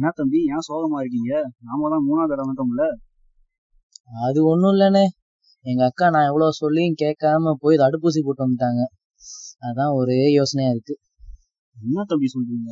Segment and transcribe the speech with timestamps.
[0.00, 0.38] என்ன தம்பி?
[0.44, 1.32] ஏன் சோகமா இருக்கீங்க?
[1.58, 2.84] நாம தான் மூணாவது இடம் வந்துட்டோம்ல.
[4.22, 5.02] அது ஒண்ணும் இல்லண்ணே.
[5.64, 8.82] எங்க அக்கா நான் எவ்வளவு சொல்லியும் கேட்காம போய் தடுப்பூசி போட்டு வந்துட்டாங்க.
[9.60, 10.94] அதான் ஒரே யோசனையா இருக்கு.
[11.76, 12.70] என்ன தம்பி சொல்றீங்க?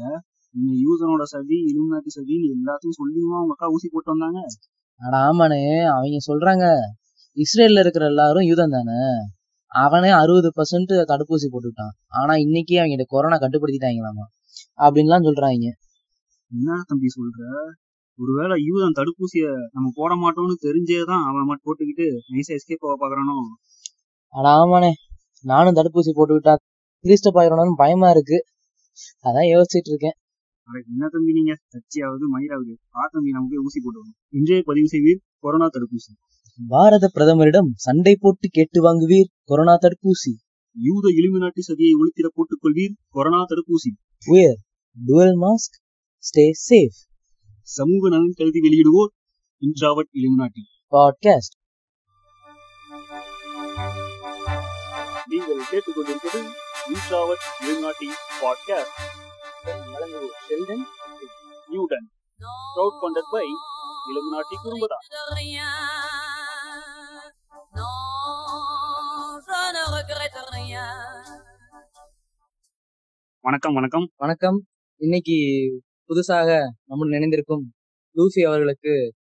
[0.55, 4.41] நீங்க யூசனோட சதி இலுமினாட்டி சதின்னு எல்லாத்தையும் சொல்லியுமா உங்க அக்கா ஊசி போட்டு வந்தாங்க?
[5.01, 5.83] அட ஆமாண்ணே.
[5.85, 6.65] அவங்க சொல்றாங்க.
[7.37, 9.01] இஸ்ரேல்ல இருக்கிற எல்லாரும் யூதன் தானே.
[9.73, 14.25] அவனே அறுபது பர்சன்ட் தடுப்பூசி போட்டுட்டான் ஆனா இன்னைக்கு அவங்க கொரோனா கட்டுப்படுத்திட்டாங்களாமா
[14.79, 15.69] அப்படின்லாம் சொல்றாங்க.
[16.53, 17.41] என்ன தம்பி சொல்ற?
[18.19, 23.35] ஒருவேளை யூதன் தடுப்பூசிய நம்ம போட மாட்டோம்னு தெரிஞ்சேதான் அவன் மட்டும் போட்டுக்கிட்டு நைஸா எஸ்கேப் ஆக பாக்குறானோ
[24.35, 24.91] அட ஆமாண்ணே.
[25.45, 26.55] நானும் தடுப்பூசி போட்டுக்கிட்டா
[27.05, 28.39] கிறிஸ்ட பாயிரணும்னு பயமா இருக்கு.
[29.27, 30.17] அதான் யோசிச்சுட்டு இருக்கேன்.
[30.69, 31.53] அட என்ன தம்பி நீங்க?
[31.73, 36.13] சர்ச்சையாவது மயிராவது ஆ தம்பி நமக்கு ஊசி போட்டுவோம் இன்றைய பதிவு செய்வீர் கொரோனா தடுப்பூசி.
[36.59, 40.33] பாரத பிரதமரிடம் சண்டை போட்டு கேட்டு வாங்குவீர் கொரோனா தடுப்பூசி.
[40.77, 43.93] யூத இலுமினாட்டி சதியை ஒழித்திட போட்டுக் கொள்வீர் கொரோனா தடுப்பூசி.
[44.97, 45.77] டுவல் மாஸ்க்
[46.19, 46.99] ஸ்டே சேஃப்
[47.63, 49.13] சமூக நலன் கருதி வெளியிடுவோர்
[49.61, 51.57] இன்ட்ராவட் இலுமினாட்டி பாட்காஸ்ட்
[55.27, 56.53] நீங்கள் கேட்டுக்கொண்டிருப்பது
[56.89, 58.09] introvert illuminati
[58.41, 58.97] podcast
[60.49, 60.85] Sheldon
[61.69, 62.11] Newton.
[62.77, 63.43] Crowd funded by
[64.11, 64.97] illuminati குடும்பதா
[73.41, 74.13] வணக்கம் வணக்கம்.
[74.17, 74.67] வணக்கம்.
[74.97, 75.35] இன்னைக்கு
[76.11, 76.51] புதுசாக
[76.89, 77.65] நம்முடன் நினைந்திருக்கும்
[78.17, 78.93] லூசி அவர்களுக்கு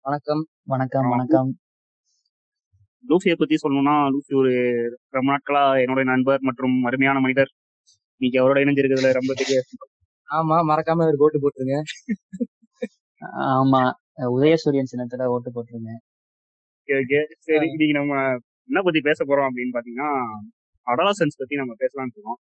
[0.06, 0.42] வணக்கம்.
[0.64, 1.50] வணக்கம் வணக்கம்.
[3.04, 4.52] லூசியை பத்தி சொல்லணும்னா லூசி ஒரு
[5.16, 7.52] ரொம்ப நாட்களா என்னுடைய நண்பர் மற்றும் அருமையான மனிதர்.
[8.22, 9.58] இன்னைக்கு அவரோட இணைஞ்சிருக்கிறதுல ரொம்ப பெரிய
[10.30, 11.78] ஆமா மறக்காம ஒரு கோட்டு போட்டுருங்க.
[13.56, 13.82] ஆமா
[14.36, 15.92] உதயசூரியன் சின்னத்துல ஓட்டு போட்டுருங்க.
[17.48, 18.14] சரி இன்னைக்கு நம்ம
[18.70, 20.12] என்ன பத்தி பேச போறோம் அப்படின்னு பாத்தீங்கன்னா
[20.88, 22.40] அடாலசன்ஸ் பத்தி நம்ம பேசலாம்னு இருக்கோம்.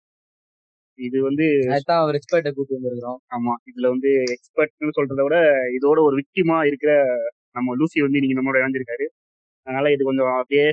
[1.00, 3.20] இது வந்து அதுதான் ஒரு எக்ஸ்பர்ட்டை கூட்டு வந்திருக்கிறோம்.
[3.36, 3.54] ஆமா.
[3.70, 5.38] இதுல வந்து எக்ஸ்பர்ட்னு சொல்றதை விட
[5.78, 6.92] இதோட ஒரு விக்டிமா இருக்கிற
[7.56, 9.06] நம்ம லூசி வந்து இன்னைக்கு நம்மளோட இணைஞ்சிருக்காரு.
[9.68, 10.66] அதனால இது கொஞ்சம் அப்படியே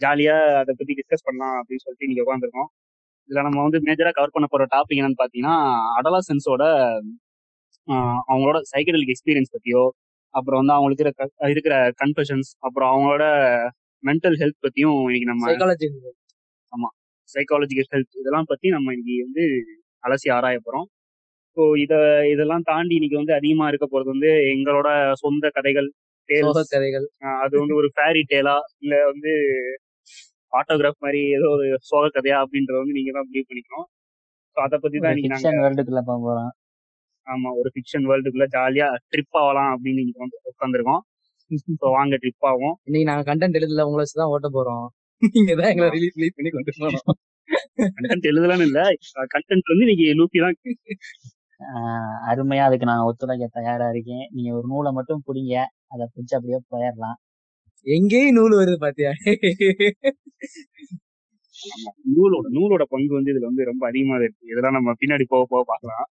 [0.00, 2.68] ஜாலியா அதை பத்தி டிஸ்கஸ் பண்ணலாம் அப்படின்னு சொல்லிட்டு இன்னைக்கு உட்காந்துருக்கோம்
[3.28, 5.56] இதுல நம்ம வந்து மேஜரா கவர் பண்ண போற டாபிக் என்னன்னு பாத்தீங்கன்னா
[5.96, 6.64] அடலாசன்ஸோட
[8.28, 9.82] அவங்களோட சைக்கடலிக் எக்ஸ்பீரியன்ஸ் பத்தியோ
[10.34, 13.24] அப்புறம் வந்து அவங்களுக்கு இருக்கிற இருக்கிற கன்ஃபஷன்ஸ் அப்புறம் அவங்களோட
[14.02, 15.88] மென்டல் ஹெல்த் பத்தியும் இன்னைக்கு நம்ம சைக்காலஜி
[17.28, 19.44] சைக்காலஜிக்கல் ஹெல்த் இதெல்லாம் பத்தி நம்ம இன்னைக்கு வந்து
[20.04, 20.86] அலசி ஆராய போறோம்.
[21.56, 21.94] ஸோ இத
[22.32, 24.88] இதெல்லாம் தாண்டி இன்னைக்கு வந்து அதிகமா இருக்க போறது வந்து எங்களோட
[25.22, 25.88] சொந்த கதைகள்
[26.72, 27.06] கதைகள்.
[27.44, 29.32] அது வந்து ஒரு ஃபேரி டேலா இல்ல வந்து
[30.52, 33.86] ஆட்டோகிராஃப் மாதிரி ஏதோ ஒரு சோக கதையா அப்படின்றத வந்து நீங்க தான் முடிவு பண்ணிக்கணும்.
[34.56, 36.50] ஸோ அதை பத்தி தான் நாங்க வேர்ல்டுக்குள்ள போறோம்.
[37.26, 41.02] ஆமா ஒரு ஃபிக்ஷன் வேர்ல்டுக்குள்ள ஜாலியா ட்ரிப் ஆகலாம் அப்படின்னு இன்னைக்கு வந்து உட்காந்துருக்கோம்
[41.50, 44.86] ஸோ வாங்க ட்ரிப் ஆகும் இன்னைக்கு நாங்க கண்டென்ட் எழுதல உங்களை வச்சு தான் ஓட்ட போறோம்.
[45.22, 47.16] நீங்க தான் எங்களை ரிலீஸ் ரிலீஸ் பண்ணி கொண்டு போனோம்
[47.96, 48.80] கண்டென்ட் எழுதலாம்னு இல்ல.
[49.34, 50.56] கண்டென்ட் வந்து இன்னைக்கு லூக்கி தான்.
[51.60, 54.24] ஆஹ் அருமையா அதுக்கு நான் ஒத்துழைக்க தயாரா இருக்கேன்.
[54.34, 55.54] நீங்க ஒரு நூலை மட்டும் பிடிங்க.
[55.94, 57.18] அதை பிடிச்சு அப்படியே போயிடலாம்
[57.86, 59.10] எங்கேயும் நூல் வருது பாத்தியா?
[62.14, 64.42] நூலோட நூலோட பங்கு வந்து இதுல வந்து ரொம்ப அதிகமா இருக்கு.
[64.52, 66.06] இதெல்லாம் நம்ம பின்னாடி போக போக பார்க்கலாம்.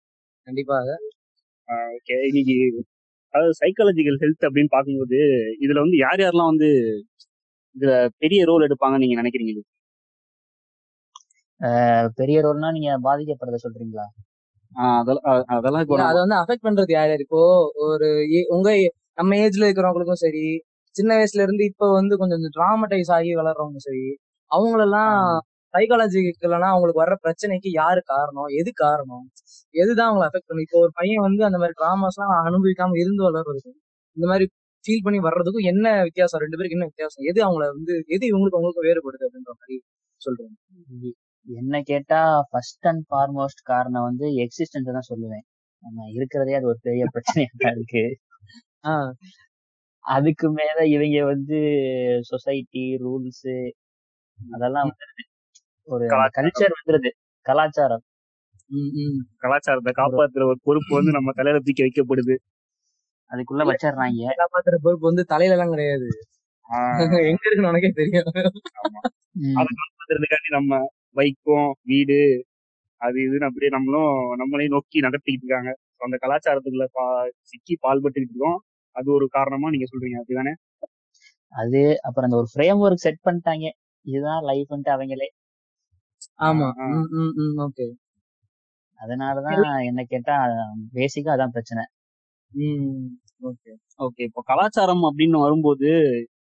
[0.46, 0.88] கண்டிப்பாக.
[1.96, 2.56] ஓகே இன்னைக்கு
[3.34, 5.18] அதாவது சைக்காலஜிக்கல் ஹெல்த் அப்படின்னு பார்க்கும்போது
[5.64, 6.68] இதுல வந்து யார் யாரெல்லாம் வந்து
[8.22, 9.54] பெரிய ரோல் எடுப்பாங்கன்னு நீங்க நினைக்கிறீங்க
[12.18, 14.06] பெரிய ரோல்னா நீங்க பாதிக்கப்படுறத சொல்றீங்களா?
[15.52, 17.14] அதெல்லாம் அதை வந்து அஃபெக்ட் பண்றது யார்?
[17.24, 17.40] இப்போ
[17.86, 18.08] ஒரு
[18.56, 18.68] உங்க
[19.20, 20.44] நம்ம ஏஜ்ல இருக்கிறவங்களுக்கும் சரி
[20.94, 24.04] சின்ன வயசுல இருந்து இப்ப வந்து கொஞ்சம் டிராமடைஸ் ஆகி வளர்றவங்க சரி
[24.50, 25.14] அவங்களெல்லாம்
[25.74, 28.50] சைக்காலஜிக்கலனா அவங்களுக்கு வர்ற பிரச்சனைக்கு யாரு காரணம்?
[28.60, 29.24] எது காரணம்?
[29.74, 33.78] எதுதான் அவங்களை அஃபெக்ட் பண்ணும் இப்போ ஒரு பையன் வந்து அந்த மாதிரி டிராமாஸ் எல்லாம் அனுபவிக்காம இருந்து வளர்றதுக்கும்
[34.16, 34.46] இந்த மாதிரி
[34.86, 36.42] ஃபீல் பண்ணி வர்றதுக்கும் என்ன வித்தியாசம்?
[36.44, 37.24] ரெண்டு பேருக்கு என்ன வித்தியாசம்?
[37.24, 39.76] எது அவங்கள வந்து எது இவங்களுக்கு அவங்களுக்கு வேறுபடுது அப்படின்ற மாதிரி
[40.20, 40.54] சொல்றேன்
[41.46, 42.20] என்ன கேட்டா
[42.50, 45.44] ஃபர்ஸ்ட் அண்ட் ஃபார்மோஸ்ட் காரணம் வந்து எக்ஸிஸ்டன்ஸ் தான் சொல்லுவேன்.
[45.82, 48.04] நம்ம இருக்கிறதே அது ஒரு பெரிய பிரச்சனையா தான் இருக்கு.
[48.84, 49.12] ஆஹ்
[50.04, 51.58] அதுக்கு மேல இவங்க வந்து
[52.30, 53.46] சொசைட்டி ரூல்ஸ்
[54.38, 55.24] அதெல்லாம் வந்துருது.
[55.88, 56.06] ஒரு.
[56.38, 57.10] கல்ச்சர் வந்துருது.
[57.46, 58.04] கலாச்சாரம்.
[58.70, 62.36] உம் உம் கலாச்சாரத்தை காப்பாத்துற ஒரு பொறுப்பு வந்து நம்ம தலையில தூக்கி வைக்கப்படுது.
[63.30, 64.22] அதுக்குள்ள வச்சிடுறாங்க.
[64.40, 66.08] காப்பாத்துற பொறுப்பு வந்து தலையில எல்லாம் கிடையாது
[67.30, 68.28] எங்க இருக்குன்னு உனக்கே தெரியும்.
[69.58, 70.72] அதை காப்பாத்துறதுக்காண்டி நம்ம
[71.16, 72.18] வைக்கும் வீடு
[73.00, 75.70] அது இதுன்னு அப்படியே நம்மளும் நம்மளையும் நோக்கி நகர்த்திக்கிட்டு இருக்காங்க.
[76.00, 77.04] அந்த கலாச்சாரத்துக்குள்ள பா
[77.50, 78.58] சிக்கி பால்பட்டுக்கிட்டு இருக்கோம்.
[78.96, 80.18] அது ஒரு காரணமா நீங்க சொல்றீங்க.
[80.22, 80.52] அப்படிதானே?
[81.52, 83.66] அது அப்புறம் அந்த ஒரு ஃப்ரேம் ஒர்க் செட் பண்ணிட்டாங்க.
[84.06, 85.28] இதுதான் லைஃப்ன்ட்டு அவங்களே.
[86.40, 86.68] ஆமா.
[87.66, 87.86] ஓகே.
[89.00, 90.34] அதனாலதான் என்ன கேட்டா
[90.94, 91.82] பேசிக்கா அதான் பிரச்சனை.
[92.52, 92.90] உம்
[93.42, 93.72] ஓகே.
[94.00, 94.22] ஓகே.
[94.28, 95.88] இப்போ கலாச்சாரம் அப்படின்னு வரும்போது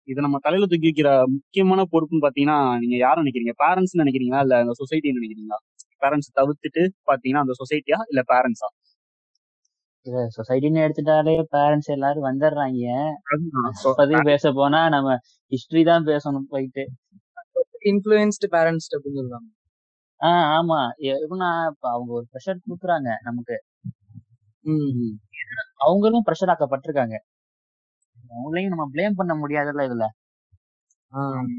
[0.07, 3.53] இதை நம்ம தலையில தூக்கி வைக்கிற முக்கியமான பொறுப்புன்னு பாத்தீங்கன்னா நீங்க யாரை நினைக்கிறீங்க?
[3.63, 4.41] பேரண்ட்ஸ் நினைக்கிறீங்களா?
[4.45, 5.59] இல்ல அந்த சொசைட்டி நினைக்கிறீங்களா?
[6.01, 8.69] பேரண்ட்ஸ் தவிர்த்துட்டு பாத்தீங்கன்னா அந்த சொசைட்டியா இல்ல பேரண்ட்ஸா
[10.35, 12.88] சொசைட்டின்னு எடுத்துட்டாலே பேரண்ட்ஸ் எல்லாரும் வந்துடுறாங்க.
[13.95, 14.27] அதுதான்.
[14.31, 15.09] பேச போனா நம்ம
[15.51, 16.83] ஹிஸ்டரி தான் பேசணும் போயிட்டு.
[17.91, 19.50] இன்ஃபுளுன்ஸ்டு பேரண்ட்ஸ் அப்படின்னு சொல்றாங்க.
[20.57, 20.79] ஆமா.
[21.13, 23.55] எப்படின்னா இப்ப அவங்க ஒரு ப்ரெஷர் கொடுக்குறாங்க நமக்கு.
[24.65, 25.13] ம்
[25.83, 27.15] அவங்களும் ப்ரெஷர் ஆக்கப்பட்டிருக்காங்க.
[28.31, 30.06] அவங்களையும் நம்ம ப்ளேம் பண்ண முடியாதுல்ல இதுல.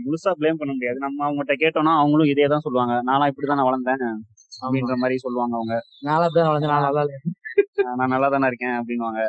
[0.05, 0.99] முழுசா ப்ளேம் பண்ண முடியாது.
[0.99, 2.95] நம்ம அவங்ககிட்ட கேட்டோம்னா அவங்களும் இதே தான் சொல்லுவாங்க.
[3.09, 4.03] நான்லாம் இப்படிதான் நான் வளர்ந்தேன்
[4.63, 5.75] அப்படின்ற மாதிரி சொல்லுவாங்க அவங்க.
[6.03, 7.11] நாளா தான் வளர்ந்து நாளா தான்
[7.83, 9.21] ஆஹ் நான் நல்லா தானே இருக்கேன் அப்படின்னுவாங்க.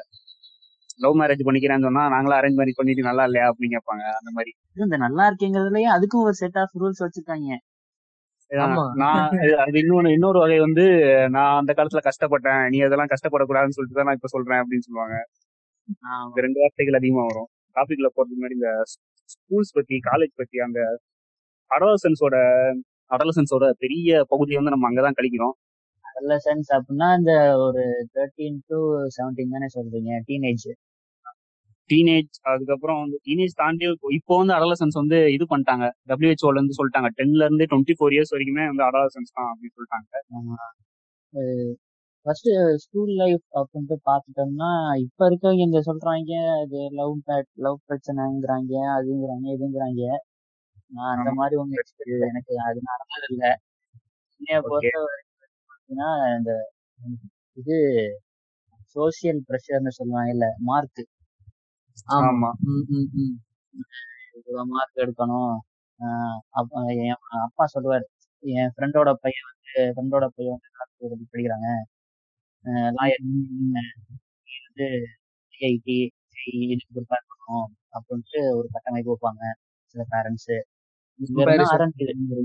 [0.99, 3.47] லவ் மேரேஜ் பண்ணிக்கிறேன்னு சொன்னா நாங்களும் அரேஞ்ச் மேரேஜ் பண்ணிட்டு நல்லா இல்லையா?
[3.49, 4.51] அப்படின்னு கேட்பாங்க அந்த மாதிரி.
[4.83, 7.49] இந்த நல்லா இருக்கேங்கிறதுலயே அதுக்கும் ஒரு செட் ஆஃப் ரூல்ஸ் வச்சிருக்காங்க.
[8.93, 10.83] நான் அது- இன்னொன்னு இன்னொரு வகை வந்து
[11.29, 12.69] நான் அந்த காலத்துல கஷ்டப்பட்டேன்.
[12.69, 15.27] நீ அதெல்லாம் கஷ்டப்படக்கூடாதுன்னு சொல்லிட்டு தான் நான் இப்ப சொல்றேன் அப்படின்னு சொல்லுவாங்க.
[16.35, 17.47] ரெண்டு வார்த்தைகள் அதிகமா வரும்.
[17.75, 18.83] டாபிக்ல போறதுக்கு முன்னாடி இந்த
[19.21, 20.99] ஸ்கூல்ஸ் பத்தி காலேஜ் பத்தி அந்த
[21.69, 22.35] அடலசன்ஸோட
[23.09, 25.63] அடலசன்ஸோட பெரிய பகுதியை வந்து நம்ம அங்கதான் கழிக்கிறோம்.
[26.21, 30.94] Adolescence அப்படின்னா இந்த ஒரு தேர்ட்டீன் டு செவன்டீன் தானே சொல்றீங்க டீனேஜ்
[31.89, 33.85] டீனேஜ் அதுக்கப்புறம் வந்து டீனேஜ் தாண்டி
[34.17, 35.85] இப்போ வந்து அடலசன்ஸ் வந்து இது பண்ணிட்டாங்க.
[36.09, 37.09] டபிள்யூஹெச்ஓல இருந்து சொல்லிட்டாங்க.
[37.19, 40.09] டென்ல இருந்து டுவெண்ட்டி ஃபோர் இயர்ஸ் வரைக்குமே வந்து அடலசன்ஸ் தான் அப்படின்னு சொல்லிட்டாங்க.
[42.25, 42.49] ஃபர்ஸ்ட்
[42.83, 44.69] ஸ்கூல் லைஃப் அப்படின்ட்டு பார்த்துட்டோம்னா
[45.03, 46.31] இப்ப இருக்கவங்க இந்த சொல்றாங்க
[46.65, 47.15] இது லவ்
[47.65, 50.03] லவ் பிரச்சனைங்கிறாங்க அதுங்கிறாங்க இதுங்கிறாங்க.
[50.91, 51.31] நான் அந்த.
[51.39, 53.45] மாதிரி ஒண்ணு experience எனக்கு அது நடந்தது இல்ல.
[54.41, 55.31] என்னைய பொறுத்த வரைக்கும்
[56.37, 56.51] இந்த
[57.61, 57.77] இது
[58.95, 61.01] சோசியல் ப்ரெஷர்னு சொல்லுவாங்க இல்ல மார்க்
[62.13, 62.27] ஆமா.
[62.29, 62.49] ஆமா.
[64.37, 65.53] இவ்வளோ மார்க் எடுக்கணும்.
[65.99, 66.71] ஆஹ் அப்ப
[67.03, 68.05] என் அப்பா சொல்லுவாரு
[68.43, 69.63] என் ஃப்ரெண்டோட பையன் வந்து
[69.93, 71.67] ஃப்ரெண்டோட பையன் வந்து டாக்டர் படிக்கிறாங்க.
[72.97, 73.23] லாயர்
[74.67, 74.87] வந்து
[75.53, 75.97] ஐஐடி
[76.65, 77.67] இதுக்கு ப்ரிப்பேர் பண்ணணும்
[77.97, 79.43] அப்படின்ட்டு ஒரு கட்டமைப்பு வைப்பாங்க
[79.95, 80.53] சில பேரண்ட்ஸ்
[81.19, 81.73] இங்க இருந்தா Comparison.
[81.75, 82.43] ஆரம்பிக்குது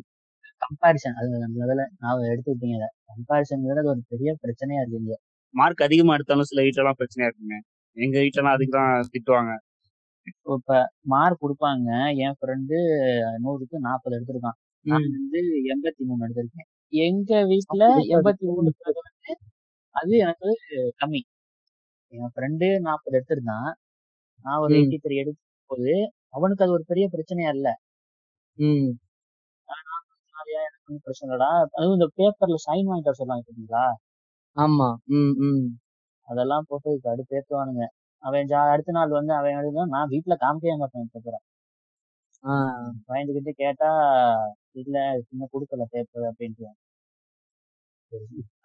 [0.63, 5.15] கம்பாரிசன் அது நல்ல வேலை நான் எடுத்துக்கிட்டீங்க அதை கம்பாரிசன் ஒரு பெரிய பிரச்சனையா இருக்கு இங்க.
[5.55, 7.57] மார்க் அதிகமா எடுத்தாலும் சில வீட்டுல எல்லாம் பிரச்சனையா இருக்குங்க
[7.97, 9.53] எங்க வீட்டுல எல்லாம் அதுக்கு தான் திட்டுவாங்க
[10.27, 10.75] இப்ப
[11.13, 11.89] மார்க் கொடுப்பாங்க
[12.25, 12.77] என் ஃப்ரெண்டு
[13.45, 15.07] நூறுக்கு நாற்பது எடுத்திருக்கான் நான்.
[15.17, 15.41] வந்து
[15.73, 16.69] எண்பத்தி மூணு எடுத்திருக்கேன்
[17.03, 17.57] எங்க இருக்காது.
[18.17, 19.33] எண்பத்தி மூணுங்கிறது வந்து
[19.95, 20.51] அது எனக்கு
[21.01, 21.21] கம்மி
[22.13, 23.71] என் ஃப்ரெண்டு நாற்பது எடுத்திருந்தான்
[24.45, 24.73] நான் ஒரு.
[24.81, 25.93] எயிட்டி த்ரீ எடுக்கும் போது
[26.37, 27.69] அவனுக்கு அது ஒரு பெரிய பிரச்சனையா இல்ல.
[30.35, 33.85] நிறையா எனக்கு ஒன்றும் பிரச்சனை இல்லடா அதுவும் இந்த பேப்பர்ல சைன் வாங்கிட்டு வர சொல்லுவாங்க பார்த்தீங்களா
[34.57, 35.67] ஆமா ம், ம்.
[36.31, 37.85] அதெல்லாம் போட்டு கடுப்பு ஏத்துவானுங்க.
[38.23, 41.41] அவன் ஜா அடுத்த நாள் வந்து அவன் எழுதுனா நான் வீட்ல காமிக்கவே மாட்டேன் பேப்பரை.
[43.09, 43.91] பயந்துகிட்டு கேட்டா
[44.83, 46.71] இல்ல இன்னும் கொடுக்கல பேப்பர் அப்படின்ட்டு.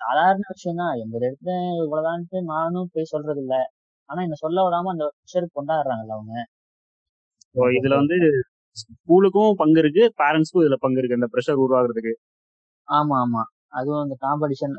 [0.01, 1.51] சாதாரண விஷயம் தான் எண்பது இடத்துல
[1.81, 3.55] இவ்வளவுதான்ட்டு நானும் போய் சொல்றது இல்ல
[4.09, 6.33] ஆனா என்ன சொல்ல விடாம அந்த ப்ரெஷர் கொண்டாடுறாங்கல்ல அவங்க.
[7.75, 8.17] இதுல வந்து
[8.77, 12.13] ஸ்கூலுக்கும் பங்கு இருக்கு பேரண்ட்ஸ்க்கும் இதுல பங்கு இருக்கு இந்த ப்ரெஷர் உருவாகுறதுக்கு.
[12.87, 13.43] ஆமா ஆமா.
[13.75, 14.73] அதுவும் இந்த காம்படிஷன்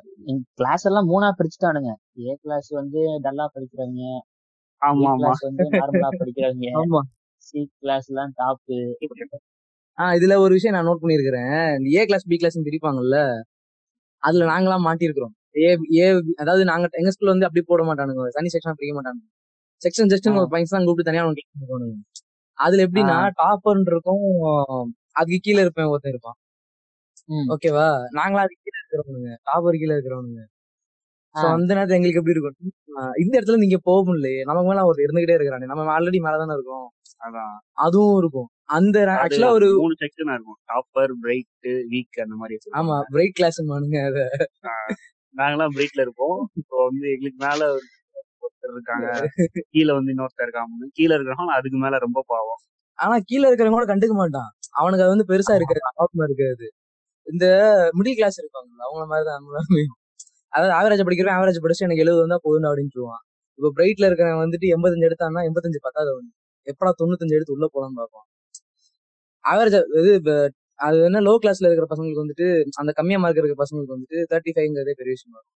[0.58, 1.90] கிளாஸ் எல்லாம் மூணா பிரிச்சுட்டானுங்க.
[2.24, 4.04] ஏ கிளாஸ் வந்து டல்லா படிக்கிறவங்க
[4.82, 7.00] ஆமா கிளாஸ் வந்து நார்மலா படிக்கிறவங்க ஆமா.
[7.46, 8.78] சி கிளாஸ் எல்லாம் டாப்பு
[9.98, 13.18] ஆ இதுல ஒரு விஷயம் நான் நோட் பண்ணிருக்கிறேன் இந்த ஏ கிளாஸ் பி கிளாஸ் பிரிப்பாங்கல்ல
[14.22, 16.06] அதுல நாங்களாம் மாட்டிருக்கிறோம் ஏ ஏ
[16.42, 18.24] அதாவது நாங்க எங்க ஸ்கூல்ல வந்து அப்படி போட மாட்டானுங்க.
[18.36, 19.22] தனி செக்ஷன் பிரிக்க மாட்டாங்க
[19.82, 21.96] செக்ஷன் ஜஸ்ட் ஒரு பையன் தான் கூப்பிட்டு தனியா கேட்கணும்
[22.58, 24.26] அதுல எப்படின்னா டாப்பர் இருக்கும்
[25.20, 26.36] அதுக்கு கீழே இருப்பேன் ஒருத்தன் இருப்பான்.
[27.54, 27.86] ஓகேவா
[28.18, 29.34] நாங்களா அதுக்கு கீழே இருக்கிறவனுங்க.
[29.70, 30.44] கீழே இருக்கிறவனுங்க.
[31.34, 31.52] சோ.
[31.52, 32.72] அந்த நேரத்துல எங்களுக்கு எப்படி இருக்கும்?
[33.18, 34.40] இந்த இடத்துல நீங்க போக முடியலையே.
[34.40, 35.64] நமக்கு மேல அவர் இருந்துகிட்டே இருக்கிறானே.
[35.64, 36.90] நம்ம ஆல்ரெடி மேலதானே இருக்கோம்?
[37.26, 37.58] அதான்.
[37.72, 38.48] அதுவும் இருக்கும்.
[38.64, 40.56] அந்த ஆக்சுவலா ஒரு மூணு செக்ஷனா இருக்கும்.
[40.66, 42.58] டாப்பர் பிரைட் வீக் அந்த மாதிரி.
[42.72, 44.28] ஆமா பிரைட் கிளாஸ் மானுங்க அத.
[45.36, 46.48] நாங்கெல்லாம் பிரேக்ல இருப்போம்.
[46.54, 47.78] இப்போ வந்து எங்களுக்கு மேல ஒரு-
[48.40, 49.28] ஒருத்தர் இருக்காங்க.
[49.70, 52.56] கீழே வந்து இன்னொருத்தர் இருக்காங்க கீழே இருக்கிறவங்க அதுக்கு மேல ரொம்ப பாவம்.
[52.94, 54.50] ஆனா கீழ இருக்கிறவங்க கூட கண்டுக்க மாட்டான்.
[54.70, 55.80] அவனுக்கு அது வந்து பெருசா இருக்காது.
[55.98, 56.72] ஆபமா இருக்காது.
[57.26, 57.46] இந்த
[57.98, 59.84] மிடில் கிளாஸ் இருப்பாங்க அவங்கள மாதிரிதான் நம்மளுமே
[60.52, 63.22] அதாவது ஆவரேஜ் படிக்கிறவன் ஆவரேஜ் படிச்சு எனக்கு எழுபது வந்தா போதும் அப்படின்னு சொல்லுவான்.
[63.58, 66.32] இப்போ பிரைட்ல இருக்கிறவன் வந்துட்டு எண்பத்தஞ்சு எடுத்தான்னா எண்பத்தஞ்சு பத்தாவது வந்து
[66.66, 68.26] எப்படா தொண்ணூத்தஞ்சு எடுத்து உள்ள போலான்னு பார்ப்பான்.
[69.44, 70.34] ஆவரேஜ் இது
[70.78, 72.46] அது என்ன லோ கிளாஸ்ல இருக்கிற பசங்களுக்கு வந்துட்டு
[72.82, 75.54] அந்த கம்மியா மார்க் இருக்கிற பசங்களுக்கு வந்துட்டு தேர்ட்டி ஃபைவ்ங்கிறதே பெரிய விஷயம் இருக்கும்.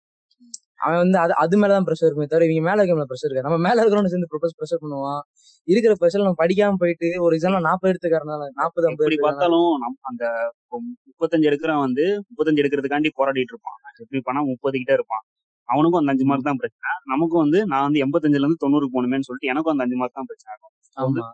[0.79, 3.77] அவன் வந்து அது அது மேலதான் ப்ரெஷர் இருக்குமே தவிர இவங்க மேல இருக்க ப்ரெஷர் இருக்கா நம்ம மேல
[3.81, 5.22] இருக்கிறவனு சேர்ந்து ப்ரொபோஸ் ப்ரெஷர் பண்ணுவான்.
[5.67, 9.72] இருக்கிற ப்ரெஷர் நம்ம படிக்காம போயிட்டு ஒரு எக்ஸாம்ல நாற்பது எடுத்துக்காரனால நாற்பது ஐம்பது பார்த்தாலும்
[10.10, 10.24] அந்த
[11.10, 13.79] முப்பத்தஞ்சு எடுக்கிறவன் வந்து முப்பத்தஞ்சு எடுக்கிறதுக்காண்டி போராடிட்டு இருப்பான்.
[14.03, 15.24] எப்படி பண்ணா முப்பது கிட்ட இருப்பான்.
[15.69, 16.91] அவனுக்கும் அந்த அஞ்சு மார்க் தான் பிரச்சனை.
[17.12, 20.51] நமக்கும் வந்து நான் வந்து எண்பத்தஞ்சுல இருந்து தொண்ணூறுக்கு போகணுமேன்னு சொல்லிட்டு எனக்கும் அந்த அஞ்சு மார்க் தான் பிரச்சனை
[20.98, 21.27] ஆமா.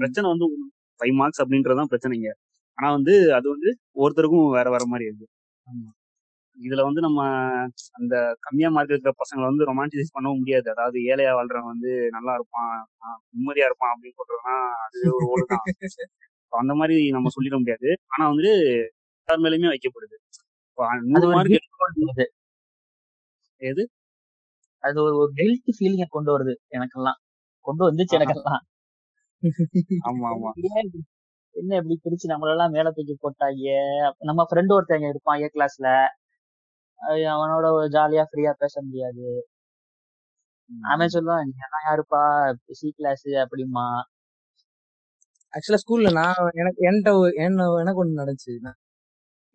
[0.00, 0.46] பிரச்சனை வந்து
[1.00, 2.30] ஃபைவ் மார்க்ஸ் அப்படின்றதுதான் பிரச்சனைங்க.
[2.78, 5.28] ஆனா வந்து அது வந்து ஒவ்வொருத்தருக்கும் வேற வேற மாதிரி இருக்கு.
[6.58, 7.20] இதுல வந்து நம்ம
[7.98, 10.66] அந்த கம்மியா மார்க் இருக்கிற பசங்களை வந்து ரொமான்டிசைஸ் பண்ணவும் முடியாது.
[10.70, 12.72] அதாவது ஏழையா வாழ்றவன் வந்து நல்லா இருப்பான்
[13.34, 15.64] நிம்மதியா இருப்பான் அப்படின்னு சொல்றதுனா அது ஒரு ஓடு தான்.
[16.52, 17.88] அந்த மாதிரி நம்ம சொல்லிட முடியாது.
[18.12, 18.50] ஆனா வந்து
[19.28, 20.16] எல்லார் மேலயுமே வைக்கப்படுது.
[21.34, 22.28] மார்க்.
[23.60, 23.82] எது?
[24.84, 27.18] அது ஒரு ஒரு ஹெல்த் ஃபீலிங்க கொண்டு வருது எனக்கெல்லாம்.
[27.66, 28.16] கொண்டு வந்துச்சு.
[28.18, 28.62] எனக்கெல்லாம்.
[30.08, 30.50] ஆமா ஆமா.
[31.54, 33.68] என்ன இப்படி பிரிச்சு நம்மளெல்லாம் மேல தூக்கி போட்டாங்க
[34.20, 35.88] நம்ம ஃப்ரெண்ட் ஒருத்தங்க இருப்பான் ஏ கிளாஸ்ல
[37.34, 39.26] அவனோட ஜாலியா ஃப்ரீயா பேச முடியாது.
[40.92, 42.22] அவன் சொல்லுவான் நீ எல்லாம் யாருப்பா?
[42.78, 43.84] சி கிளாஸ் அப்படிமா
[45.54, 47.10] ஆக்சுவலா ஸ்கூல்ல நான் எனக்கு என்கிட்ட
[47.44, 48.52] என்ன எனக்கு ஒண்ணு நடந்துச்சு.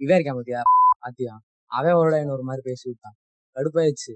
[0.02, 0.62] இவன் இருக்கான் பாத்தியா?
[1.00, 1.34] பாத்தியா?
[1.72, 3.16] அவன் ஒரு என்ன ஒரு மாதிரி பேசி விட்டான்.
[3.56, 4.14] கடுப்பாயிடுச்சு.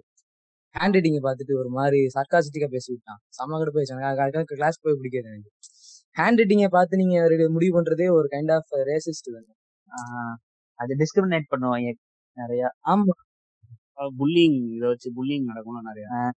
[0.75, 3.19] ஹேண்ட் ரைட்டிங்க பார்த்துட்டு ஒரு மாதிரி சர்க்காசிட்டிக்கா பேசி விட்டான்.
[3.38, 3.93] செம்ம கடுப்பாயிடுச்சு.
[4.36, 5.51] எனக்கு கிளாஸ் போய் பிடிக்காது எனக்கு.
[6.19, 7.17] ஹேண்ட் ரைட்டிங்கை பார்த்து நீங்க
[7.55, 9.53] முடிவு பண்றதே ஒரு கைண்ட் ஆஃப் ரேசிஸ்ட் தானே
[10.79, 11.91] அது டிஸ்கிரிமினேட் பண்ணுவாங்க.
[12.38, 12.72] நிறைய.
[12.88, 13.25] ஆமா.
[14.20, 16.32] புல்லிங் இதை வச்சு புல்லிங் நடக்கும் நிறைய.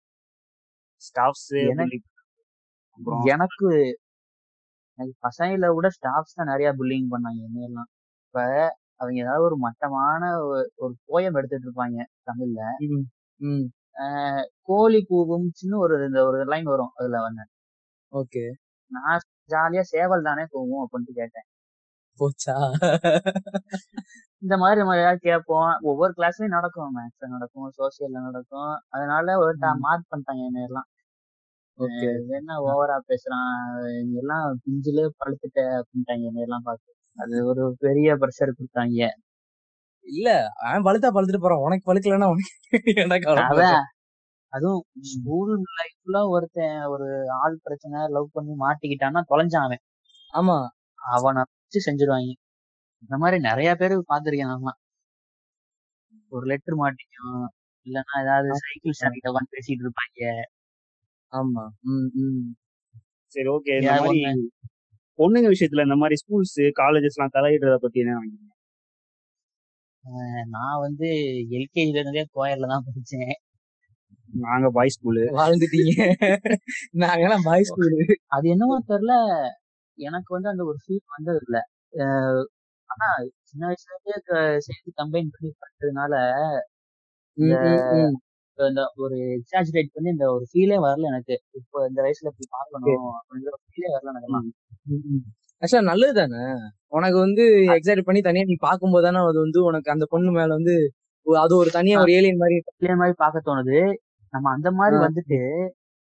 [0.94, 1.98] ஸ்டாஃப்ஸ் எனக்கு-
[2.90, 3.98] அப்புறம் எனக்கு
[4.94, 10.68] எனக்கு பசங்கள விட ஸ்டாஃப்ஸ் தான் நிறைய புல்லிங் பண்ணாங்க என்னையெல்லாம் இப்ப அவங்க ஏதாவது ஒரு மட்டமான ஒரு-
[10.74, 12.60] ஒரு போயம் எடுத்துட்டு இருப்பாங்க தமிழ்ல.
[12.78, 13.68] ம், ம்.
[13.94, 17.46] ஆஹ் கோழி கூவும் சின்ன ஒரு இந்த ஒரு லைன் வரும் அதுல வந்து.
[18.12, 18.50] ஓகே.
[18.86, 21.44] நான் ஜாலியா சேவல் தானே கூவும் அப்படின்ட்டு கேட்டேன்.
[22.18, 22.72] போச்சா?
[24.42, 25.70] இந்த மாதிரி நம்ம ஏதாவது கேட்போம்.
[25.82, 26.92] ஒவ்வொரு கிளாஸ்லயும் நடக்கும்.
[26.96, 28.72] மேத்ஸ்ல நடக்கும் சோசியல்ல நடக்கும்.
[28.88, 29.52] அதனால ஒரு.
[29.78, 30.88] மார்க் பண்ணிட்டாங்க என்ன எல்லாம்
[32.38, 33.50] என்ன ஓவரா பேசுறான்?
[34.20, 36.90] எல்லாம் பிஞ்சிலே பழுத்துட்ட அப்படின்ட்டாங்க என்ன எல்லாம் பார்த்து.
[37.18, 39.08] அது ஒரு பெரிய ப்ரெஷர் கொடுத்தாங்க.
[40.06, 40.28] இல்ல
[40.66, 41.58] அவன் பழுத்தா பழுத்துட்டு போறான்.
[41.58, 43.70] உனக்கு பழுக்கலன்னா உனக்கு
[44.52, 47.06] அதுவும் ஸ்கூல் லைஃப்ல ஒருத்தன் ஒரு
[47.42, 49.82] ஆள் பிரச்சனை லவ் பண்ணி மாட்டிக்கிட்டான்னா தொலைஞ்சான் அவன்.
[50.34, 50.56] ஆமா.
[51.10, 52.30] அவனை வச்சு செஞ்சிருவாங்க.
[53.02, 54.78] இந்த மாதிரி நிறைய பேர் பாத்திருக்கேன் நான்
[56.32, 57.44] ஒரு லெட்டர் மாட்டிக்கும்
[57.86, 60.22] இல்லைன்னா ஏதாவது சைக்கிள் ஸ்டாண்ட்ல வந்து பேசிட்டு இருப்பாங்க.
[61.32, 61.64] ஆமா.
[61.88, 62.46] ம் ம்.
[63.34, 64.22] சரி ஓகே இந்த மாதிரி
[65.18, 68.44] பொண்ணுங்க விஷயத்துல இந்த மாதிரி ஸ்கூல்ஸ் காலேஜஸ் எல்லாம் தலையிடுறத பத்தி என்ன நினைக்கிறீங்க?
[70.54, 71.08] நான் வந்து
[71.56, 73.32] எல்கேஜில இருந்தே கோயர்ல தான் படிச்சேன்.
[74.30, 75.92] நாங்க பாய் ஸ்கூலு வாழ்ந்துட்டீங்க.
[77.02, 79.14] நாங்கெல்லாம் பாய் ஸ்கூலு அது என்னவோ தெரியல
[79.98, 81.58] எனக்கு வந்து அந்த ஒரு ஃபீல் வந்தது இல்ல
[82.00, 82.42] அஹ்
[82.90, 83.08] ஆனா
[83.42, 86.14] சின்ன வயசுல இருந்தே சேர்த்து கம்பைன் பண்ணி படிச்சதுனால
[88.58, 91.34] இந்த ஒரு எக்ஸாஜரேட் பண்ணி இந்த ஒரு ஃபீலே வரல எனக்கு.
[91.58, 92.86] இப்போ இந்த வயசுல இப்படி பார்க்கணும்
[93.18, 94.46] அப்படிங்கிற ஃபீலே வரல எனக்கெல்லாம்
[95.62, 96.40] ஆக்சுவலா நல்லது தானே?
[96.88, 97.44] உனக்கு வந்து
[97.76, 100.74] எக்ஸைட் பண்ணி தனியா நீ பார்க்கும்போது தானே அது வந்து உனக்கு அந்த பொண்ணு மேல வந்து
[101.26, 103.78] ஒ- அது ஒரு தனியா ஒரு ஏலியன் மாதிரி இதே மாதிரி பார்க்க தோணுது.
[104.32, 104.96] நம்ம அந்த மாதிரி.
[105.06, 105.38] வந்துட்டு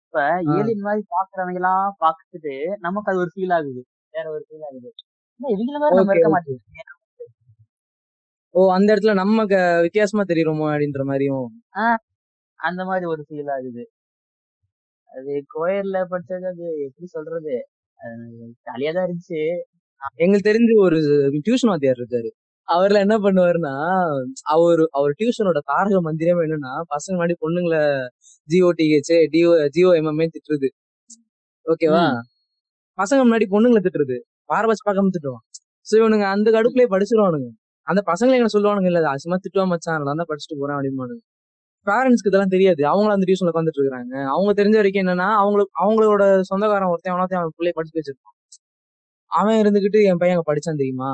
[0.04, 0.24] இப்ப
[0.56, 3.82] ஏலியன் மாதிரி பாக்குறவங்க எல்லாம் பார்த்துட்டு நமக்கு அது ஒரு ஃபீல் ஆகுது.
[4.13, 4.90] வேற ஒரு ஃபீல் ஆகுது.
[5.40, 6.36] இவங்கள மாதிரி நம்ம Okay, இருக்க okay.
[6.36, 6.72] மாட்டேங்குது
[8.56, 9.44] ஓ அந்த இடத்துல நம்ம
[9.86, 11.46] வித்தியாசமா தெரியுறோமோ அப்படின்ற மாதிரியும்.
[12.60, 13.84] அந்த மாதிரி ஒரு ஃபீல் ஆகுது.
[15.10, 17.56] அது கோயர்ல படிச்சது அது எப்படி சொல்றது?
[18.68, 19.42] ஜாலியா தான் இருந்துச்சு.
[20.24, 20.98] எங்களுக்கு தெரிஞ்சு ஒரு
[21.46, 22.30] டியூஷன் வாத்தியார் இருக்காரு.
[22.68, 23.74] அவர்ல என்ன பண்ணுவாருன்னா
[24.56, 27.82] அவர் அவர் டியூஷனோட தாரக மந்திரம் என்னன்னா பசங்க முன்னாடி பொண்ணுங்களை
[28.50, 30.70] ஜிஓடிஹெச் டிஓ ஜிஓ எம்எம்ஏ திட்டுறது.
[31.66, 32.04] ஓகேவா?
[32.98, 34.18] பசங்க முன்னாடி பொண்ணுங்களை திட்டுறது.
[34.53, 35.43] பாரபட்ச பார்க்காம திட்டுவான்.
[35.88, 37.50] சோ இவனுங்க அந்த கடுப்புலயே படிச்சிருவானுங்க.
[37.88, 41.24] அந்த பசங்களை எங்க சொல்லுவானுங்க இல்ல அசுமா திட்டுவா மச்சான் நல்லா தான் படிச்சுட்டு போறேன் அப்படிம்பானுங்க.
[41.88, 42.81] பேரண்ட்ஸ்க்கு இதெல்லாம் தெரியாது.
[42.91, 44.15] அவங்களும் அந்த டியூஷன்ல உட்காந்துட்டு இருக்காங்க.
[44.36, 48.36] அவங்க தெரிஞ்ச வரைக்கும் என்னன்னா அவங்களுக்கு அவங்களோட சொந்தக்காரன் ஒருத்தன் அவனாத்தையும் அவன் பிள்ளைய படிச்சு வச்சிருப்பான்.
[49.31, 51.12] அவன் இருந்துகிட்டு என் பையன் அங்க படிச்சான் தெரியுமா?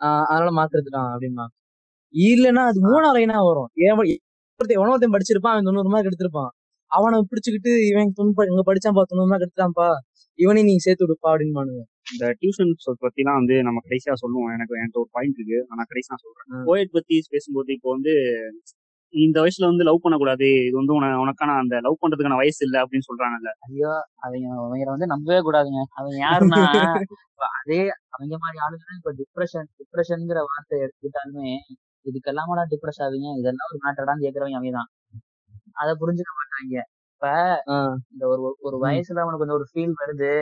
[0.00, 1.44] ஆஹ் அதனால மார்க் எடுத்துட்டான் அப்படின்னா
[2.14, 3.70] இல்லைன்னா அது மூணாவது லைனா வரும்.
[3.84, 3.96] ஏன்
[4.60, 6.50] ஒருத்தன் எவனோ ஒருத்தன் படிச்சிருப்பான் அவன் தொண்ணூறு மார்க் எடுத்திருப்பான்.
[6.90, 9.88] அவனை பிடிச்சிக்கிட்டு இவன் தொண்ணூறு இங்க படிச்சான்ப்பா தொண்ணூறு மார்க் எடுத்துட்டான்ப்பா
[10.34, 14.52] இவனையும் நீங்க சேர்த்து விடுப்பா அப்படின்னு இந்த டியூஷன் பத்திலாம் வந்து நம்ம கடைசியா சொல்லுவோம்.
[14.52, 15.66] எனக்கு என்கிட்ட ஒரு பாயிண்ட் இருக்கு.
[15.68, 16.66] ஆனா கடைசியா சொல்றேன்.
[16.66, 18.10] கோயட் பத்தி பேசும்போது இப்போ வந்து
[19.08, 20.66] இந்த வயசுல வந்து லவ் பண்ணக்கூடாது.
[20.66, 23.50] இது வந்து உன- உனக்கான அந்த லவ் பண்றதுக்கான வயசு இல்ல அப்படின்னு சொல்றாங்கல்ல.
[23.58, 25.82] ஐயோ அவங்க அவங்கள வந்து நம்பவே கூடாதுங்க.
[25.94, 26.66] அவங்க யாருன்னா
[27.62, 31.56] அதே அவங்க மாதிரி ஆளுங்க இப்ப டிப்ரெஷன் டிப்ரெஷன்ங்கிற வார்த்தை எடுத்துக்கிட்டாலுமே
[32.04, 33.38] இதுக்கெல்லாம் டிப்ரெஸ் ஆவீங்க.
[33.38, 34.88] இதெல்லாம் ஒரு மேட்டர்டான்னு கேக்குறவங்க அவங்க தான்.
[35.72, 37.01] அதை புரிஞ்சுக்க மாட்டாங்க.
[37.72, 40.32] ஆஹ் இந்த ஒரு ஒரு வயசுல அவனுக்கு வந்து ஒரு ஃபீல் வருது.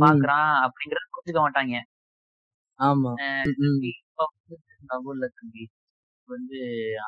[0.00, 1.76] பாக்குறான் அப்படிங்கறத புரிஞ்சுக்க மாட்டாங்க.
[2.80, 3.12] ஆமா.
[5.12, 5.64] இல்ல தம்பி
[6.28, 6.58] வந்து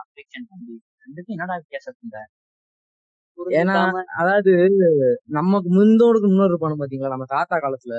[0.01, 0.75] அஃபெக்ஷன் தம்பி
[1.05, 2.19] ரெண்டுக்கும் என்னடா வித்தியாசத்துங்க
[3.57, 3.77] ஏன்னா
[4.21, 4.53] அதாவது
[5.37, 7.15] நமக்கு முந்தோடுக்கு முன்னோர் இருப்பானு பாத்தீங்களா?
[7.15, 7.95] நம்ம தாத்தா காலத்துல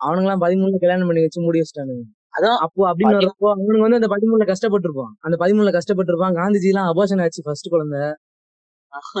[0.00, 2.04] அவனுங்க எல்லாம் பதிமூணுல கல்யாணம் பண்ணி வச்சு மூடி வச்சிட்டானுங்க.
[2.36, 3.14] அதான் அப்போ அப்படின்னு
[3.54, 5.12] அவனுங்க வந்து அந்த பதிமூணுல கஷ்டப்பட்டிருப்பான்.
[5.26, 6.36] அந்த பதிமூணுல கஷ்டப்பட்டிருப்பான்.
[6.40, 8.02] காந்திஜி எல்லாம் அபோஷன் ஆச்சு ஃபர்ஸ்ட் குழந்தை.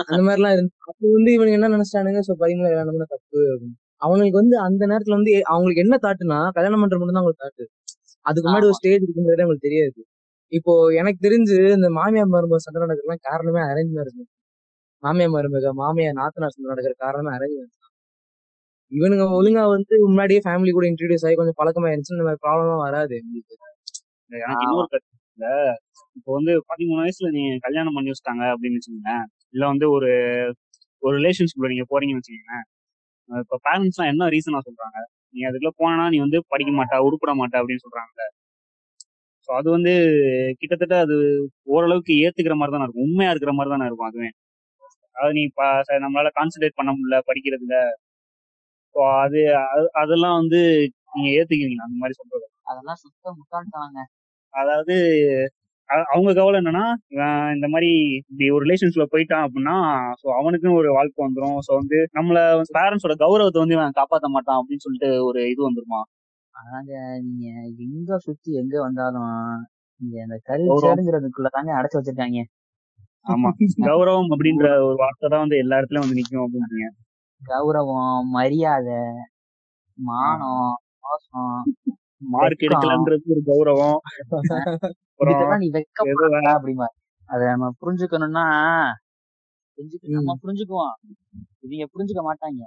[0.08, 2.20] அந்த மாதிரி எல்லாம் இருந்து அப்போ வந்து இவனுங்க என்ன நினைச்சிட்டானுங்க?
[2.28, 3.76] சோ பதிமூணுல கல்யாணம் பண்ண தப்பு அப்படின்னு.
[4.02, 7.64] அவங்களுக்கு வந்து அந்த நேரத்துல வந்து அவங்களுக்கு என்ன தாட்டுனா கல்யாணம் பண்ற மட்டும் தான் அவங்களுக்கு தாட்டு.
[8.26, 10.00] அதுக்கு முன்னாடி ஒரு ஸ்டேஜ் இருக்குங்கிறது அவங்களுக்கு தெரியாது.
[10.52, 14.20] இப்போ எனக்கு தெரிஞ்சு இந்த மாமியார் மருமக சண்டை நடக்கிறதுலாம் காரணமே அரேஞ்ச் மேரேஜ்
[15.02, 17.74] மாமியார் மருமக மாமியார் நாத்தனார் சண்டை நடக்கிற காரணமே அரேஞ்ச் மேரேஜ்
[18.92, 23.14] இவனுங்க ஒழுங்கா வந்து முன்னாடியே ஃபேமிலி கூட இன்ட்ரடியூஸ் ஆகி கொஞ்சம் பழக்கமா இருந்துச்சு இந்த மாதிரி ப்ராப்ளம் வராது
[23.20, 23.54] எங்களுக்கு.
[24.30, 24.98] எனக்கு இன்னொரு
[26.18, 29.26] இப்போ வந்து பதிமூணு வயசுல நீங்க கல்யாணம் பண்ணி வச்சுட்டாங்க அப்படின்னு வச்சுக்கோங்களேன்.
[29.54, 30.10] இல்ல வந்து ஒரு
[31.02, 32.64] ஒரு ரிலேஷன்ஷிப்ல நீங்க போறீங்கன்னு வச்சுக்கோங்களேன்.
[33.30, 34.98] இப்ப பேரண்ட்ஸ் எல்லாம் என்ன ரீசனா சொல்றாங்க?
[35.34, 38.20] நீ அதுக்குள்ள போனா நீ வந்து படிக்க மாட்டா உருப்பட மாட்டா அப்படின்னு சொல்றாங்க
[39.48, 39.92] ஸோ அது வந்து
[40.60, 41.14] கிட்டத்தட்ட அது
[41.66, 43.06] ஓரளவுக்கு ஏத்துக்கிற மாதிரி தானே இருக்கும்.
[43.06, 44.28] உண்மையா இருக்கிற மாதிரி தானே இருக்கும் அதுவே.
[45.16, 45.44] அதாவது நீ
[46.04, 47.76] நம்மளால கான்சென்ட்ரேட் பண்ண முடியல படிக்கிறதுல.
[48.94, 49.40] ஸோ அது
[49.72, 50.60] அது- அதெல்லாம் வந்து
[51.12, 52.46] நீங்க ஏத்துக்குவீங்களா அந்த மாதிரி சொல்றது.
[52.62, 53.98] அதெல்லாம் சுத்த முட்டாள்தாங்க
[54.54, 54.94] அதாவது
[56.12, 56.84] அவங்க கவலை என்னன்னா
[57.54, 57.90] இந்த மாதிரி
[58.20, 59.76] இப்படி ஒரு ரிலேஷன்ஸ்ல போயிட்டான் அப்படின்னா
[60.20, 62.38] ஸோ அவனுக்குன்னு ஒரு வாழ்க்கை வந்துடும் ஸோ வந்து நம்மள
[62.76, 66.00] பேரண்ட்ஸோட கௌரவத்தை வந்து இவன் காப்பாற்ற மாட்டான் அப்படின்னு சொல்லிட்டு ஒரு இது வந்துருமா?
[66.54, 66.92] அதாங்க
[67.26, 67.46] நீங்க
[67.86, 69.32] எங்க சுத்தி எங்க வந்தாலும்
[70.00, 70.68] நீங்க கௌரவம்.
[70.70, 72.40] கல்ச்சருங்கிறதுக்குள்ள தாங்க அடைச்சு வச்சிருக்காங்க.
[73.26, 73.50] ஆமா.
[73.88, 76.88] கௌரவம் அப்படின்ற ஒரு வார்த்தை தான் வந்து எல்லா இடத்துலயும் வந்து நிக்கும் அப்படின்றீங்க.
[77.40, 79.00] கௌரவம் மரியாதை
[79.98, 81.56] மானம் பாசம்
[82.18, 82.60] மார்க்.
[82.60, 83.96] எடுக்கலன்றது ஒரு கௌரவம்.
[85.58, 86.84] நீ ஏதோ வெக்கப்படா அப்படிமா
[87.26, 88.46] அத நம்ம புரிஞ்சுக்கணும்னா
[89.76, 91.10] புரிஞ்சுக்க- நம்ம புரிஞ்சுக்குவோம்.
[91.60, 92.60] இவங்க புரிஞ்சுக்க மாட்டாங்க.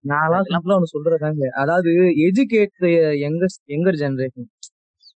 [0.00, 1.46] நான் சிம்பிளா ஒண்ணு சொல்றதாங்க.
[1.46, 4.44] அதாவது எஜுகேட் யங்கர் யங்கர் ஜெனரேஷன்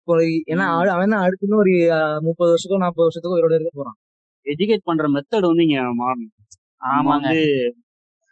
[0.00, 1.88] இப்போ ஏன்னா அவன் தான் அடுத்து ஒரு
[2.22, 3.94] முப்பது வருஷத்துக்கோ நாற்பது வருஷத்துக்கோ இவரோட இருக்க போறான்.
[4.44, 6.56] எஜுகேட் பண்ற மெத்தட் வந்து இங்க மாறணும்.
[6.90, 7.04] ஆமாங்க.
[7.04, 7.74] வந்து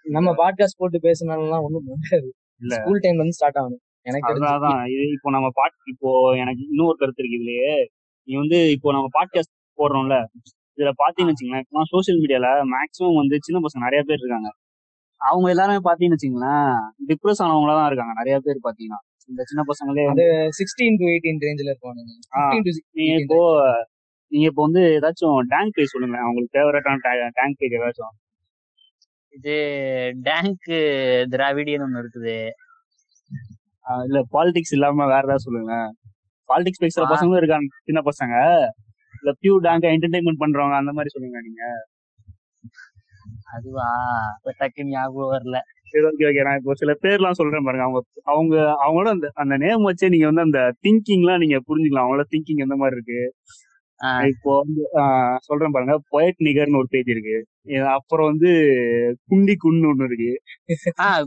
[0.02, 2.32] நம்ம பாட்காஸ்ட் போட்டு பேசினாலாம் ஒண்ணும் முடியாது.
[2.68, 3.85] ஸ்கூல் டைம்ல இருந்து ஸ்டார்ட் ஆகணும்.
[4.06, 4.28] எனக்கு.
[4.52, 6.10] அதான் இது இப்போ நம்ம பாட் இப்போ
[6.42, 7.72] எனக்கு இன்னொரு கருத்து இருக்கு இதுலயே.
[8.28, 10.16] நீ வந்து இப்போ நம்ம பாட்காஸ்ட் போடுறோம்ல
[10.78, 14.48] இதுல பாத்தீங்கன்னு வச்சுங்களேன் இப்போ சோசியல் மீடியால மேக்ஸிமம் வந்து சின்ன பசங்க நிறைய பேர் இருக்காங்க.
[15.20, 16.72] அவங்க எல்லாருமே பாத்தீங்கன்னு வச்சுங்களேன்
[17.08, 18.98] டிப்ரெஸ் ஆனவங்களா தான் இருக்காங்க நிறைய பேர் பாத்தீங்கன்னா.
[19.28, 20.24] இந்த சின்ன பசங்களே வந்து
[20.58, 23.38] சிக்ஸ்டீன் டு எயிட்டீன் ரேஞ்சில இருப்பானுங்க ஆ, 15 to நீங்க 16 இப்போ
[24.32, 27.00] நீங்க இப்போ வந்து ஏதாச்சும் டேங்க் பேஜ் சொல்லுங்க உங்களுக்கு ஃபேவரட்டான
[27.38, 28.14] டேங்க் பேஜ் ஏதாச்சும்.
[29.32, 29.54] இது
[30.28, 30.68] டேங்க்
[31.28, 32.36] திராவிடியன் ஒண்ணு இருக்குது.
[33.86, 35.74] இல்ல பாலிடிக்ஸ் இல்லாம வேற ஏதாவது சொல்லுங்க.
[36.48, 37.04] பாலிடிக்ஸ் பேசுற.
[37.12, 38.34] பசங்களும் இருக்காங்க சின்ன பசங்க.
[39.14, 41.62] இல்ல பியூ டேங்க என்டர்டைன்மெண்ட் பண்றவங்க அந்த மாதிரி சொல்லுங்க நீங்க.
[43.54, 43.88] அதுவா?
[44.60, 45.58] டக்குன்னு ஞாபகம் வரல.
[45.84, 47.84] சரி ஓகே ஓகே நான் இப்போ சில பேர்லாம் சொல்றேன் பாருங்க.
[47.84, 52.06] அவங்க அவங்க அவங்களோட அந்த அந்த நேம் வச்சே நீங்க வந்து அந்த திங்கிங்லாம் நீங்க புரிஞ்சுக்கலாம்.
[52.06, 53.20] அவங்களோட திங்கிங் எந்த மாதிரி இருக்கு.
[54.30, 54.82] இப்போ வந்து
[55.38, 55.94] சொல்றேன் பாருங்க.
[56.12, 57.36] பொயட் நிகர்னு ஒரு பேஜ் இருக்கு.
[57.96, 58.50] அப்புறம் வந்து
[59.30, 60.32] குண்டி குன்னு ஒண்ணு இருக்கு.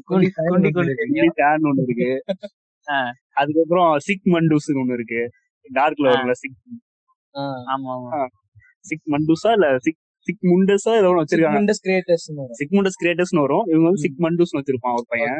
[0.10, 0.72] குண்டி குண்டி
[1.72, 2.12] ஒண்ணு இருக்கு.
[3.42, 5.22] அதுக்கப்புறம் சிக் மண்டூஸ்னு ஒண்ணு இருக்கு.
[5.70, 6.58] டார்க்ல வரும்ல சிக்.
[7.74, 8.22] ஆமா ஆமா.
[8.90, 11.74] சிக் மண்டூஸா இல்ல சிக் சிக் முண்டஸா ஏதோ ஒண்ணு வச்சிருக்காங்க.
[11.86, 12.58] creators னு வரும்.
[13.04, 15.40] கிரியேட்டர்ஸ்னு இவங்க வந்து சிக் மண்டூஸ்னு வச்சிருப்பான் ஒரு பையன்.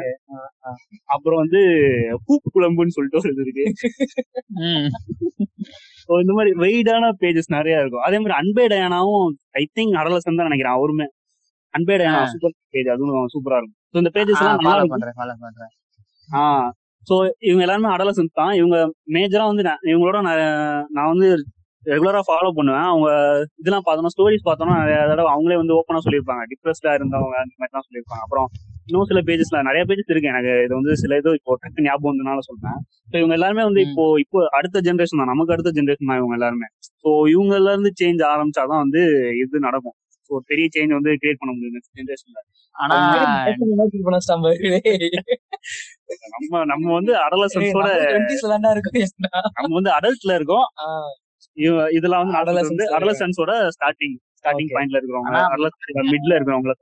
[1.14, 1.60] அப்புறம் வந்து
[2.26, 3.64] பூப்பு குழம்புன்னு சொல்லிட்டு ஒரு இது இருக்கு.
[6.22, 8.04] இந்த மாதிரி வெயிடான பேஜஸ் நிறைய இருக்கும்.
[8.08, 9.26] அதே மாதிரி அன்பே டயானாவும்
[9.60, 10.76] ஐ திங்க் அடலசன் தான் நினைக்கிறேன்.
[10.78, 11.06] அவருமே.
[11.74, 12.22] அன்பே டயானா.
[12.32, 13.76] சூப்பர் பேஜ் அதுவும் சூப்பரா இருக்கும்.
[13.92, 15.72] So, இந்த பேஜஸ் எல்லாம் நல்லா பண்றேன்
[16.28, 16.68] ஆஹ்
[17.06, 17.14] சோ
[17.48, 18.52] இவங்க எல்லாருமே அடலசன்ஸ் தான்.
[18.52, 18.76] இவங்க
[19.12, 20.42] மேஜரா வந்து நான் இவங்களோட நான்
[20.96, 21.28] நான் வந்து
[21.86, 22.88] ரெகுலரா ஃபாலோ பண்ணுவேன்.
[22.92, 23.08] அவங்க
[23.60, 26.42] இதெல்லாம் பார்த்தோம்னா ஸ்டோரிஸ் பார்த்தோம்னா நிறைய தடவை அவங்களே வந்து ஓப்பனா சொல்லியிருப்பாங்க.
[26.52, 28.22] டிப்ரெஸ்டா இருந்தவங்க அந்த மாதிரி தான் சொல்லியிருப்பாங்க.
[28.26, 28.48] அப்புறம்
[28.88, 30.32] இன்னும் சில பேஜஸ்ல நிறைய பேஜஸ் இருக்கு.
[30.34, 32.78] எனக்கு இது வந்து சில இது இப்போ டக்கு ஞாபகம் வந்ததுனால சொல்றேன்.
[33.10, 33.82] ஸோ இவங்க எல்லாருமே வந்து.
[33.88, 35.32] இப்போ இப்போ அடுத்த ஜென்ரேஷன் தான்.
[35.32, 36.68] நமக்கு அடுத்த ஜென்ரேஷன் தான் இவங்க எல்லாருமே.
[37.02, 39.02] ஸோ இவங்கல இருந்து சேஞ்ச் ஆரம்பிச்சாதான் வந்து
[39.42, 39.96] இது நடக்கும்.
[40.30, 42.40] ஸோ பெரிய சேஞ்ச் வந்து கிரியேட் பண்ண முடியும் நெக்ஸ்ட் ஜென்ரேஷன்ல
[42.76, 42.96] ஆனா.
[46.34, 48.98] நம்ம நம்ம வந்து அடலசன்ஸோட நம்ம 20s ல தான்டா இருக்கோம்.
[49.02, 49.32] ஏன்டா?
[49.58, 50.66] நம்ம வந்து அடல்ட்ல இருக்கோம்.
[51.96, 54.70] இதெல்லாம் வந்து Adolescence வந்து அடலசன்ஸோட ஸ்டார்டிங் ஸ்டார்டிங்.
[54.74, 55.36] பாயிண்ட்ல இருக்கிறவங்க.
[55.48, 56.74] adolescent மிட்ல இருக்கிறவங்க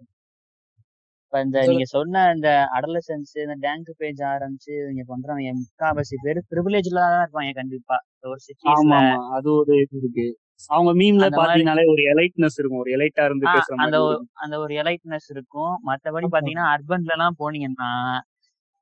[1.23, 1.61] இப்ப இந்த.
[1.71, 7.51] நீங்க சொன்ன இந்த அடலசன்ஸ் இந்த டேங்க் பேஜ் ஆரம்பிச்சு இங்க பண்றவங்க முக்காவாசி பேர் ப்ரிவிலேஜ்ல தான் இருப்பாங்க
[7.59, 7.97] கண்டிப்பா.
[8.27, 8.41] ஒரு
[8.75, 9.01] ஆமா
[9.37, 10.27] அது ஒரு இது இருக்கு.
[10.71, 12.81] அவங்க மீம்ல அந்த பாத்தீங்கன்னாலே ஒரு எலைட்னஸ் இருக்கும்.
[12.81, 13.99] ஒரு எலைட்டா இருந்து பேசுற அந்த.
[14.45, 15.75] அந்த ஒரு எலைட்னஸ் இருக்கும்.
[15.91, 16.29] மத்தபடி.
[16.35, 17.91] பாத்தீங்கன்னா அர்பன்ல எல்லாம் போனீங்கன்னா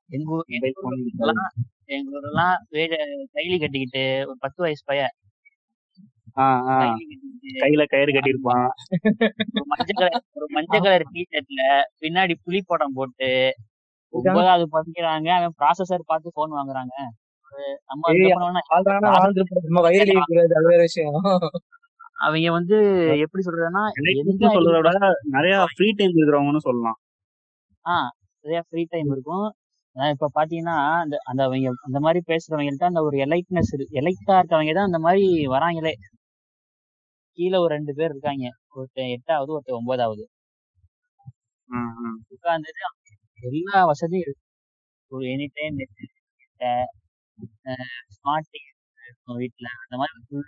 [0.09, 0.45] எங்க ஊர்
[1.89, 2.55] எங்க ஊர்லாம்
[3.35, 5.13] கைலி கட்டிக்கிட்டு ஒரு பத்து வயசு பையன்
[7.61, 8.67] கையில கயிறு கட்டியிருப்பான்.
[9.55, 11.61] ஒரு மஞ்சள் கலர் ஒரு மஞ்சள் கலர் டிஷர்ட்ல
[12.03, 13.29] பின்னாடி புலி படம் போட்டு
[14.13, 15.29] ஒன்பதாவது படிக்கிறாங்க.
[15.39, 16.95] அவன் ப்ராசஸர் பார்த்து போன் வாங்குறாங்க.
[22.25, 22.77] அவங்க வந்து
[23.25, 23.83] எப்படி சொல்றதுன்னா
[24.55, 24.91] சொல்றத விட
[25.35, 26.97] நிறைய ஃப்ரீ டைம் இருக்கிறவங்கன்னு சொல்லலாம்.
[28.45, 29.47] நிறைய ஃப்ரீ டைம் இருக்கும்.
[29.95, 33.71] இப்ப பாத்தீங்கன்னா அந்த அந்த அவங்க அந்த மாதிரி பேசுறவங்கள்ட்ட அந்த ஒரு எலைட்னஸ்
[34.01, 35.23] எலைட்டா இருக்கவங்க தான் அந்த மாதிரி
[35.55, 35.93] வராங்களே.
[37.37, 38.45] கீழே ஒரு ரெண்டு பேர் இருக்காங்க.
[38.75, 40.23] ஒருத்தன் எட்டாவது ஒருத்தன் ஒன்பதாவது.
[42.33, 42.83] உட்கார்ந்துட்டு
[43.49, 44.43] எல்லா வசதியும் இருக்கு.
[45.11, 45.77] ஒரு எனி டைம்
[48.17, 48.67] ஸ்மார்ட் டிவி
[49.05, 50.45] இருக்கும் வீட்டுல அந்த மாதிரி ஃபுல்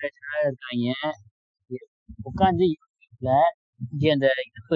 [0.47, 0.88] இருக்காங்க.
[2.30, 3.32] உட்காந்து யூடியூப்ல
[3.91, 4.28] இங்க அந்த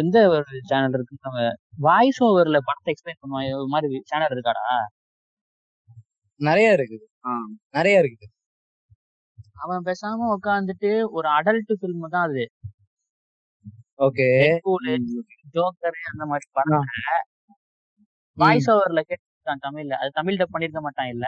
[0.04, 1.16] இந்த ஒரு சேனல் இருக்கு.
[1.22, 1.40] நம்ம
[1.80, 4.68] வாய்ஸ் ஓவர்ல படத்தை எக்ஸ்பிளைன் பண்ணுவாங்க ஒரு மாதிரி சேனல் இருக்காடா?
[6.40, 7.06] நிறைய இருக்குது.
[7.26, 7.32] ஆ.
[7.72, 8.28] நிறைய இருக்குது.
[9.64, 12.44] அவன் பேசாம உட்காந்துட்டு ஒரு அடல்ட் ஃபில்ம் தான் அது.
[14.00, 14.28] ஓகே
[15.56, 17.18] ஜோக்கர் அந்த மாதிரி படத்தை
[18.38, 19.94] வாய்ஸ் ஓவர்ல கேட்டுருக்கான் தமிழ்ல.
[19.94, 21.26] அது தமிழ் டப் பண்ணிருக்க மாட்டான் இல்ல.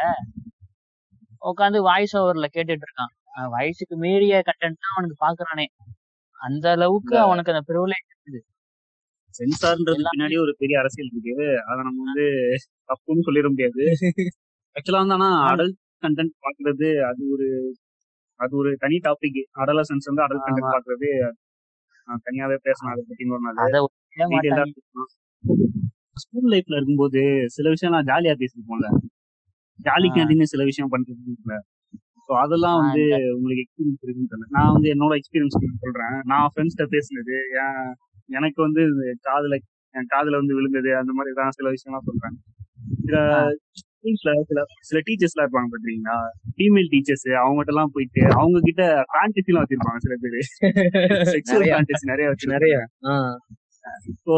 [1.41, 3.13] உட்காந்து வாய்ஸ் ஓவர்ல கேட்டுட்டு இருக்கான்
[3.51, 5.65] வயசுக்கு மீறிய கண்டென்ட் தான் அவனுக்கு பாக்குறானே.
[6.39, 8.11] அந்த அளவுக்கு அவனுக்கு அந்த ப்ரிவிலேஜ்
[9.35, 11.33] சென்சார்ன்றது எல்லாமே- பின்னாடி ஒரு பெரிய அரசியல் இருக்கு.
[11.63, 12.25] அதை நம்ம வந்து
[12.89, 13.81] தப்புன்னு சொல்லிட முடியாது.
[14.75, 17.47] ஆக்சுவலா வந்து ஆனா அடல்ட் கண்டென்ட் பாக்குறது அது ஒரு
[18.39, 20.73] அது ஒரு தனி டாபிக் அடலசன்ஸ் வந்து அடல்ட் கண்டென்ட்.
[20.75, 21.09] பாக்குறது
[22.25, 22.91] தனியாவே பேசணும்.
[22.93, 23.59] அதை பத்தி இன்னொரு நாள்.
[26.23, 27.21] ஸ்கூல் லைஃப்ல இருக்கும்போது
[27.55, 28.89] சில விஷயம் நான் ஜாலியா பேசிருப்போம்ல
[29.79, 30.15] ஜாலி ஆ.
[30.15, 31.57] கேண்டீன் சில விஷயம் பண்றது
[32.29, 33.01] ஸோ அதெல்லாம் வந்து
[33.33, 36.15] உங்களுக்கு எக்ஸ்பீரியன்ஸ் இருக்குன்னு நான் வந்து என்னோட எக்ஸ்பீரியன்ஸ் சொல்றேன்.
[36.25, 37.89] நான் ஃப்ரெண்ட்ஸ்கிட்ட பேசினது என்
[38.29, 38.81] எனக்கு வந்து
[39.27, 39.57] காதுல
[39.95, 42.37] என் காதுல வந்து விழுந்தது அந்த மாதிரி தான் சில விஷயம்லாம் சொல்றேன்.
[44.05, 46.15] ஸ்கூல்ஸ்ல சில சில டீச்சர்ஸ் எல்லாம் இருப்பாங்க பாத்தீங்களா?
[46.55, 50.39] ஃபீமேல் டீச்சர்ஸ் அவங்ககிட்ட எல்லாம் போயிட்டு அவங்க கிட்ட ஃபேண்டசி எல்லாம் வச்சிருப்பாங்க சில பேரு.
[51.35, 51.65] செக்ஷுவல்.
[51.69, 52.75] ஃபேண்டசி நிறைய வச்சு நிறைய.
[54.25, 54.35] ஸோ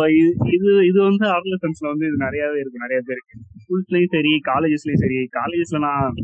[0.51, 3.35] இது இது வந்து அடலசன்ஸ்ல வந்து இது நிறையவே இருக்கு நிறைய பேருக்கு.
[3.61, 5.19] ஸ்கூல்ஸ்லயும் சரி காலேஜஸ்லயும் சரி.
[5.37, 6.17] காலேஜஸ்ல நான்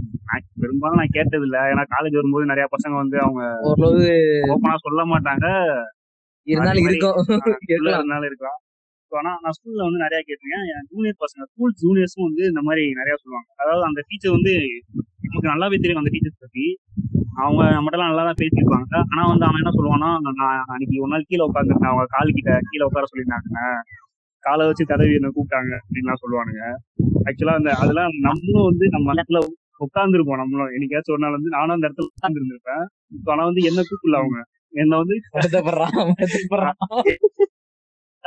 [0.61, 3.43] பெரும்பாலும் நான் கேட்டது இல்ல ஏன்னா காலேஜ் வரும்போது நிறைய பசங்க வந்து அவங்க
[4.49, 5.47] ஓப்பனா சொல்ல மாட்டாங்க.
[6.47, 7.17] இருந்தாலும் இருக்கும்.
[7.73, 8.59] இருந்தாலும் இருக்கலாம்.
[9.13, 10.63] ஸோ ஆனா நான் ஸ்கூல்ல வந்து நிறைய கேட்டிருக்கேன்.
[10.71, 13.49] என் ஜூனியர் பசங்க ஸ்கூல் ஜூனியர்ஸும் வந்து இந்த மாதிரி நிறைய சொல்லுவாங்க.
[13.61, 14.53] அதாவது அந்த டீச்சர் வந்து
[15.25, 16.65] நமக்கு நல்லாவே தெரியும் அந்த டீச்சர்ஸ் பத்தி.
[17.41, 18.93] அவங்க நம்மகிட்ட நல்லா தான் பேசியிருப்பாங்க.
[19.11, 22.87] ஆனா வந்து அவன் என்ன சொல்லுவான்னா நான் அன்னைக்கு ஒரு நாள் கீழே உட்காந்துருந்தேன் அவங்க கால் கிட்ட கீழே
[22.89, 23.61] உட்கார சொல்லியிருந்தாங்க.
[24.43, 26.63] காலை வச்சு தடவி என்ன கூப்பிட்டாங்க அப்படின்லாம் சொல்லுவானுங்க.
[27.27, 29.41] ஆக்சுவலா அந்த அதெல்லாம் நம்மளும் வந்து நம்ம இடத்துல
[29.81, 32.85] உட்காந்துருப்போம் நம்மளும் என்னைக்காச்சும் ஒரு நாள் வந்து நானும் அந்த இடத்துல உட்கார்ந்து இருந்திருப்பேன்
[33.31, 34.39] ஆனா வந்து என்ன கூப்பிடல அவங்க.
[34.73, 35.15] என்ன வந்து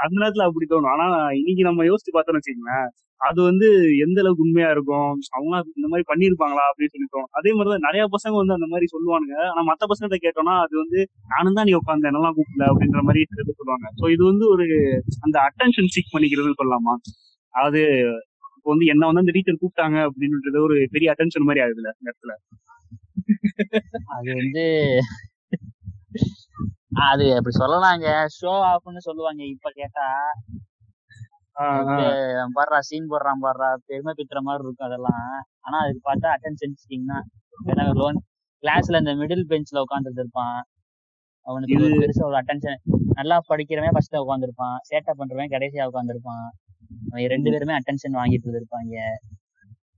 [0.04, 0.92] அந்த நேரத்துல அப்படி தோணும்.
[0.94, 1.06] ஆனா
[1.40, 2.88] இன்னைக்கு நம்ம யோசிச்சு பார்த்தோம்னு வச்சுக்கோங்களேன்
[3.20, 3.66] அது வந்து
[4.04, 5.10] எந்த அளவுக்கு உண்மையா இருக்கும்?
[5.36, 7.30] அவங்க இந்த மாதிரி பண்ணிருப்பாங்களா அப்படின்னு சொல்லி தோணும்.
[7.38, 9.36] அதே மாதிரிதான் நிறைய பசங்க வந்து அந்த மாதிரி சொல்லுவானுங்க.
[9.50, 10.98] ஆனா மத்த பசங்கிட்ட கேட்டோம்னா அது வந்து
[11.32, 12.66] நானும் தான் நீ உட்காந்து என்னெல்லாம் கூப்பிடல?
[12.72, 13.22] அப்படின்ற மாதிரி
[13.60, 13.86] சொல்லுவாங்க.
[14.00, 14.66] சோ இது வந்து ஒரு
[15.26, 16.94] அந்த அட்டென்ஷன் சீக் பண்ணிக்கிறதுன்னு சொல்லலாமா?
[17.54, 17.82] அது
[18.58, 22.34] இப்போ வந்து என்ன வந்து அந்த டீச்சர் கூப்பிட்டாங்க அப்படின்றது ஒரு பெரிய அட்டென்ஷன் மாதிரி ஆகுதுல இந்த இடத்துல
[24.16, 24.64] அது வந்து
[26.92, 28.06] அது அப்படி சொல்லலாங்க?
[28.36, 30.06] ஷோ ஆஃப்னு சொல்லுவாங்க இப்ப கேட்டா.
[32.56, 35.28] பாடுறா சீன் போடுறான் பாடுறா பெருமை பித்துற மாதிரி இருக்கும் அதெல்லாம்.
[35.66, 37.26] ஆனா அதுக்கு பார்த்தா அட்டென்ஷன் சீக்கிங் தான்.
[37.70, 38.18] ஏன்னா லோன்
[38.62, 40.58] கிளாஸ்ல இந்த மிடில் பெஞ்ச்ல உட்காந்துட்டு இருப்பான்.
[41.46, 42.78] அவனுக்கு ஒரு பெருசா ஒரு அட்டென்ஷன்
[43.18, 46.46] நல்லா படிக்கிறவன் ஃபர்ஸ்ட் உட்காந்துருப்பான் சேட்டை பண்றவன் கடைசியா உட்காந்துருப்பான்
[47.10, 48.94] அவன் ரெண்டு பேருமே அட்டென்ஷன் வாங்கிட்டு இருப்பாங்க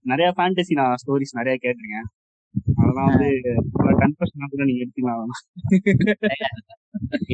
[0.05, 2.09] நிறைய ஃபேண்டசி நான் ஸ்டோரிஸ் நிறைய கேட்டிருக்கேன்.
[2.79, 3.29] அதெல்லாம் வந்து
[4.03, 5.33] கன்ஃபர்ஷன் கூட நீங்க எடுத்துக்கலாம்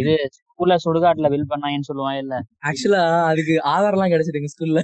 [0.01, 2.35] இது ஸ்கூல்ல சுடுகாட்டுல வில் பண்ணாங்கன்னு சொல்லுவான் இல்ல.
[2.69, 4.81] ஆக்சுவலா அதுக்கு ஆதாரம் எல்லாம் கிடைச்சிருக்கு ஸ்கூல்ல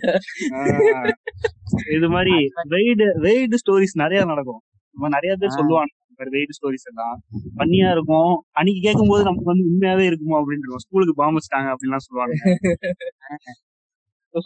[1.96, 2.34] இது மாதிரி
[2.74, 4.60] வெய்டு வெய்டு ஸ்டோரிஸ் நிறைய நடக்கும்.
[4.96, 5.92] மாதிரி நிறைய பேர் சொல்லுவாங்க
[6.34, 7.14] வெய்டு ஸ்டோரிஸ் எல்லாம்.
[7.60, 8.32] பண்ணியா இருக்கும்.
[8.58, 12.34] அன்னைக்கு கேட்கும்போது நமக்கு வந்து உண்மையாவே இருக்குமோ அப்படின்னு ஸ்கூலுக்கு பாம்பு வச்சிட்டாங்க அப்படின்லாம் சொல்லுவாங்க.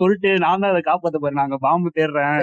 [0.01, 2.37] சொல்லிட்டு நான் தான் அதை காப்பாத்த பாரு நாங்க பாம்பு தேடுறேன்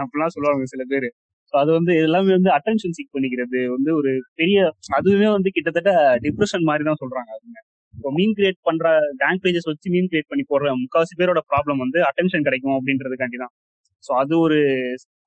[0.00, 1.06] அப்படிலாம் சொல்லுவாங்க சில பேர்.
[1.54, 4.10] அது வந்து எல்லாமே வந்து அட்டென்ஷன் சீக் பண்ணிக்கிறது வந்து ஒரு
[4.40, 4.58] பெரிய
[4.98, 5.92] அதுவுமே வந்து கிட்டத்தட்ட
[6.24, 7.58] டிப்ரெஷன் மாதிரி தான் சொல்றாங்க அதுங்க.
[7.94, 8.86] இப்போ மீன் கிரியேட் பண்ற
[9.22, 13.52] கேங் பேஜஸ் வச்சு மீன் கிரியேட் பண்ணி போடுற முக்காவாசி பேரோட ப்ராப்ளம் வந்து அட்டென்ஷன் கிடைக்கும் அப்படின்றதுக்காண்டி தான்.
[14.04, 14.58] ஸோ அது ஒரு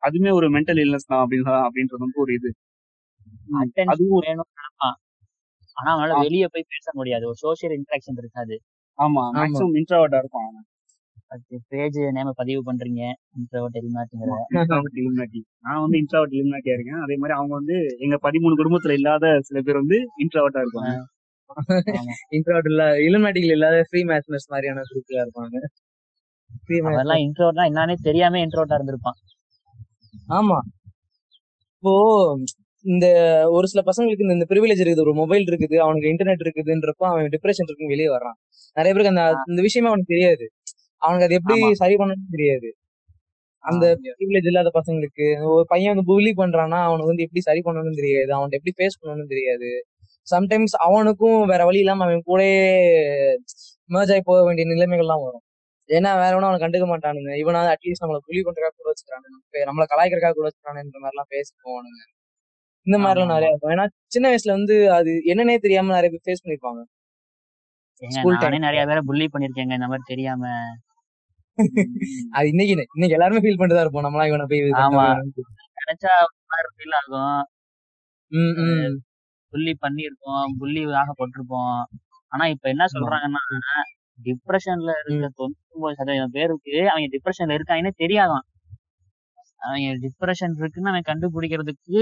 [0.03, 2.49] அதுவுமே ஒரு மென்டல் இல்னஸ் தான் அப்படின்னு அப்படின்றது வந்து ஒரு இது.
[3.93, 4.97] அதுவும் நினைப்பான்
[5.77, 7.25] ஆனா அவனால வெளியே போய் பேச முடியாது.
[7.31, 8.55] ஒரு சோசியல் இன்ட்ராக்ஷன் இருக்காது.
[8.99, 9.37] ஆமா ஆமா.
[9.39, 10.49] மேக்ஸிமம் இன்ட்ராவர்டா இருக்கும்
[11.35, 13.01] அவன் பேஜ் நேம பதிவு பண்றீங்க
[13.35, 13.77] இன்ட்ரோவர்ட்
[14.55, 17.01] இன்ட்ராவர்ட் இலுமினாட்டி நான் வந்து இன்ட்ராவர்ட் இலுமினாட்டியா இருக்கேன்.
[17.01, 20.91] அதே மாதிரி அவங்க வந்து எங்க பதிமூணு குடும்பத்துல இல்லாத சில பேர் வந்து இன்ட்ராவர்ட்டா இருப்பாங்க.
[22.31, 25.57] இன்ட்ரோட் இல்ல இலுமேட்டிகள் இல்லாத ஃப்ரீ மேத்னஸ் மாதிரியான குரூப்ல இருப்பாங்க.
[26.63, 29.19] ஃப்ரீ அவெல்லாம் இன்ட்ரோவர்ட்னா என்னன்னே தெரியாம இன்ட்ரோவர்ட்டா இருந்திருப்பான்.
[30.29, 30.57] ஆமா.
[31.77, 31.93] இப்போ
[32.85, 33.05] இந்த
[33.49, 37.67] ஒரு சில பசங்களுக்கு இந்த- இந்த ப்ரிவிலேஜ் இருக்குது ஒரு மொபைல் இருக்குது அவனுக்கு இன்டர்நெட் இருக்குதுன்றப்போ அவன் டிப்ரெஷன்
[37.67, 38.37] இருக்குன்னு வெளியே வர்றான்.
[38.77, 40.45] நிறைய பேருக்கு அந்த இந்த விஷயமே அவனுக்கு தெரியாது.
[41.05, 41.57] அவனுக்கு அது எப்படி.
[41.81, 42.69] சரி பண்ணணும்னு தெரியாது.
[43.63, 43.85] அந்த
[44.17, 48.31] ப்ரிவிலேஜ் இல்லாத பசங்களுக்கு ஒரு பையன் வந்து புலி பண்றான்னா அவனுக்கு வந்து எப்படி சரி பண்ணணும்னு தெரியாது.
[48.37, 49.69] அவன்கிட்ட எப்படி ஃபேஸ் பண்ணணும்னு தெரியாது.
[50.27, 52.59] சம்டைம்ஸ் அவனுக்கும் வேற வழி இல்லாம அவன் கூடயே
[53.89, 55.43] merge ஆகி போக வேண்டிய நிலைமைகள்லாம் வரும்.
[55.89, 57.31] ஏன்னா வேற ஒன்றும் அவனை கண்டுக்க மாட்டானுங்க.
[57.43, 59.37] இவனாவது அட்லீஸ்ட் நம்மளை புலி பண்றதுக்காக கூட வச்சுக்கிறானுங்க
[59.69, 62.01] நம்மளை கலாய்க்கிறதுக்காக கூட வச்சுக்கிறானுன்ற மாதிரிலாம் பேசி போவானுங்க
[62.87, 63.73] இந்த மாதிரிலாம் நிறைய இருக்கும்.
[63.75, 66.81] ஏன்னா சின்ன வயசுல வந்து அது என்னன்னே தெரியாம நிறைய பேர் ஃபேஸ் பண்ணிருப்பாங்க.
[68.41, 68.59] நானே.
[68.65, 69.73] நிறைய பேரை புள்ளி பண்ணிருக்கேங்க.
[69.79, 70.43] இந்த மாதிரி தெரியாம.
[72.37, 72.73] அது இன்னைக்கு.
[72.95, 74.05] இன்னைக்கு எல்லாருமே ஃபீல் பண்ணிட்டு தான் இருப்போம்.
[74.05, 75.03] நம்மளாம் இவனை போய் ஆமா.
[75.81, 77.41] நினைச்சா ஒரு மாதிரி ஃபீல் ஆகும்.
[79.53, 81.75] புள்ளி பண்ணிருப்போம் புள்ளி ஆகப்பட்டிருப்போம்
[82.31, 83.43] ஆனா இப்ப என்ன சொல்றாங்கன்னா
[84.19, 88.45] டிப்ரெஷன்ல இருக்க தொண்ணூத்தி சதவீதம் பேருக்கு அவங்க டிப்ரெஷன்ல இருக்காங்கன்னே தெரியாதான்.
[89.61, 92.01] அவங்க டிப்ரெஷன் இருக்குன்னு அவன் கண்டுபிடிக்கிறதுக்கு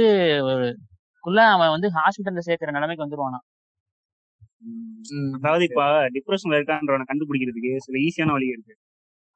[0.49, 0.65] ஒரு
[1.09, 3.39] அதுக்குள்ள அவன் வந்து ஹாஸ்பிட்டல்ல சேர்க்கிற நிலைமைக்கு வந்துருவானா.
[5.37, 5.83] அதாவது இப்ப
[6.15, 8.73] டிப்ரெஷன்ல இருக்கான்றவனை கண்டுபிடிக்கிறதுக்கு சில ஈஸியான வழி இருக்கு.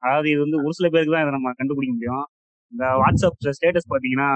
[0.02, 2.24] அதாவது இது வந்து ஒரு சில பேருக்கு தான் இதை நம்ம கண்டுபிடிக்க முடியும்.
[2.72, 4.28] இந்த வாட்ஸ்அப் ஸ்டேட்டஸ் பாத்தீங்கன்னா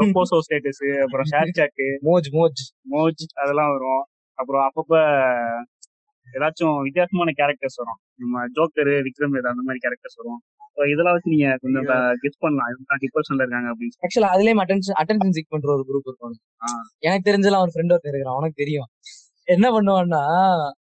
[0.00, 2.62] ப்ரொபோசோ ஸ்டேட்டஸ் அப்புறம் ஷேர் சாட் மோஜ் மோஜ்.
[2.94, 4.02] மோஜ் அதெல்லாம் வரும்.
[4.38, 4.92] அப்புறம் அப்பப்ப
[6.26, 7.98] ஏதாச்சும் வித்தியாசமான கேரக்டர்ஸ் வரும்.
[8.22, 10.40] நம்ம ஜோக்கரு விக்ரம் வேதா அந்த மாதிரி கேரக்டர்ஸ் வரும்.
[10.92, 11.86] இதெல்லாம் வச்சு நீங்க கொஞ்சம்
[12.22, 12.68] கெஸ் பண்ணலாம்.
[12.72, 13.96] இவங்க டிப்ரெஷன்ல இருக்காங்க அப்படின்னு.
[14.04, 16.36] ஆக்சுவலா அதுலயும் அட்டென்ஷன் அட்டென்ஷன் சீக் பண்ற ஒரு குரூப் இருக்கும்.
[17.08, 18.36] எனக்கு தெரிஞ்சலாம் அவன் ஃப்ரெண்ட் ஒருத்தர் இருக்கிறான்.
[18.36, 18.88] அவனுக்கு தெரியும்.
[19.48, 20.22] என்ன பண்ணுவான்னா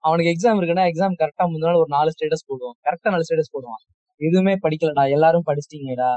[0.08, 2.76] அவனுக்கு எக்ஸாம் இருக்குன்னா எக்ஸாம் கரெக்டா முந்தின நாள் ஒரு நாலு ஸ்டேட்டஸ் போடுவான்.
[2.88, 3.82] கரெக்டா நாலு ஸ்டேட்டஸ் போடுவான்.
[4.22, 6.10] எதுவுமே படிக்கலடா எல்லாரும் படிச்சிட்டீங்கடா.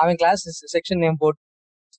[0.00, 0.42] அவன் கிளாஸ்
[0.74, 1.40] செக்ஷன் நேம் போட்டு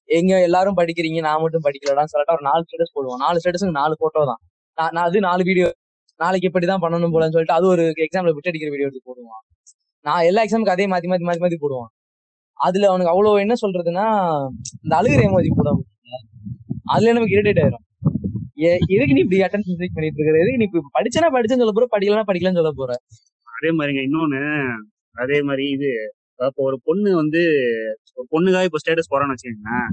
[0.10, 3.22] எங்க எல்லாரும் படிக்கிறீங்க நான் மட்டும் படிக்கலடான்னு சொல்லிட்டு ஒரு நாலு ஸ்டேட்டஸ் போடுவான்.
[3.26, 4.42] நாலு ஸ்டேட்டஸுக்கு நாலு போட்டோ தான்.
[4.78, 5.68] நான் அது நாலு வீடியோ
[6.20, 9.44] நாளைக்கு இப்படிதான் பண்ணணும் போலன்னு சொல்லிட்டு அது ஒரு எக்ஸாம்ல விட்டு அடிக்கிற வீடியோ எடுத்து போடுவான்.
[10.06, 11.92] நான் எல்லா எக்ஸாமுக்கு அதே மாத்தி மாத்தி மாத்தி மாத்தி போடுவான்.
[12.60, 14.06] அதுல அவனுக்கு அவ்வளவு என்ன சொல்றதுன்னா
[14.86, 15.70] இந்த அழுகிற மாதிரி போட
[16.94, 17.84] அதுல நமக்கு இரிட்டேட் ஆயிரும்?
[18.58, 20.36] எதுக்கு நீ இப்படி அட்டன்ஸ் பண்ணிட்டு இருக்கிற?
[20.44, 22.92] எதுக்கு நீ இப்ப படிச்சனா படிச்சேன்னு சொல்ல போற படிக்கலாம் படிக்கலன்னு சொல்ல போற?
[23.48, 24.42] அதே மாதிரிங்க இன்னொன்னு
[25.16, 25.90] அதே மாதிரி இது
[26.40, 27.42] இப்போ ஒரு பொண்ணு வந்து
[28.18, 29.86] ஒரு பொண்ணுக்காக இப்போ ஸ்டேட்டஸ் போறான்னு வச்சுக்கோங்களேன்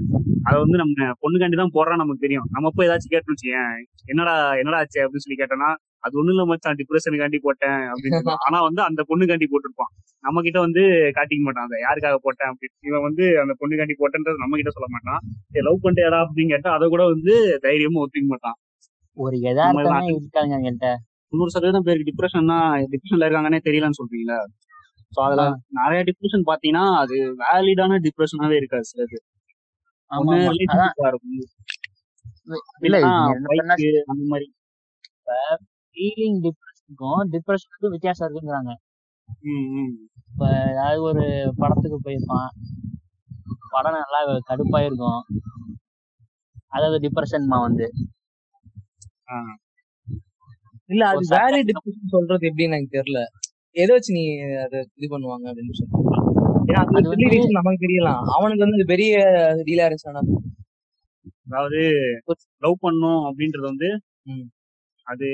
[0.47, 2.47] அதை வந்து நம்ம பொண்ணுக்காண்டி தான் போடுறான்னு நமக்கு தெரியும்.
[2.55, 3.75] நம்ம போய் ஏதாச்சும் கேட்டோம்னு வச்சுக்கேன்
[4.11, 5.69] என்னடா என்னடா ஆச்சு அப்படின்னு சொல்லி கேட்டோம்னா
[6.03, 8.17] அது ஒண்ணும் இல்ல மச்சான் டிப்ரெஷனுக்காண்டி போட்டேன் அப்படின்னு.
[8.47, 9.91] ஆனா வந்து அந்த பொண்ணுக்காண்டி போட்டிருப்பான்.
[10.23, 10.81] நம்ம கிட்ட வந்து
[11.17, 11.67] காட்டிக்க மாட்டான்.
[11.69, 12.75] அதை யாருக்காக போட்டேன் அப்படின்னு.
[12.89, 15.21] இவன் வந்து அந்த பொண்ணுக்காண்டி போட்டேன்றது நம்ம கிட்ட சொல்ல மாட்டான்.
[15.67, 17.35] லவ் பண்ணிட்டேடா அப்படின்னு கேட்டா அதை கூட வந்து
[17.67, 18.57] தைரியமா ஒத்துக்க மாட்டான்.
[19.67, 20.53] ஒரு இருக்காங்க
[21.33, 22.57] தொண்ணூறு சதவீதம் பேருக்கு டிப்ரெஷன்னா
[22.91, 24.39] டிப்ரெஷன்ல இருக்காங்கன்னே தெரியலன்னு சொல்றீங்களா?
[25.11, 25.43] சோ அதுல
[25.79, 29.29] நிறைய டிப்ரெஷன் பாத்தீங்கன்னா அது வேலிடான டிப்ரெஷனாவே இருக்காது சிலது இருக்கும்.
[32.87, 32.97] இல்ல
[34.11, 34.47] அந்த மாதிரி.
[35.93, 38.71] ஃபீலிங் டிப்ரெஷனுக்கும் டிப்ரெஷனுக்கும் வித்தியாசம் இருக்குங்கிறாங்க.
[40.31, 41.23] இப்ப ஏதாவது ஒரு
[41.57, 42.49] படத்துக்கு போயிருப்பான்.
[43.69, 45.21] படம் நல்லா கடுப்பா இருக்கும்
[46.67, 47.85] அதாவது டிப்ரெஷன்மா வந்து.
[50.85, 53.19] இல்ல அது வேலிட் டிப்ரெஷன் சொல்றது எப்படின்னு எனக்கு தெரியல.
[53.75, 54.23] எதை வச்சு நீ
[54.65, 56.11] அதை இது பண்ணுவாங்க அப்படின்னு சொல்லுவாங்க
[56.67, 58.21] ஏன்னா அது அது சில்லி வந்து- ரீசன் நமக்கு தெரியலாம்.
[58.37, 59.13] அவனுக்கு வந்து பெரிய
[59.67, 60.11] டீலா இருந்துச்சு
[61.47, 61.79] அதாவது
[62.57, 63.87] லவ் பண்ணும் அப்படின்றது வந்து
[64.23, 64.45] ம்.
[65.07, 65.27] அது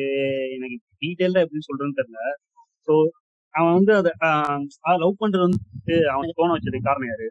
[0.55, 2.21] எனக்கு டீட்டெயில்டா எப்படி சொல்றேன்னு தெரியல.
[2.87, 2.93] சோ
[3.55, 4.11] அவன் வந்து அதை
[5.03, 5.59] லவ் பண்றது வந்து
[6.13, 7.27] அவன் தோண வச்சதுக்கு காரணம் யாரு?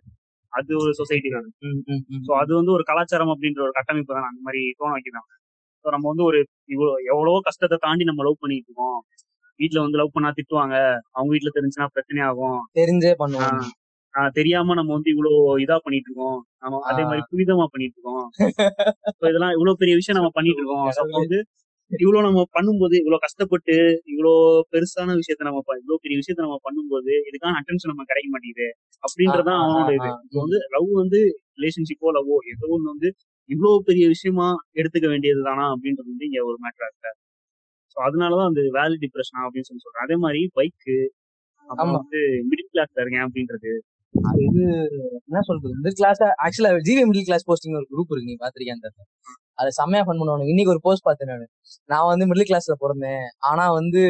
[0.52, 1.48] அது ஒரு சொசைட்டி தான்.
[2.26, 4.28] சோ அது வந்து ஒரு கலாச்சாரம் அப்படின்ற ஒரு கட்டமைப்பு தான்.
[4.30, 5.30] அந்த மாதிரி தோண வைக்கிறாங்க
[5.84, 6.38] ஸோ நம்ம வந்து ஒரு
[6.74, 8.98] இவ்வளோ எவ்வளவோ கஷ்டத்தை தாண்டி நம்ம லவ் பண்ணிட்டு இருக்கோம்.
[9.60, 10.76] வீட்ல வந்து லவ் பண்ணா திட்டுவாங்க.
[11.16, 12.60] அவங்க வீட்ல தெரிஞ்சுன்னா பிரச்சனை ஆகும்.
[12.80, 13.62] தெரிஞ்சே பண்ணுவாங்க.
[14.36, 15.32] தெரியாம நம்ம வந்து இவ்வளோ
[15.64, 16.38] இதா பண்ணிட்டு இருக்கோம்.
[16.62, 18.26] நம்ம அதே மாதிரி புனிதமா பண்ணிட்டு இருக்கோம்.
[19.28, 20.86] இதெல்லாம் இவ்வளவு பெரிய விஷயம் நம்ம பண்ணிட்டு இருக்கோம்.
[21.20, 21.38] வந்து
[21.90, 23.74] இவ்வளவு நம்ம பண்ணும்போது இவ்வளவு கஷ்டப்பட்டு
[24.12, 24.32] இவ்வளோ
[24.72, 28.68] பெருசான விஷயத்த நம்ம இவ்வளவு பெரிய விஷயத்த நம்ம பண்ணும்போது இதுக்கான அட்டென்ஷன் நம்ம கிடைக்க மாட்டேங்குது.
[29.04, 30.10] அப்படின்றதான் அவனோட இது.
[30.24, 31.20] இப்போ வந்து லவ் வந்து
[31.56, 33.10] ரிலேஷன்ஷிப்போ லவ்வோ ஏதோ ஒண்ணு வந்து
[33.50, 34.48] இவ்வளவு பெரிய விஷயமா
[34.80, 37.12] எடுத்துக்க வேண்டியது தானா அப்படின்றது வந்து இங்க ஒரு மேட்டரா இருக்கு.
[37.92, 40.96] ஸோ அதனாலதான் அந்த வேலி டிப்ரெஷன் அப்படின்னு சொல்லி சொல்றேன் அதே மாதிரி பைக்கு
[41.66, 41.96] அப்புறம்.
[41.98, 42.20] வந்து
[42.50, 43.72] மிடில் கிளாஸ்ல இருக்கேன் அப்படின்றது.
[44.14, 44.62] அது இது
[45.28, 45.74] என்ன சொல்றது?
[45.78, 48.90] மிடில் கிளாஸ் ஆக்சுவலா ஜிவி மிடில் கிளாஸ் போஸ்டிங் ஒரு குரூப் இருக்கு நீ பாத்திருக்கேன் அந்த
[49.58, 51.46] அதை செம்மையா ஃபன் பண்ணுவாங்க இன்னைக்கு ஒரு போஸ்ட் பார்த்தேன் நான்.
[51.92, 53.24] நான் வந்து மிடில் கிளாஸ்ல பிறந்தேன்.
[53.50, 54.02] ஆனா வந்து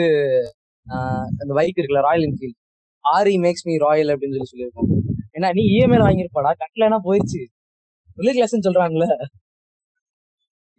[0.87, 2.59] ஆஹ் அந்த பைக் இருக்குல்ல ராயல் என்ஃபீல்ட்
[3.05, 4.91] ஆரி மேக்ஸ் மீ ராயல் அப்படின்னு சொல்லி சொல்லியிருக்கோம்
[5.37, 7.43] ஏன்னா நீ இஎம்ஐல வாங்கியிருப்பாடா கட்டலனா போயிடுச்சு
[8.19, 9.07] மிடில் கிளாஸ்னு சொல்றான்ல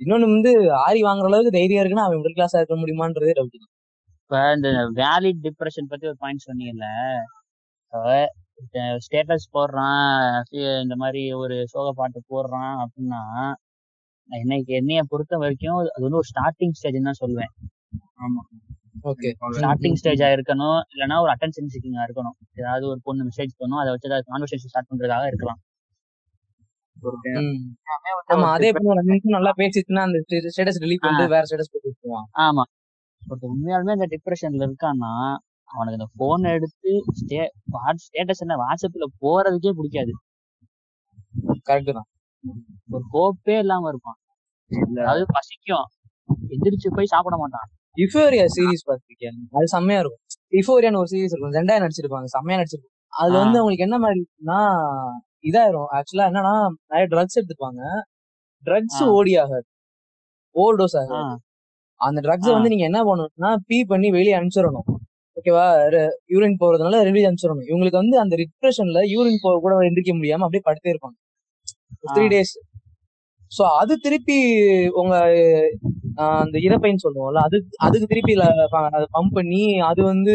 [0.01, 0.51] இன்னொன்னு வந்து
[0.87, 3.57] ஆரி வாங்குற அளவுக்கு தைரியம் இருக்குன்னா அவன் மிடில் கிளாஸா இருக்க முடியுமான்றதே டவுட்
[4.21, 6.87] இப்ப இந்த வேலிட் டிப்ரெஷன் பத்தி ஒரு பாயிண்ட் சொன்னீங்கல்ல.
[9.05, 10.41] ஸ்டேட்டஸ் போடுறான்
[10.83, 13.21] இந்த மாதிரி ஒரு சோக பாட்டு போடுறான் அப்படின்னா
[14.29, 17.51] நான் இன்னைக்கு என்னைய பொறுத்த வரைக்கும் அது வந்து ஒரு ஸ்டார்டிங் ஸ்டேஜ் தான் சொல்லுவேன்
[18.25, 18.41] ஆமா.
[19.09, 22.35] ஓகே ஸ்டார்டிங் ஸ்டேஜா இருக்கணும் இல்லைன்னா ஒரு அட்டென்ஷன் சீக்கிங்கா இருக்கணும்.
[22.57, 25.59] ஏதாவது ஒரு பொண்ணு மெசேஜ் பண்ணும் அதை வச்சு ஏதாவது கான்வர்சேஷன் ஸ்டார்ட் பண்றதுக்காக இருக்கலாம்.
[28.33, 28.69] ஆமா அதே
[29.07, 32.27] நிமிஷம் நல்லா பேசிட்டுனா அந்த ஸ்டேட்டஸ் ரிலீஃப் வந்து வேற ஸ்டேட்டஸ் போட்டு விட்டுருவான்.
[32.45, 32.63] ஆமா.
[33.21, 35.11] ஒருத்தர் உண்மையாலுமே இந்த டிப்ரெஷன்ல இருக்கான்னா
[35.69, 37.39] அவனுக்கு இந்த போன் எடுத்து ஸ்டே
[38.05, 40.13] ஸ்டேட்டஸ் என்ன வாட்ஸ்அப்ல போறதுக்கே பிடிக்காது.
[41.67, 42.07] கரெக்ட் தான்.
[42.87, 44.17] ஒரு ஹோப்பே இல்லாம இருப்பான்
[45.01, 45.87] அதாவது பசிக்கும்.
[46.53, 47.67] எந்திரிச்சு போய் சாப்பிட மாட்டான்.
[47.97, 50.23] இஃபோரியா சீரிஸ் பார்த்திருக்கேன் அது செம்மையா இருக்கும்.
[50.59, 51.55] இஃபோரியான்னு ஒரு சீரிஸ் இருக்கும்.
[51.57, 52.27] ஜெண்டாயா நடிச்சிருப்பாங்க.
[52.35, 52.95] செம்மையா நடிச்சிருப்பாங்க.
[53.13, 54.59] அதுல வந்து அவங்களுக்கு என்ன மாதிரினா
[55.43, 55.89] இதாயிரும்.
[55.97, 56.53] ஆக்சுவலா என்னன்னா
[56.91, 57.81] நிறைய ட்ரக்ஸ் எடுத்துப்பாங்க.
[58.63, 59.01] ட்ரக்ஸ்.
[59.17, 59.65] ஓடி ஆகாது.
[60.55, 61.15] ஓவர் டோஸ் ஆகாது
[62.01, 62.49] அந்த ட்ரக்ஸ்.
[62.55, 64.87] வந்து நீங்க என்ன பண்ணணும்னா பீ பண்ணி வெளியே அனுப்பிச்சிடணும்.
[65.37, 65.65] ஓகேவா
[66.33, 67.67] யூரின் போறதுனால வெளியே அனுப்பிச்சிடணும்.
[67.69, 71.17] இவங்களுக்கு வந்து அந்த டிப்ரெஷன்ல யூரின் போக கூட எந்திரிக்க முடியாம அப்படியே படுத்தே இருப்பாங்க.
[72.09, 72.25] த்ரீ.
[72.33, 72.53] டேஸ்
[73.51, 74.37] சோ அது திருப்பி
[75.01, 75.13] உங்க
[76.37, 78.33] அந்த இறப்பைன்னு சொல்லுவோம்ல அது அதுக்கு திருப்பி
[78.89, 80.33] அதை பம்ப் பண்ணி அது வந்து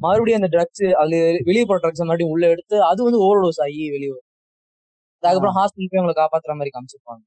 [0.00, 3.82] மறுபடியும் அந்த ட்ரக்ஸ் அது வெளியே போற ட்ரக்ஸ் மறுபடியும் உள்ள எடுத்து அது வந்து ஓவர் டோஸ் ஆகி
[3.90, 4.26] வெளியே வரும்.
[5.22, 7.22] அதுக்கப்புறம் ஹாஸ்பிட்டல் போய் உங்களை காப்பாத்துற மாதிரி காமிச்சிருப்பாங்க.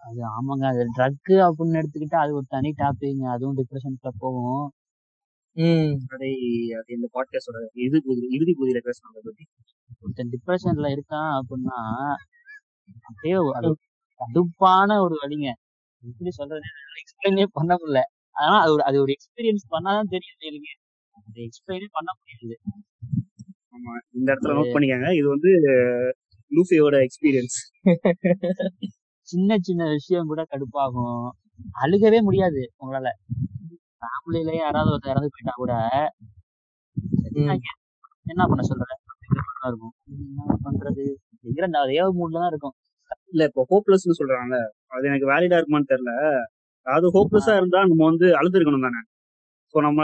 [0.00, 0.64] அது ஆமாங்க.
[0.72, 4.64] அது ட்ரக் அப்படின்னு எடுத்துக்கிட்டா அது ஒரு தனி டாபிக்ங்க அதுவும் டிப்ரெஷன்ல போகும்.
[6.14, 6.30] அதை
[6.78, 9.44] அது இந்த பாட்காஸ்டோட இறுதி பகுதி இறுதி பகுதியில பேசணும் அதை பத்தி?
[10.00, 11.78] ஒருத்தன் டிப்ரெஷன்ல இருக்கான் அப்படின்னா
[13.02, 13.70] அப்படியே அது
[14.20, 15.48] கடுப்பான ஒரு வழிங்க.
[16.02, 16.68] எப்படி சொல்றது?
[17.02, 18.02] எக்ஸ்பிளைனே பண்ண முடியல.
[18.36, 20.72] ஆனா அது ஒரு அது ஒரு எக்ஸ்பீரியன்ஸ் பண்ணாதான் தெரியும் எனக்கு
[21.18, 22.56] அது எக்ஸ்பிளைனே பண்ண முடியாது.
[23.74, 25.08] ஆமா இந்த இடத்துல நோட் பண்ணிக்கங்க.
[25.14, 25.50] இது வந்து
[26.50, 27.58] லூஃபியோட எக்ஸ்பீரியன்ஸ்
[29.28, 31.24] சின்ன சின்ன விஷயம் கூட கடுப்பாகும்.
[31.82, 33.08] அழுகவே முடியாது உங்களால.
[34.02, 35.72] ஃபேமிலில யாராவது ஒருத்தர் இறந்து போயிட்டா கூட
[37.36, 37.60] ம்.
[38.26, 39.94] என்ன பண்ண சொல்ற அப்படிங்கிற மாதிரி தான் இருக்கும்.
[40.14, 41.04] என்ன பண்றது?
[41.32, 42.74] அப்படிங்கிற அதே மூட்ல தான் இருக்கும்.
[43.32, 44.58] இல்ல இப்போ ஹோப்லெஸ்னு சொல்றாங்கல்ல
[44.94, 46.12] அது எனக்கு வேலிடா இருக்குமான்னு தெரியல.
[46.86, 49.00] அதாவது ஹோப்லெஸ்ஸா இருந்தா நம்ம வந்து அழுது இருக்கணும் தானே.
[49.74, 50.00] ஸோ நம்ம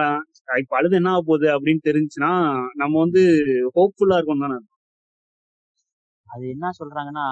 [0.60, 2.30] இப்ப அழுது என்ன ஆக போகுது அப்படின்னு தெரிஞ்சுன்னா
[2.74, 3.22] நம்ம வந்து
[3.76, 4.58] ஹோப்ஃபுல்லா இருக்கணும் தானே.
[6.26, 7.26] அது என்ன சொல்றாங்கன்னா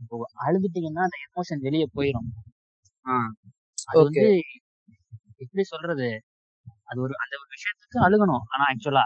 [0.00, 2.28] இப்போ அழுதுட்டீங்கன்னா அந்த எமோஷன் வெளியே போயிடும்
[3.06, 3.16] ஆ.
[3.88, 3.98] அது.
[4.00, 4.24] வந்து
[5.40, 6.08] எப்படி சொல்றது?
[6.84, 8.44] அது ஒரு அந்த ஒரு விஷயத்துக்கு அழுகணும்.
[8.52, 9.04] ஆனா ஆக்சுவலா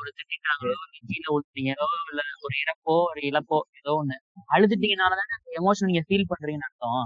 [0.00, 0.74] ஒரு திட்டாங்களோ
[1.10, 4.16] கீழே விழுந்தீங்களோ இல்ல ஒரு இறப்போ ஒரு இழப்போ ஏதோ ஒண்ணு
[4.50, 7.04] அழுதுட்டீங்கனாலதான் அந்த எமோஷன் நீங்க ஃபீல் பண்றீங்கன்னு அர்த்தம்.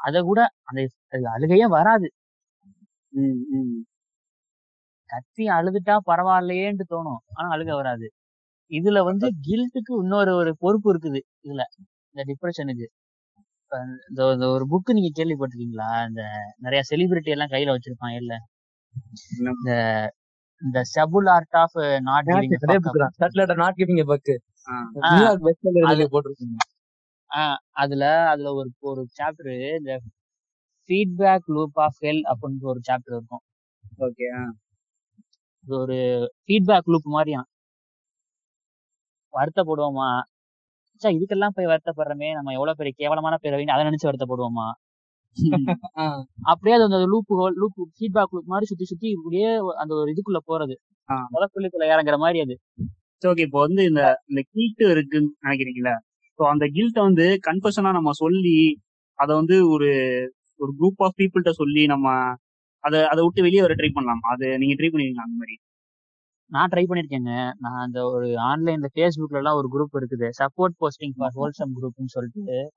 [0.00, 0.80] அதை கூட அந்த
[1.12, 2.08] அது அழுகையே வராது.
[3.12, 3.78] ம், ம்.
[5.10, 7.20] கத்தி அழுதுட்டா பரவாயில்லையேன்னு தோணும்.
[7.34, 8.06] ஆனா அழுக வராது.
[8.70, 11.62] இதுல வந்து கில்ட்டுக்கு இன்னொரு ஒரு பொறுப்பு இருக்குது இதுல.
[12.14, 12.86] இந்த டிப்ரெஷனுக்கு
[14.08, 15.90] இந்த இந்த ஒரு புக் நீங்க கேள்விப்பட்டிருக்கீங்களா?
[16.08, 16.22] இந்த
[16.58, 18.34] நிறைய செலிபிரிட்டி எல்லாம் கையில வச்சிருப்பாங்க இல்ல?
[19.52, 19.70] இந்த
[20.62, 21.76] இந்த subtle art of
[22.08, 22.28] not
[24.96, 25.14] book
[25.54, 26.58] not giving போட்டிருக்கீங்க.
[27.82, 29.92] அதுல அதுல ஒரு ஒரு சாப்டர் இந்த
[30.88, 33.44] ஃபீட்பேக் லூப் ஆஃப் ஹெல் அப்படின்னு ஒரு சாப்டர் இருக்கும்.
[34.06, 34.28] ஓகே
[35.64, 35.98] இது ஒரு
[36.44, 37.42] ஃபீட்பேக் லூப் மாதிரியா?
[39.34, 40.08] வருத்தப்படுவோமா?
[41.02, 44.66] சே இதுக்கெல்லாம் போய் வருத்தப்படுறமே நம்ம எவ்வளவு பெரிய கேவலமான பேரை அதை நினைச்சு வருத்தப்படுவோமா.
[46.50, 50.74] அப்படியே அது அந்த லூப் லூப் ஃபீட்பேக் லூப் மாதிரி சுத்தி சுத்தி இப்படியே அந்த ஒரு இதுக்குள்ள போறது.
[51.08, 51.14] ஆ.
[51.34, 52.54] முதக்குள்ளுக்குள்ள இறங்குற மாதிரி அது.
[53.22, 55.94] ஓகே இப்போ வந்து இந்த இந்த கில்ட் இருக்குன்னு நினைக்கிறீங்களா?
[56.38, 58.56] ஸோ அந்த கில்ட்டை வந்து கன்ஃபஷனா நம்ம சொல்லி
[59.18, 59.88] அதை வந்து ஒரு
[60.60, 62.06] ஒரு குரூப் ஆஃப் பீப்புள்கிட்ட சொல்லி நம்ம
[62.84, 64.22] அதை அதை விட்டு வெளியே வர ட்ரை பண்ணலாம்?
[64.32, 65.56] அது நீங்க ட்ரை பண்ணுவீங்களா அந்த மாதிரி?
[66.46, 67.52] நான் ட்ரை பண்ணிருக்கேங்க.
[67.58, 68.86] நான் அந்த ஒரு ஆன்லைன்ல
[69.28, 70.30] எல்லாம் ஒரு குரூப் இருக்குது.
[70.38, 72.72] சப்போர்ட் போஸ்டிங் ஃபார் ஹோல்சம் குரூப்னு சொல்லிட்டு.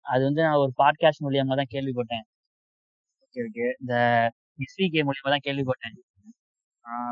[0.00, 2.24] அது வந்து நான் ஒரு பாட்காஸ்ட் மூலியமா தான் கேள்விப்பட்டேன்.
[3.20, 3.94] ஓகே ஓகே இந்த
[4.58, 6.00] எஸ்விகே மூலியமா தான் கேள்விப்பட்டேன்.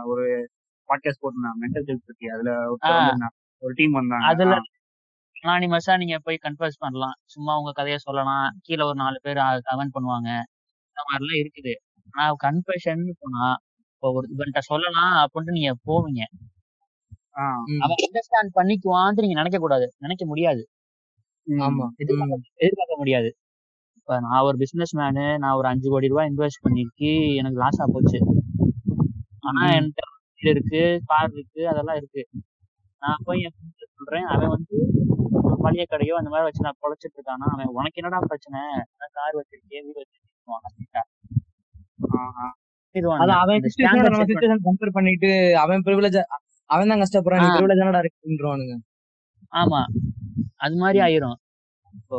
[0.05, 0.49] ஒரு
[0.89, 1.59] பாட்காஸ்ட் போட்டிருந்தேன்.
[1.61, 2.29] மென்டல் ஹெல்த் பத்தி.
[2.29, 2.57] அதுல ஆ.
[2.57, 3.55] ஒருத்தர் வந்திருந்தாங்க.
[3.59, 4.27] ஒரு டீம் வந்தாங்க.
[4.27, 4.59] அதுல ஆ,
[5.43, 7.15] அனானிமஸா நீங்க போய் கன்ஃபர்ஸ் பண்ணலாம்.
[7.25, 8.59] சும்மா உங்க கதையை சொல்லலாம்.
[8.63, 10.41] கீழே ஒரு நாலு பேர் கமெண்ட் பண்ணுவாங்க.
[10.91, 11.75] இந்த மாதிரிலாம் இருக்குது.
[12.11, 13.57] ஆனா கன்ஃபெஷன் போனா
[14.03, 16.23] இப்போ ஒரு இவன்கிட்ட சொல்லலாம் அப்படின்ட்டு நீங்க போவீங்க.
[17.81, 19.87] அவன் அண்டர்ஸ்டாண்ட் பண்ணிக்குவான்ட்டு நீங்க நினைக்க கூடாது.
[19.99, 20.63] நினைக்க முடியாது.
[21.47, 21.87] ஆமா.
[22.57, 23.31] எதிர்பார்க்க முடியாது.
[23.99, 27.89] இப்ப நான் ஒரு பிசினஸ் மேனு நான் ஒரு அஞ்சு கோடி ரூபாய் இன்வெஸ்ட் பண்ணிருக்கு எனக்கு லாஸ் ஆ
[27.93, 28.21] போச்சு.
[29.41, 29.61] ஆனா.
[29.75, 30.07] என்கிட்ட
[30.51, 32.25] இருக்கு கார் இருக்கு அதெல்லாம் இருக்கு.
[33.03, 33.57] நான் போய் என்
[33.97, 34.77] சொல்றேன் அவன் வந்து
[35.59, 37.49] மளிகை கடையோ அந்த மாதிரி வச்சு நான் பொழைச்சிட்டு இருக்கானா?
[37.55, 38.63] அவன் உனக்கு என்னடா பிரச்சனை?
[39.13, 41.07] கார் வச்சிருக்கேன் வீடு வச்சிருக்கேன்.
[43.43, 43.65] அவன்
[44.97, 45.31] பண்ணிட்டு
[45.65, 46.19] அவன் பிரிவிலேஜ்
[46.71, 47.55] அவன் தான் கஷ்டப்படுறான்.
[47.57, 48.75] பிரிவிலேஜ் தானடா இருக்குன்றவானுங்க
[49.53, 49.81] ஆமா.
[50.57, 51.39] அது மாதிரி ஆயிரும்.
[51.95, 52.19] இப்போ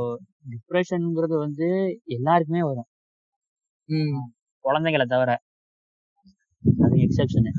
[0.52, 1.68] டிப்ரெஷன்ங்கிறது வந்து
[2.16, 2.88] எல்லாருக்குமே வரும்.
[4.66, 5.32] குழந்தைங்களை தவிர.
[6.84, 7.52] அது எக்ஸெப்ஷனு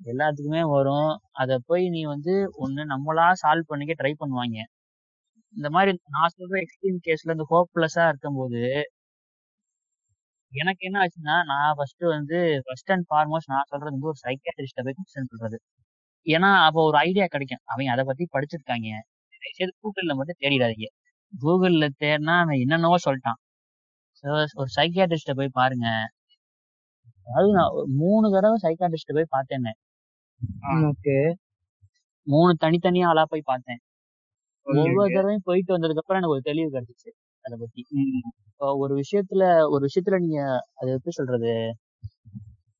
[0.00, 1.10] எல்லாத்துக்குமே வரும்.
[1.42, 2.32] அத போய் நீ வந்து
[2.64, 4.58] ஒண்ணு நம்மளா சால்வ் பண்ணிக்க ட்ரை பண்ணுவாங்க.
[5.54, 8.62] இந்த மாதிரி நான் சொல்ற எக்ஸ்ட்ரீம் கேஸ்ல இந்த ஹோப்லெஸ்ஸா இருக்கும்போது
[10.52, 14.96] எனக்கு என்ன ஆச்சுன்னா நான் ஃபர்ஸ்ட் வந்து ஃபர்ஸ்ட் அண்ட் ஃபார்மோஸ்ட் நான் சொல்றது வந்து ஒரு சைக்காட்ரிஸ்ட போய்
[14.98, 15.58] கொஸ்டின் பண்றது.
[16.26, 17.62] ஏன்னா அப்போ ஒரு ஐடியா கிடைக்கும்.
[17.64, 18.88] அவங்க அதை பத்தி படிச்சிருக்காங்க.
[19.32, 20.88] தயவுசெய்து கூகுள்ல மட்டும் தேடிடாதீங்க.
[21.32, 23.40] கூகுள்ல தேடினா அவன் என்னென்னவோ சொல்லிட்டான்.
[24.24, 25.86] So, ஒரு சைக்கியாட்ரிஸ்ட போய் பாருங்க.
[27.26, 29.68] அதாவது நான் ஒரு மூணு தடவை சைக்காட்ரிஸ்ட போய் பார்த்தேன்
[30.84, 31.16] ஓகே.
[32.26, 33.80] மூணு தனித்தனியா ஆளா போய் பார்த்தேன்.
[34.66, 35.12] ஒவ்வொரு.
[35.14, 37.10] தடவையும் போயிட்டு வந்ததுக்கு அப்புறம் எனக்கு ஒரு தெளிவு கிடைச்சிச்சு.
[37.44, 37.82] அதை பத்தி.
[37.94, 38.22] ம்,
[38.78, 40.40] ஒரு விஷயத்துல ஒரு விஷயத்துல நீங்க
[40.80, 41.52] அது எப்படி சொல்றது?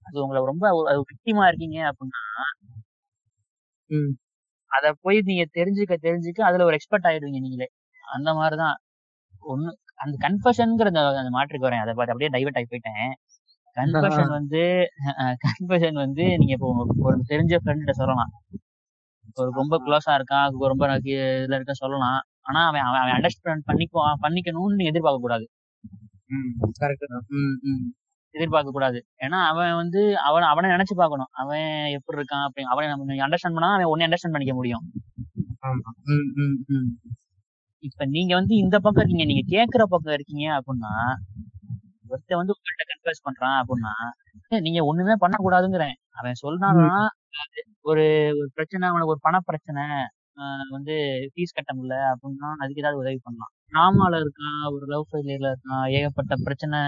[0.07, 0.67] அது உங்களை ரொம்ப
[1.05, 2.23] விக்டிமா இருக்கீங்க அப்படின்னா
[3.91, 4.13] ம்.
[4.71, 7.69] அத போய் நீங்க தெரிஞ்சுக்க தெரிஞ்சுக்க அதுல ஒரு எக்ஸ்பர்ட் ஆயிடுவீங்க நீங்களே.
[8.09, 8.77] அந்த மாதிரிதான்
[9.45, 11.83] ஒண்ணு அந்த கன்ஃபஷன்ங்கிற அந்த மாற்றுக்கு வரேன்.
[11.85, 13.13] அதை பார்த்து அப்படியே டைவர்ட் ஆகி போயிட்டேன்.
[13.77, 14.63] கன்ஃபஷன் வந்து
[15.45, 16.71] கன்ஃபஷன் வந்து நீங்க இப்போ
[17.07, 18.33] ஒரு தெரிஞ்ச ஃப்ரெண்ட்ட சொல்லலாம்.
[18.55, 18.72] ஒரு
[19.61, 22.21] ரொம்ப க்ளோஸா இருக்கான் அது ரொம்ப இதுல இருக்க சொல்லலாம்.
[22.49, 25.45] ஆனா அவன் அவன் அவன் அண்டர்ஸ்டாண்ட் பண்ணிக்குவான் பண்ணிக்கணும்னு எதிர்பார்க்க கூடாது.
[28.35, 28.99] எதிர்பார்க்க கூடாது.
[29.25, 31.31] ஏன்னா அவன் வந்து அவன் அவனை நினைச்சு பார்க்கணும்.
[31.43, 31.67] அவன்
[31.97, 34.85] எப்படி இருக்கான் அப்படி அவனை நம்ம அண்டர்ஸ்டாண்ட் பண்ணா அவன் உன்னை அண்டர்ஸ்டாண்ட் பண்ணிக்க முடியும்.
[37.85, 40.93] இப்ப நீங்க வந்து இந்த பக்கம் இருக்கீங்க நீங்க கேக்குற பக்கம் இருக்கீங்க அப்படின்னா
[42.11, 43.95] ஒருத்தன் வந்து உங்கள்கிட்ட கன்ஃபர்ஸ் பண்றான் அப்படின்னா
[44.67, 45.97] நீங்க ஒண்ணுமே பண்ணக்கூடாதுங்கிறேன்.
[46.19, 46.91] அவன் சொல்றான்னா
[47.91, 48.05] ஒரு
[48.41, 49.83] ஒரு பிரச்சனை அவனுக்கு ஒரு பண பிரச்சனை
[50.75, 50.95] வந்து
[51.33, 53.53] ஃபீஸ் கட்ட முடியல அப்படின்னா அதுக்கு ஏதாவது உதவி பண்ணலாம்.
[53.73, 56.79] டிராமால இருக்கான் ஒரு லவ் ஃபெயிலியர்ல இருக்கான் ஏகப்பட்ட பிரச்சனை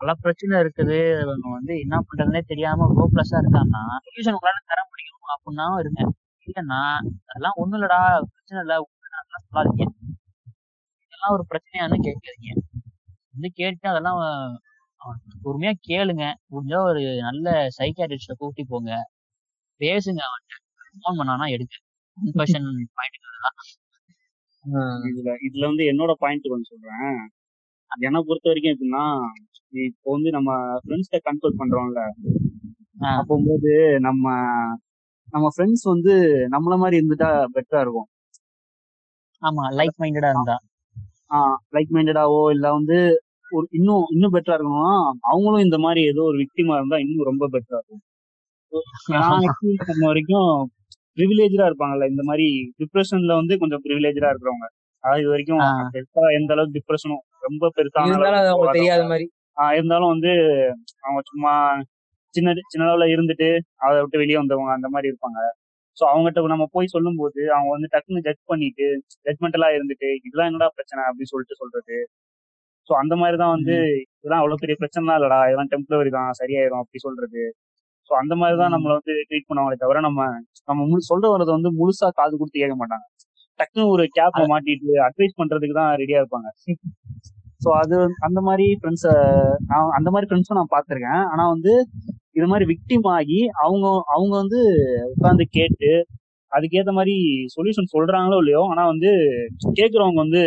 [0.00, 0.98] பல பிரச்சனை இருக்குது.
[1.24, 6.02] அவன் வந்து என்ன பண்றதுனே தெரியாம ஹோப்லெஸ்ஸா இருக்கான்னா சொல்யூஷன் உங்களால தர முடியும் அப்படின்னா இருங்க.
[6.46, 6.80] இல்லைன்னா
[7.30, 8.00] அதெல்லாம் ஒண்ணும் இல்லடா
[8.32, 9.84] பிரச்சனை இல்ல உண்மைதான் அதெல்லாம் சொல்லாதீங்க.
[11.06, 12.50] இதெல்லாம் ஒரு பிரச்சனையான்னு கேட்காதீங்க.
[13.34, 14.20] வந்து கேட்டு அதெல்லாம்
[15.00, 16.24] அவன் பொறுமையா கேளுங்க.
[16.54, 17.46] முடிஞ்சா ஒரு நல்ல
[17.78, 18.92] சைக்காட்ரிஸ்ட கூட்டி போங்க.
[19.82, 20.58] பேசுங்க அவன்கிட்ட
[20.96, 21.74] ஃபோன் பண்ணானா எடுங்க.
[22.18, 22.66] கன்ஃபஷன்
[22.96, 23.18] பாயிண்ட்
[25.10, 27.16] இதுல இதுல வந்து என்னோட பாயிண்ட் கொஞ்சம் சொல்றேன்.
[27.90, 29.04] என்னை பொறுத்த வரைக்கும் எப்படின்னா
[29.86, 30.50] இப்போ வந்து நம்ம
[30.82, 32.02] ஃப்ரெண்ட்ஸ்ட கண்ட்ரோல் பண்றோம்ல
[33.02, 34.26] ஆஹ் அப்போது நம்ம
[35.28, 36.14] நம்ம ஃப்ரெண்ட்ஸ் வந்து
[36.54, 38.08] நம்மள மாதிரி இருந்துட்டா பெட்டரா இருக்கும்.
[39.42, 40.56] ஆமா லைக் மைண்டடா இருந்தா.
[41.74, 42.98] லைக் மைண்டடாவோ இல்ல வந்து
[43.52, 44.94] ஒரு இன்னும் இன்னும் பெட்டரா இருக்கணும்னா
[45.30, 48.02] அவங்களும் இந்த மாதிரி ஏதோ ஒரு விக்டிமா இருந்தா இன்னும் ரொம்ப பெட்டரா இருக்கும்.
[49.14, 49.46] நான்
[49.88, 50.50] பண்ண வரைக்கும்
[51.16, 52.46] ப்ரிவிலேஜா இருப்பாங்கல்ல இந்த மாதிரி
[52.80, 54.66] டிப்ரெஷன்ல வந்து கொஞ்சம் ப்ரிவிலேஜா இருக்கிறவங்க.
[55.04, 55.62] அதாவது இது வரைக்கும்
[55.94, 58.06] பெருசா எந்த அளவுக்கு டிப்ரெஷனும் ரொம்ப பெருசான
[58.76, 59.02] தெரியாத.
[59.12, 59.26] மாதிரி.
[59.78, 60.30] இருந்தாலும் வந்து
[61.04, 61.52] அவங்க சும்மா
[62.34, 63.48] சின்ன சின்ன அளவுல இருந்துட்டு
[63.86, 65.40] அதை விட்டு வெளியே வந்தவங்க அந்த மாதிரி இருப்பாங்க.
[65.96, 68.86] ஸோ அவங்ககிட்ட நம்ம போய் சொல்லும்போது அவங்க வந்து டக்குன்னு ஜட்ஜ் பண்ணிட்டு
[69.26, 71.02] ஜட்மெண்டலா இருந்துட்டு இதெல்லாம் என்னடா பிரச்சனை?
[71.08, 71.96] அப்படின்னு சொல்லிட்டு சொல்றது.
[72.88, 73.74] ஸோ அந்த மாதிரி தான் வந்து
[74.16, 77.42] இதெல்லாம் அவ்வளவு பெரிய பிரச்சனை இல்லடா இதெல்லாம் டெம்பரவரி தான் சரியாயிரும் அப்படி சொல்றது.
[78.12, 80.22] ஸோ அந்த மாதிரி தான் நம்மள வந்து ட்ரீட் பண்ணுவாங்களே தவிர நம்ம
[80.68, 83.04] நம்ம முழு சொல்ற வரதை வந்து முழுசா காது கொடுத்து கேட்க மாட்டாங்க.
[83.60, 86.48] டக்குன்னு ஒரு கேப்ல மாட்டிட்டு அட்வைஸ் பண்றதுக்கு தான் ரெடியா இருப்பாங்க.
[87.60, 87.96] ஸோ அது
[88.26, 89.14] அந்த மாதிரி ஃப்ரெண்ட்ஸை
[89.70, 91.22] நான் அந்த மாதிரி ஃப்ரெண்ட்ஸும் நான் பார்த்துருக்கேன்.
[91.32, 91.72] ஆனா வந்து
[92.38, 94.60] இது மாதிரி விக்டிம் ஆகி அவங்க அவங்க வந்து
[95.12, 95.92] உட்காந்து கேட்டு
[96.52, 97.16] அதுக்கேத்த மாதிரி
[97.54, 99.12] சொல்யூஷன் சொல்றாங்களோ இல்லையோ ஆனா வந்து
[99.78, 100.42] கேக்குறவங்க வந்து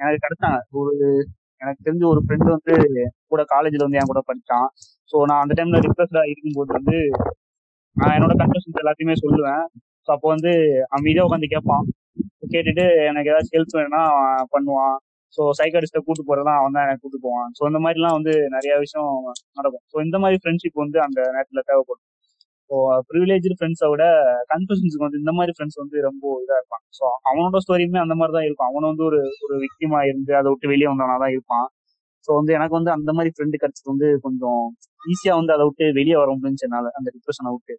[0.00, 0.94] எனக்கு கிடைச்சாங்க ஒரு
[1.62, 2.74] எனக்கு தெரிஞ்ச ஒரு ஃப்ரெண்டு வந்து
[3.32, 4.66] கூட காலேஜ்ல வந்து என் கூட படித்தான்
[5.10, 6.96] ஸோ நான் அந்த டைம்ல டிப்ரெஸ்டா இருக்கும்போது வந்து
[7.96, 9.64] நான் என்னோட கன்ஃபஷன்ஸ் எல்லாத்தையுமே சொல்லுவேன்.
[10.08, 10.52] ஸோ அப்போ வந்து
[10.96, 11.84] அமைதியாக உட்காந்து கேட்பான்
[12.54, 14.02] கேட்டுட்டு எனக்கு ஏதாச்சும் ஹெல்ப் வேணும்னா
[14.54, 14.96] பண்ணுவான்.
[15.34, 17.50] ஸோ சைக்காடிஸ்ட கூட்டு போகிறதான் அவன் தான் எனக்கு கூட்டு போவான்.
[17.58, 19.12] ஸோ இந்த மாதிரிலாம் வந்து நிறைய விஷயம்
[19.58, 19.84] நடக்கும்.
[19.92, 22.04] ஸோ இந்த மாதிரி ஃப்ரெண்ட்ஷிப் வந்து அந்த நேரத்தில் தேவைப்படும்.
[22.70, 22.76] ஸோ
[23.10, 24.04] ப்ரிவிலேஜ் ஃப்ரெண்ட்ஸை விட
[24.52, 28.46] கன்ஃபஷன்ஸுக்கு வந்து இந்த மாதிரி ஃப்ரெண்ட்ஸ் வந்து ரொம்ப இதா இருப்பான் ஸோ அவனோட ஸ்டோரியுமே அந்த மாதிரி தான்
[28.48, 28.68] இருக்கும்.
[28.70, 31.66] அவனும் வந்து ஒரு ஒரு விக்டிமா இருந்து அதை விட்டு வெளியே வந்தவனா தான் இருப்பான்.
[32.28, 34.62] ஸோ வந்து எனக்கு வந்து அந்த மாதிரி ஃப்ரெண்டு கிடைச்சது வந்து கொஞ்சம்
[35.04, 37.74] ஈஸியா வந்து அதை விட்டு வெளியே வர முடிஞ்சு என்னால அந்த டிப்ரெஷனை விட்டு.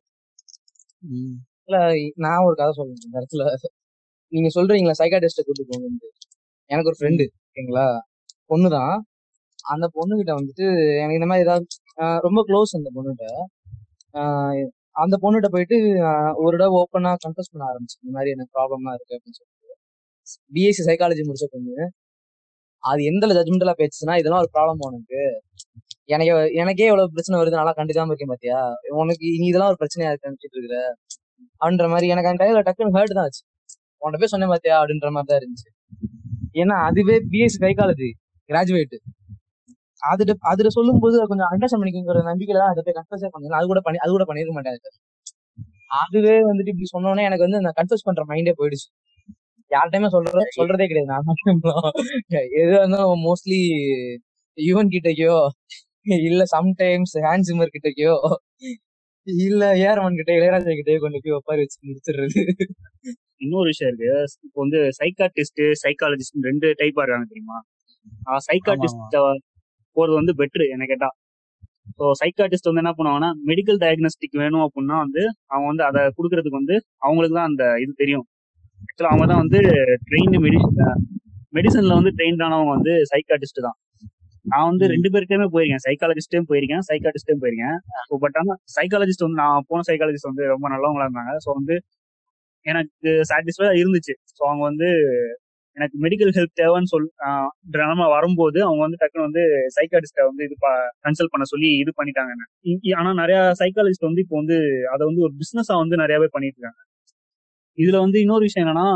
[1.03, 1.35] உம்
[1.67, 1.77] இல்ல
[2.25, 3.01] நான் ஒரு கதை சொல்றேன்.
[3.05, 3.43] இந்த இடத்துல
[4.31, 5.87] நீங்க சொல்றீங்களா சைக்காட்டிஸ்ட கூட்டு போங்க
[6.69, 7.87] எனக்கு ஒரு ஃப்ரெண்டு ஓகேங்களா?
[8.51, 8.93] பொண்ணுதான்.
[9.65, 10.65] அந்த பொண்ணுகிட்ட வந்துட்டு
[11.01, 11.65] எனக்கு இந்த மாதிரி ஏதாவது
[12.27, 13.27] ரொம்ப க்ளோஸ் அந்த பொண்ணுகிட்ட.
[15.03, 15.77] அந்த பொண்ணுகிட்ட போயிட்டு
[16.43, 19.59] ஒரு தடவை ஓப்பனா கன்ஃபஸ் பண்ண ஆரம்பிச்சு இந்த மாதிரி எனக்கு ப்ராப்ளம்லாம் இருக்கு அப்படின்னு சொல்லிட்டு.
[20.55, 21.75] பிஎஸ்சி சைக்காலஜி முடிச்ச பொண்ணு
[22.83, 25.19] அது எந்த ஜட்மெண்டெல்லாம் பேச்சுன்னா இதெல்லாம் ஒரு ப்ராப்ளம் உனக்கு.
[26.13, 28.59] எனக்கு எனக்கே எவ்வளவு பிரச்சனை வருது நல்லா கண்டுக்காம இருக்கேன் பாத்தியா
[29.03, 30.77] உனக்கு நீ இதெல்லாம் ஒரு பிரச்சனையா இருக்குன்னு இருக்கிற?
[31.61, 33.43] அப்படின்ற மாதிரி எனக்கு அந்த டைம்ல டக்குன்னு ஹர்ட் தான் ஆச்சு.
[34.01, 34.75] உன்கிட்ட போய் சொன்னேன் பாத்தியா?
[34.81, 35.69] அப்படின்ற மாதிரி தான் இருந்துச்சு.
[36.61, 38.09] ஏன்னா அதுவே பிஎஸ்சி சைக்காலஜி
[38.49, 38.95] கிராஜுவேட்
[40.11, 43.57] அதுல அதுல சொல்லும் போது கொஞ்சம் அண்டர்ஸ்டாண்ட் பண்ணிக்கிற நம்பிக்கையில தான் அதை போய் கன்ஃபர்ஸே பண்ணேன்.
[43.59, 44.77] அது கூட பண்ணி அது கூட பண்ணிருக்க மாட்டேன்
[46.01, 48.87] அதுவே வந்துட்டு இப்படி சொன்னோன்னே எனக்கு வந்து நான் கன்ஃபர்ஸ் பண்ற மைண்டே போயிடுச்சு.
[49.71, 51.09] யார்கிட்டயுமே சொல்ற சொல்றதே கிடையாது.
[51.13, 51.27] நான்.
[52.61, 53.61] எதுவா இருந்தாலும் மோஸ்ட்லி
[54.57, 55.35] யுவன் கிட்டக்கோ
[56.29, 58.13] இல்ல சம்டைம்ஸ் ஹேண்ட் சிம்மர் கிட்டக்கோ
[59.27, 62.41] இல்ல ஏரமன் கிட்ட இளையராஜா கிட்டயோ கொண்டு போய் உட்கார வச்சு முடிச்சிடுறது.
[63.43, 64.09] இன்னொரு விஷயம் இருக்கு.
[64.47, 67.57] இப்போ வந்து சைக்காட்டிஸ்ட் சைக்காலஜிஸ்ட் ரெண்டு டைப்பா இருக்காங்க தெரியுமா?
[68.49, 69.15] சைக்காட்டிஸ்ட்
[69.97, 71.09] போறது வந்து பெட்ரு என்ன கேட்டா.
[71.99, 75.23] ஸோ சைக்காட்டிஸ்ட் வந்து என்ன பண்ணுவாங்கன்னா மெடிக்கல் டயக்னோஸ்டிக் வேணும் அப்படின்னா வந்து
[75.53, 76.75] அவங்க வந்து அதை கொடுக்கறதுக்கு வந்து
[77.05, 78.25] அவங்களுக்கு தான் அந்த இது தெரியும்.
[78.87, 79.59] ஆக்சுவலா அவங்க தான் வந்து
[80.09, 81.01] ட்ரெயின் மெடிசன்
[81.57, 83.77] மெடிசன்ல வந்து ட்ரெயின் ஆனவங்க வந்து சைக்காட்டிஸ்ட் தான்.
[84.45, 85.83] நான் வந்து ரெண்டு பேருக்குமே போயிருக்கேன்.
[85.87, 87.77] சைக்காலஜிஸ்ட்டும் போயிருக்கேன் சைக்காட்டிஸ்டும் போயிருக்கேன்.
[88.07, 91.33] ஸோ பட் ஆனால் சைக்காலஜிஸ்ட் வந்து நான் போன சைக்காலஜிஸ்ட் வந்து ரொம்ப நல்லவங்களா இருந்தாங்க.
[91.45, 91.75] ஸோ வந்து
[92.65, 94.13] எனக்கு சாட்டிஸ்ஃபை இருந்துச்சு.
[94.37, 94.89] ஸோ அவங்க வந்து
[95.77, 97.07] எனக்கு மெடிக்கல் ஹெல்ப் தேவைன்னு சொல்
[97.75, 99.43] நிலைமை வரும்போது அவங்க வந்து டக்குனு வந்து
[99.77, 100.55] சைக்காட்டிஸ்ட வந்து இது
[101.05, 102.31] கன்சல்ட் பண்ண சொல்லி இது பண்ணிட்டாங்க.
[102.99, 104.57] ஆனா நிறைய சைக்காலஜிஸ்ட் வந்து இப்போ வந்து
[104.93, 106.81] அதை வந்து ஒரு பிசினஸா வந்து நிறைய பேர் பண்ணிட்டு இருக்காங்க.
[107.77, 108.87] இதுல வந்து இன்னொரு விஷயம் என்னன்னா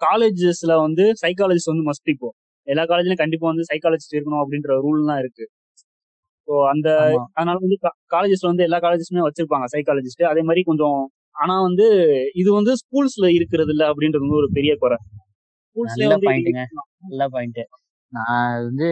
[0.00, 2.28] காலேஜஸ்ல வந்து சைக்காலஜிஸ்ட் வந்து மஸ்ட் இப்போ.
[2.66, 5.44] எல்லா காலேஜ்லயும் கண்டிப்பா வந்து சைக்காலஜிஸ்ட் இருக்கணும் அப்படின்ற ரூல்லாம் இருக்கு.
[6.48, 6.88] ஸோ அந்த
[7.38, 7.76] அதனால வந்து
[8.14, 10.98] காலேஜஸ்ல வந்து எல்லா காலேஜஸ்மே வச்சிருப்பாங்க சைக்காலஜிஸ்ட் அதே மாதிரி கொஞ்சம்
[11.36, 11.86] ஆனா வந்து
[12.42, 14.98] இது வந்து ஸ்கூல்ஸ்ல இருக்கிறது இல்ல அப்படின்றது வந்து ஒரு பெரிய குறை.
[15.76, 16.62] நல்ல பாயிண்ட்டுங்க.
[17.02, 17.60] நல்ல பாயிண்ட்
[18.12, 18.88] நான் வந்து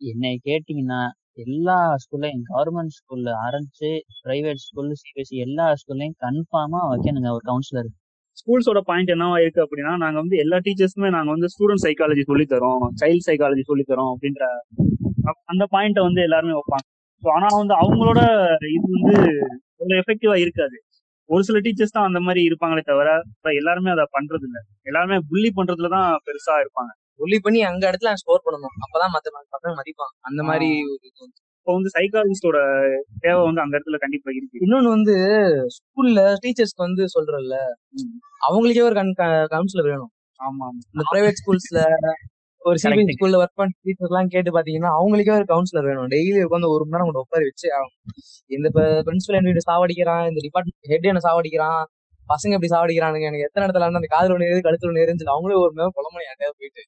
[0.00, 1.00] என்னை கேட்டீங்கன்னா
[1.32, 3.88] எல்லா ஸ்கூல்லையும் கவர்மெண்ட் ஸ்கூல்ல ஆரம்பிச்சு
[4.24, 7.88] பிரைவேட் ஸ்கூல் சிபிஎஸ்சி எல்லா ஸ்கூல்லையும் கன்ஃபார்மா வைக்கணுங்க ஒரு கவுன்சிலர்
[8.36, 12.84] ஸ்கூல்ஸோட பாயிண்ட் என்னவா இருக்கு அப்படின்னா நாங்க வந்து எல்லா டீச்சர்ஸுமே நாங்க வந்து ஸ்டூடெண்ட் சைக்காலஜி சொல்லி தரோம்
[13.00, 14.44] சைல்ட் சைக்காலஜி சொல்லி தரோம் அப்படின்ற
[15.24, 16.86] அப்- அந்த பாயிண்ட வந்து எல்லாருமே வைப்பாங்க.
[17.22, 18.20] ஸோ ஆனா வந்து அவங்களோட
[18.70, 18.88] இது
[19.80, 20.76] வந்து எஃபெக்டிவா இருக்காது.
[21.30, 25.50] ஒரு சில டீச்சர்ஸ் தான் அந்த மாதிரி இருப்பாங்களே தவிர இப்ப எல்லாருமே அதை பண்றது இல்ல எல்லாருமே புள்ளி
[25.58, 26.90] பண்றதுல தான் பெருசா இருப்பாங்க.
[27.20, 28.74] சொல்லி பண்ணி அங்க இடத்துல ஸ்கோர் பண்ணணும்.
[28.84, 31.06] அப்பதான் மத்த பசங்க மதிப்பான் அந்த மாதிரி ஒரு.
[31.56, 32.58] இப்போ வந்து சைக்காலஜிஸ்டோட
[33.24, 34.62] தேவை வந்து அந்த இடத்துல கண்டிப்பா இருக்கு.
[34.66, 35.14] இன்னொன்னு வந்து
[35.76, 37.56] ஸ்கூல்ல டீச்சர்ஸ்க்கு வந்து சொல்றல்ல
[38.40, 39.12] அவங்களுக்கே ஒரு கண்
[39.54, 40.12] கவுன்சிலர் வேணும்.
[40.40, 41.80] ஆமா இந்த பிரைவேட் ஸ்கூல்ஸ்ல
[42.62, 43.10] ஒரு Correct.
[43.16, 46.08] ஸ்கூல்ல ஒர்க் பண்ண டீச்சர்ஸ் எல்லாம் கேட்டு பாத்தீங்கன்னா அவங்களுக்கே ஒரு கவுன்சிலர் வேணும்.
[46.14, 47.68] டெய்லி உட்காந்து ஒரு மணி நேரம் கூட உட்கார வச்சு.
[48.56, 48.68] இந்த
[49.06, 51.80] பிரின்சிபல் என்ன சாவடிக்கிறான் இந்த டிபார்ட்மெண்ட் ஹெட் என்ன சாவடிக்கிறான்
[52.28, 55.72] பசங்க எப்படி சாவடிக்கிறானுங்க எனக்கு எத்தனை இடத்துல அந்த காதுல ஒண்ணு ஏறு கழுத்துல ஏறுன்னு சொல்லி அவங்களே ஒரு
[55.78, 56.82] நேரம் புலம்பணி யார்ட்டையாவது போயிட்டு.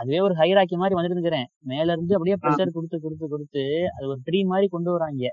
[0.00, 3.64] அதுவே ஒரு ஹைராக்கி மாதிரி வந்துட்டு இருக்கிறேன் மேல இருந்து அப்படியே ப்ரெஷர் கொடுத்து கொடுத்து கொடுத்து
[3.94, 5.24] அது ஒரு ட்ரீ மாதிரி கொண்டு வராங்க.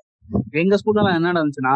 [0.62, 1.76] எங்க ஸ்கூல்ல என்ன நடந்துச்சுன்னா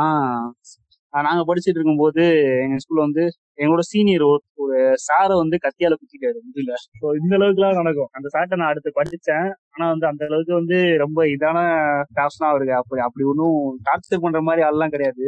[1.13, 2.23] ஆஹ் நாங்க படிச்சிட்டு இருக்கும்போது
[2.63, 3.23] எங்க ஸ்கூல்ல வந்து
[3.59, 4.23] எங்களோட சீனியர்
[4.63, 8.09] ஒரு சாரை வந்து கத்தியால குத்திட்டாரு இதுல ஸோ இந்த அளவுக்கு எல்லாம் நடக்கும்.
[8.13, 9.47] அந்த சாட்டை நான் அடுத்து படிச்சேன்.
[9.73, 11.59] ஆனா வந்து அந்த அளவுக்கு வந்து ரொம்ப இதான
[12.09, 15.27] ஸ்டாஃப்ஸ்லாம் அவருக்கு அப்படி அப்படி ஒன்றும் டார்ச்சர் பண்ற மாதிரி ஆள்லாம் கிடையாது.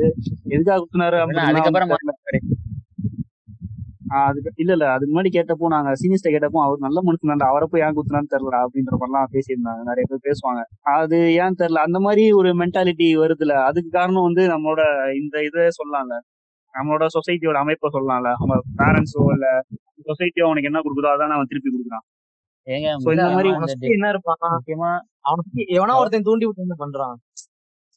[0.49, 1.93] எதுக்காக குத்துனாரு அப்படின்னா அதுக்கப்புறம்
[4.21, 7.83] அதுக்கு இல்ல இல்ல அதுக்கு முன்னாடி கேட்டப்போ நாங்க சீனியர்ஸ்ட கேட்டப்போ அவர் நல்ல மனுஷன் தான் அவரை போய்
[7.85, 9.81] ஏன் குத்துனான்னு தெரியல அப்படின்ற மாதிரிலாம் பேசியிருந்தாங்க.
[9.89, 10.61] நிறைய பேர் பேசுவாங்க.
[10.95, 13.55] அது ஏன் தெரியல அந்த மாதிரி ஒரு மென்டாலிட்டி வருதுல.
[13.69, 14.81] அதுக்கு காரணம் வந்து நம்மளோட
[15.13, 16.17] இந்த இதை சொல்லலாம்ல
[16.73, 19.47] நம்மளோட சொசைட்டியோட அமைப்பை சொல்லலாம்ல நம்ம பேரண்ட்ஸோ இல்ல
[20.09, 22.05] சொசைட்டியோ அவனுக்கு என்ன கொடுக்குதோ அதான் அவன் திருப்பி கொடுக்குறான்.
[22.67, 23.49] ஏங்க இந்த மாதிரி
[23.97, 24.91] என்ன இருப்பான் முக்கியமா
[25.25, 27.15] அவனுக்கு எவனா ஒருத்தன் தூண்டி விட்டு என்ன பண்றான்?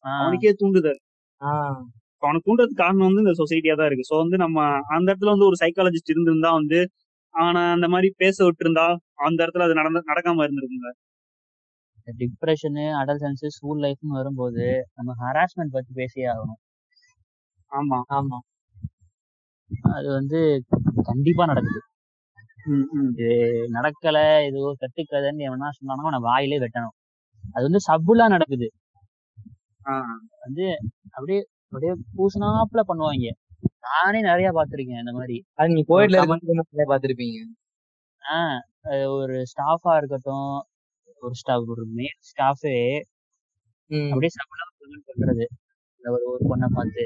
[0.05, 1.01] அவனுக்கே தூண்டுதல்.
[2.23, 4.09] ஆஹ் அவனுக்கு தூண்டுறதுக்கு காரணம் வந்து இந்த சொசைட்டியா தான் இருக்கு.
[4.11, 4.59] ஸோ வந்து நம்ம
[4.95, 6.79] அந்த இடத்துல வந்து ஒரு சைக்காலஜிஸ்ட் இருந்திருந்தா வந்து
[7.35, 8.87] அவனை அந்த மாதிரி பேச விட்டுருந்தா
[9.27, 10.91] அந்த இடத்துல அது நடந்த நடக்காம இருந்திருக்குங்க
[12.21, 14.65] டிப்ரெஷனு அடல்சன்ஸ் ஸ்கூல் லைஃப்னு வரும்போது
[14.97, 16.61] நம்ம ஹராஸ்மெண்ட் பத்தி பேசியே ஆகணும்.
[17.73, 17.99] ஆமா.
[18.19, 18.39] ஆமா.
[19.93, 20.39] அது வந்து
[21.09, 21.81] கண்டிப்பா நடக்குது.
[23.13, 23.29] இது
[23.77, 26.95] நடக்கல இது கத்துக்கலன்னு எவனா சொன்னானோ அவனை வாயிலே வெட்டணும்.
[27.55, 28.69] அது வந்து சப்புலா நடக்குது.
[30.45, 30.65] வந்து
[31.17, 31.41] அப்படியே
[31.73, 33.29] அப்படியே பூசினாப்புல பண்ணுவாங்க.
[33.87, 35.37] நானே நிறைய பார்த்திருக்கேன் இந்த மாதிரி.
[35.55, 36.19] அது நீங்க கோயிட்ல.
[36.47, 37.39] இருந்து பாத்திருப்பீங்க
[38.23, 38.59] ஆஹ்
[39.13, 40.51] ஒரு ஸ்டாஃபா இருக்கட்டும்
[41.23, 42.75] ஒரு ஸ்டாஃப் ஒரு மெயின் ஸ்டாஃபே
[44.11, 44.67] அப்படியே சபலா
[45.11, 45.45] பண்றது.
[46.05, 47.05] ஒரு ஒரு பொண்ணை பார்த்து.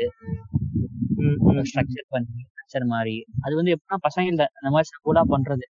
[1.70, 5.66] ஸ்ட்ரக்சர் பண்ணி ஸ்ட்ரக்சர் மாதிரி அது வந்து எப்படின்னா பசங்க இல்ல அந்த மாதிரி சபலா பண்றது.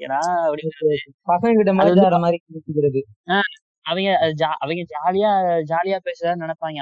[0.00, 0.96] ஏன்னா அப்படிங்கிறது
[1.28, 3.02] பசங்க கிட்ட மாதிரி மாதிரி
[3.86, 4.10] அவங்க
[4.58, 5.30] அவங்க ஜாலியா
[5.72, 6.80] ஜாலியா பேசுறதா நினைப்பாங்க.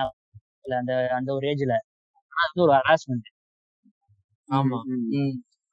[0.65, 1.75] இல்ல அந்த அந்த ஒரு ஏஜ்ல
[2.33, 3.29] அது வந்து ஒரு ஹராஸ்மெண்ட்
[4.49, 4.79] ஆமா.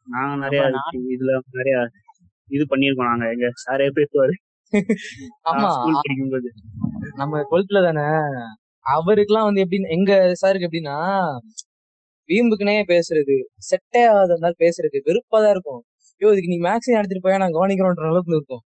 [0.08, 0.62] நாங்க நிறைய
[1.14, 1.76] இதுல நிறைய
[2.50, 4.34] இது பண்ணிருக்கோம் நாங்க எங்க சாரே பேசுவாரு.
[5.50, 5.68] ஆமா.
[5.76, 6.50] ஸ்கூல் படிக்கும்போது.
[7.16, 8.06] நம்ம டுவெல்த்ல தானே.
[8.86, 10.12] அவருக்குலாம் வந்து எப்படி எங்க
[10.42, 10.98] சாருக்கு எப்படின்னா
[12.30, 13.36] வீம்புக்குனே பேசுறது
[13.70, 15.82] செட்டே ஆகாத இருந்தாலும் பேசுறது வெறுப்பாதான் இருக்கும்.
[16.22, 18.64] ஐயோ இதுக்கு நீ மேக்ஸிமம் எடுத்துட்டு போய் நான் கவனிக்கிறோன்ற அளவுக்கு இருக்கும்.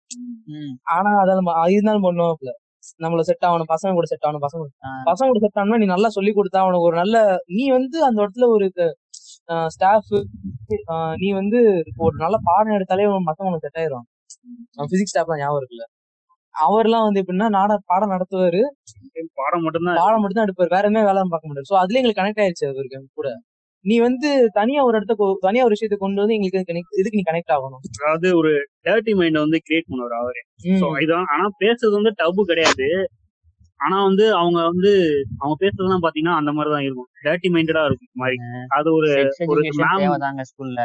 [0.53, 2.51] ம், ஆனா அதெல்லாம் நம்ம- இருந்தாலும் பண்ணுவாப்ல
[3.03, 4.63] நம்மள செட் ஆகணும் பசங்க கூட செட் ஆகணும் பசங்க
[5.09, 7.17] பசங்க கூட செட் ஆகணும்னா நீ நல்லா சொல்லி கொடுத்தா அவனுக்கு ஒரு நல்ல
[7.57, 8.67] நீ வந்து அந்த இடத்துல ஒரு
[9.75, 10.11] ஸ்டாஃப்
[11.23, 11.59] நீ வந்து
[12.07, 14.05] ஒரு நல்ல பாடம் எடுத்தாலே உன் மத்தவங்க உனக்கு செட் ஆயிரும்
[14.91, 15.86] பிசிக்ஸ் ஸ்டாஃப் தான் ஞாபகம் இருக்குல்ல.
[16.55, 18.61] அவர்லாம் வந்து எப்படின்னா நாட பாடம் நடத்துவாரு.
[19.41, 20.71] பாடம் மட்டும்தான் பாடம் மட்டும் தான் எடுப்பாரு.
[20.75, 21.69] வேற எதுவுமே வேலை பார்க்க முடியாது.
[21.71, 23.29] சோ அதுல எங்களுக்கு கனெக்ட் ஆயிருச்சு அவருக்கு கூட.
[23.86, 27.53] நீ வந்து தனியா ஒரு இடத்த தனியா ஒரு விஷயத்தை கொண்டு வந்து எங்களுக்கு connect- இதுக்கு நீ கனெக்ட்
[27.53, 27.81] ஆகணும்.
[28.01, 28.51] அதாவது ஒரு
[28.84, 30.41] டேர்ட்டி மைண்ட் வந்து கிரியேட் பண்ணுவார் அவரு.
[31.05, 32.88] இதான் ஆனா பேசுறது வந்து டபு கிடையாது.
[33.79, 34.91] ஆனா வந்து அவங்க வந்து
[35.38, 38.11] அவங்க பேசுறதுலாம் பாத்தீங்கன்னா அந்த மாதிரி தான் இருக்கும் டேர்ட்டி மைண்டடா இருக்கும்.
[38.13, 38.38] மாதிரி
[38.69, 39.09] அது ஒரு
[39.47, 40.81] ஒரு மேம் ஸ்கூல்ல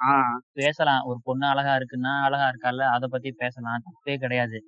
[0.00, 1.02] ஆஹ் பேசலாம்.
[1.04, 3.82] ஒரு பொண்ணு அழகா இருக்குன்னா அழகா இருக்கால அத பத்தி பேசலாம்.
[3.86, 4.58] தப்பே கிடையாது.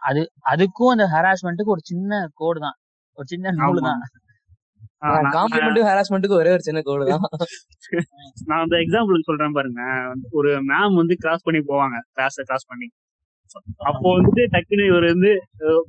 [0.00, 0.20] அது
[0.50, 2.76] அதுக்கும் அந்த ஹராஸ்மெண்ட்டுக்கு ஒரு சின்ன கோடு தான்.
[3.18, 3.80] ஒரு சின்ன நூல்.
[3.80, 4.00] தான்.
[5.34, 7.24] காம்ப்ளிமெண்ட்டும் ஹராஸ்மெண்ட்டுக்கு ஒரே ஒரு சின்ன கோடு தான்.
[8.48, 9.82] நான் அந்த எக்ஸாம்பிளுக்கு சொல்றேன் பாருங்க.
[10.30, 11.96] ஒரு மேம் வந்து கிராஸ் பண்ணி போவாங்க.
[12.16, 12.88] கிளாஸ கிராஸ் பண்ணி.
[13.88, 15.30] அப்போ வந்து டக்குன்னு இவர் வந்து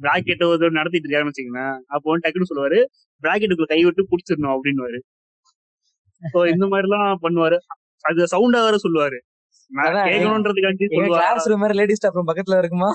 [0.02, 0.44] பிராக்கெட்
[0.80, 1.78] நடத்திட்டு இருக்காருன்னு வச்சுக்கோங்களேன்.
[1.88, 2.80] அப்போ வந்து டக்குன்னு சொல்லுவாரு
[3.24, 5.02] பிராக்கெட்டுக்குள்ள கை விட்டு புடிச்சிடணும் அப்படின்னு
[6.22, 7.58] சோ இந்த மாதிரி எல்லாம் பண்ணுவாரு.
[8.06, 9.18] அது சவுண்டா வேற சொல்லுவாரு.
[10.08, 12.90] கேட்கணுன்றதுக்காண்டி சொல்லுவாரு கிளாஸ் ரூம் மாதிரி லேடி ஸ்டாஃப் ரூம் பக்கத்துல இருக்குமா?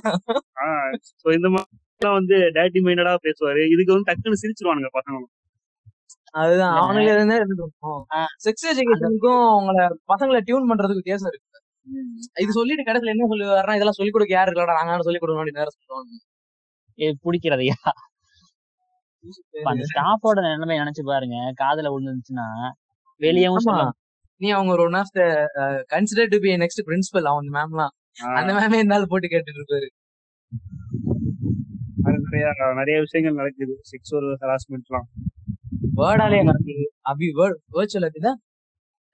[1.22, 3.62] சோ இந்த மாதிரி வந்து டேட்டி மைண்டடா பேசுவாரு.
[3.74, 5.20] இதுக்கு வந்து டக்குன்னு சிரிச்சிருவானுங்க பசங்க.
[6.40, 6.76] அதுதான்.
[6.82, 7.36] அவனுக்கு இருந்தே.
[8.44, 9.82] செக்ஸ் எஜுகேஷனுக்கும் அவங்கள
[10.12, 11.50] பசங்களை டியூன் பண்றதுக்கு வித்தியாசம் இருக்கு.
[12.42, 15.78] இது சொல்லிட்டு கடைசியில என்ன சொல்லுவாருன்னா இதெல்லாம் சொல்லிக் கொடுக்க யாரு இல்லடா நாங்க சொல்லி கொடுக்கணும் அப்படின்னு நேரம்
[15.78, 16.10] சொல்லுவாங்க.
[17.24, 17.76] பிடிக்கிறதையா?
[19.70, 21.36] அந்த ஸ்டாஃபோட நிலைமை நினைச்சு பாருங்க.
[21.62, 22.46] காதுல விழுந்துச்சுன்னா
[23.20, 23.92] வெளியவும்
[24.40, 25.22] நீ அவங்க ஒரு one of the
[25.92, 27.94] consider to be next principal அவன் மேம்லாம்
[28.38, 29.88] அந்த மேமே இருந்தாலும் போட்டு கேட்டுட்டு இருப்பாரு.
[32.24, 32.46] நிறைய
[32.80, 33.74] நிறைய விஷயங்கள் நடக்குது.
[33.92, 35.08] செக்ஸுவல் ஹராஸ்மெண்ட்லாம்
[35.98, 36.74] வேர்டாலே எனக்கு
[37.10, 38.38] அபி வேர்ட் வேர்ச்சுவல் அப்படிதான்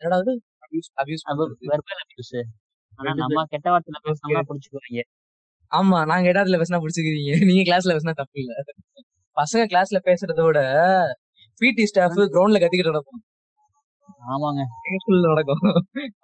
[0.01, 0.33] என்னடாவது
[0.65, 1.55] அபியூஸ் அபியூஸ் பண்றது.
[1.71, 2.35] வெர்பல் அபியூஸ்
[2.99, 5.03] ஆனா நம்ம கெட்ட வார்த்தையில பேசினோம்னா புடிச்சுக்குவாங்க.
[5.73, 8.53] ஆமா நாங்க இடத்துல பேசினா பிடிச்சிக்கிறீங்க நீங்க கிளாஸ்ல பேசினா தப்பு இல்ல.
[9.37, 10.61] பசங்க கிளாஸ்ல பேசுறத விட
[11.61, 13.21] பிடி ஸ்டாஃப் கிரவுண்ட்ல கத்திக்கிட்டு நடக்கும்.
[14.33, 14.63] ஆமாங்க.
[14.97, 15.63] ஸ்கூல்ல நடக்கும்.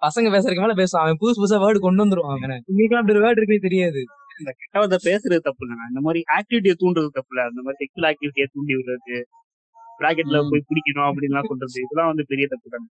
[0.05, 2.35] பசங்க பேசுறதுக்கு மேல பேசுவான் அவன் புதுசு புதுசா வேர்டு கொண்டு வந்துருவான்
[2.69, 4.01] உங்களுக்கு அப்படி வேர்டு இருக்குன்னு தெரியாது.
[4.41, 8.47] இந்த கெட்டவத்தை பேசுறது தப்பு இல்லைங்க இந்த மாதிரி ஆக்டிவிட்டியை தூண்டுறது தப்பு இல்ல அந்த மாதிரி செக்ஷுவல் ஆக்டிவிட்டியை
[8.55, 9.17] தூண்டி விடுறது.
[9.99, 10.49] பிராக்கெட்ல ம்.
[10.49, 12.87] போய் பிடிக்கணும் அப்படின்லாம் சொல்றது இதெல்லாம் வந்து பெரிய தப்பு தானே.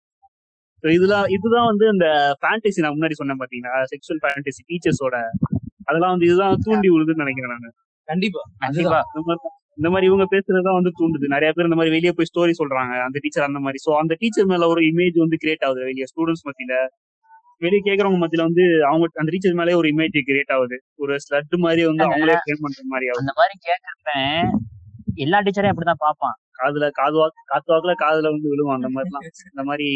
[0.84, 2.06] ஸோ இதெல்லாம் இதுதான் வந்து இந்த
[2.40, 5.16] ஃபேண்டசி நான் முன்னாடி சொன்னேன் பாத்தீங்கன்னா செக்ஷுவல் ஃபேண்டசி டீச்சர்ஸோட
[5.88, 7.74] அதெல்லாம் வந்து இதுதான் தூண்டி விடுதுன்னு நினைக்கிறேன் நான்.
[8.08, 8.42] கண்டிப்பா.
[8.64, 8.98] கண்டிப்பா.
[9.78, 11.26] இந்த மாதிரி இவங்க பேசுறதுதான் வந்து தூண்டுது.
[11.26, 12.92] நிறைய பேர் இந்த மாதிரி வெளியே போய் ஸ்டோரி சொல்றாங்க.
[13.06, 13.78] அந்த டீச்சர் அந்த மாதிரி.
[13.86, 15.80] சோ அந்த டீச்சர் மேல ஒரு இமேஜ் வந்து கிரியேட் ஆகுது.
[15.84, 16.74] வெளியே ஸ்டூடெண்ட்ஸ் மத்தியில.
[17.62, 20.76] வெளியே கேக்குறவங்க மத்தியில வந்து அவங்க அந்த டீச்சர் மேலே ஒரு இமேஜ் கிரியேட் ஆகுது.
[20.96, 23.22] ஒரு ஸ்லட் மாதிரி வந்து அவங்களே ஃப்ரேம் பண்ற மாதிரி ஆகுது.
[23.24, 24.12] அந்த மாதிரி கேக்குறப்ப
[25.18, 29.62] எல்லா டீச்சரையும் அப்படிதான் பாப்பான் காதுல காது வாக்கு காத்து வாக்குல காதுல வந்து விழுவும் அந்த மாதிரிலாம் இந்த
[29.68, 29.88] மாதிரி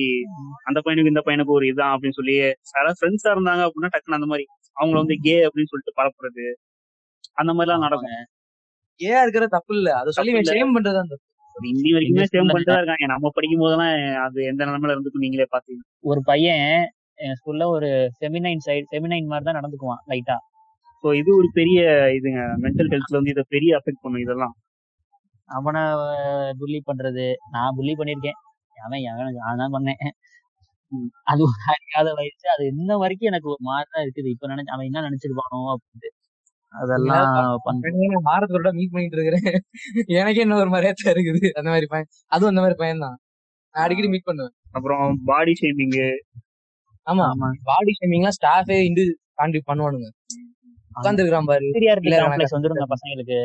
[0.68, 4.46] அந்த பையனுக்கு இந்த பையனுக்கு ஒரு இதான் அப்படின்னு சொல்லி யாராவது ஃப்ரெண்ட்ஸா இருந்தாங்க அப்படின்னா டக்குன்னு அந்த மாதிரி
[4.76, 6.44] அவங்கள வந்து கே அப்படின்னு சொல்லிட்டு பரப்புறது.
[7.40, 8.18] அந்த மாதிரிலாம் நடக்கும்.
[9.00, 9.88] ஏன் இருக்கிற தப்பு இல்ல.
[10.00, 10.32] அதை சொல்லி.
[10.50, 11.16] ஷேம் பண்றது அந்த
[11.56, 13.06] இன்னி வரைக்குமே சேம் பண்ணிட்டு தான் இருக்காங்க.
[13.12, 13.94] நம்ம படிக்கும் போதெல்லாம்
[14.24, 16.64] அது எந்த நிலைமையில இருந்துக்கும் நீங்களே பாத்தீங்க ஒரு பையன்
[17.18, 20.36] என் ஸ்கூல்ல ஒரு ஃபெமினைன் சைடு ஃபெமினைன் மாதிரி தான் நடந்துக்குவான் லைட்டா
[21.04, 21.80] ஸோ இது ஒரு பெரிய
[22.16, 22.40] இதுங்க.
[22.62, 24.54] மென்டல் ஹெல்த்ல வந்து இதை பெரிய அஃபெக்ட் பண்ணும் இதெல்லாம்.
[25.48, 25.82] அவனை
[26.60, 27.26] புள்ளி பண்றது.
[27.50, 28.38] நான் புள்ளி பண்ணிருக்கேன்.
[28.76, 30.02] அவன் அவன் நான் தான் பண்ணேன்.
[31.30, 32.46] அது ஒரு அறியாத வயசு.
[32.54, 34.28] அது இன்ன வரைக்கும் எனக்கு ஒரு மாதிரி தான் இருக்குது.
[34.34, 36.10] இப்ப நினைச்சு அவன் என்ன நினைச்சிருப்பானோ அப்படின்ட்டு.
[36.74, 37.36] அதெல்லாம்
[37.66, 39.46] பண்றேன் நான் வாரத்தோட மீட் பண்ணிட்டு இருக்கிறேன்.
[40.18, 41.42] எனக்கே என்ன ஒரு மாதிரியா தான் இருக்குது.
[41.58, 42.10] அந்த மாதிரி பையன்.
[42.26, 43.16] அதுவும் அந்த மாதிரி பையன் தான்.
[43.74, 44.54] நான் அடிக்கடி மீட் பண்ணுவேன்.
[44.72, 45.96] அப்புறம் பாடி ஷேமிங்
[47.06, 47.26] ஆமா.
[47.32, 47.48] ஆமா.
[47.64, 49.04] பாடி ஷேமிங்லாம் ஸ்டாஃபே இண்டு
[49.38, 50.08] காண்டி பண்ணுவானுங்க.
[50.92, 51.66] உட்கார்ந்து இருக்கிறான் பாரு
[52.54, 53.38] வந்துருங்க பசங்களுக்கு.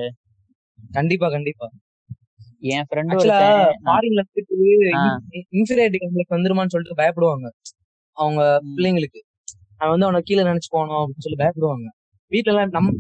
[0.91, 1.68] கண்டிப்பா கண்டிப்பா.
[2.64, 3.16] என் ஃப்ரெண்டு
[3.86, 4.22] ஃபாரின்ல.
[5.57, 7.47] இன்ஃபீரியாரிட்டி காம்ப்ளெக்ஸ் வந்துருமான்னு சொல்லிட்டு பயப்படுவாங்க.
[8.18, 8.41] அவங்க.
[8.76, 9.22] பிள்ளைங்களுக்கு.
[9.82, 11.88] அவன் வந்து அவனை கீழே நினைச்சு போகணும் அப்படின்னு சொல்லி பயப்படுவாங்க.
[12.32, 12.91] வீட்டுல எல்லாம் நம்ம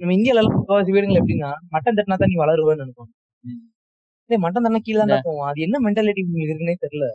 [0.00, 3.12] நம்ம இந்தியால எல்லாம் முக்காவாசி வீடுகள் எப்படின்னா மட்டன் தட்டினா தான் நீ வளருவேன்னு நினைப்பாங்க.
[4.30, 5.46] மட்டன் தட்டினா கீழே தான் போவோம்.
[5.50, 7.06] அது என்ன மென்டாலிட்டி உங்களுக்கு இருக்குன்னே தெரியல.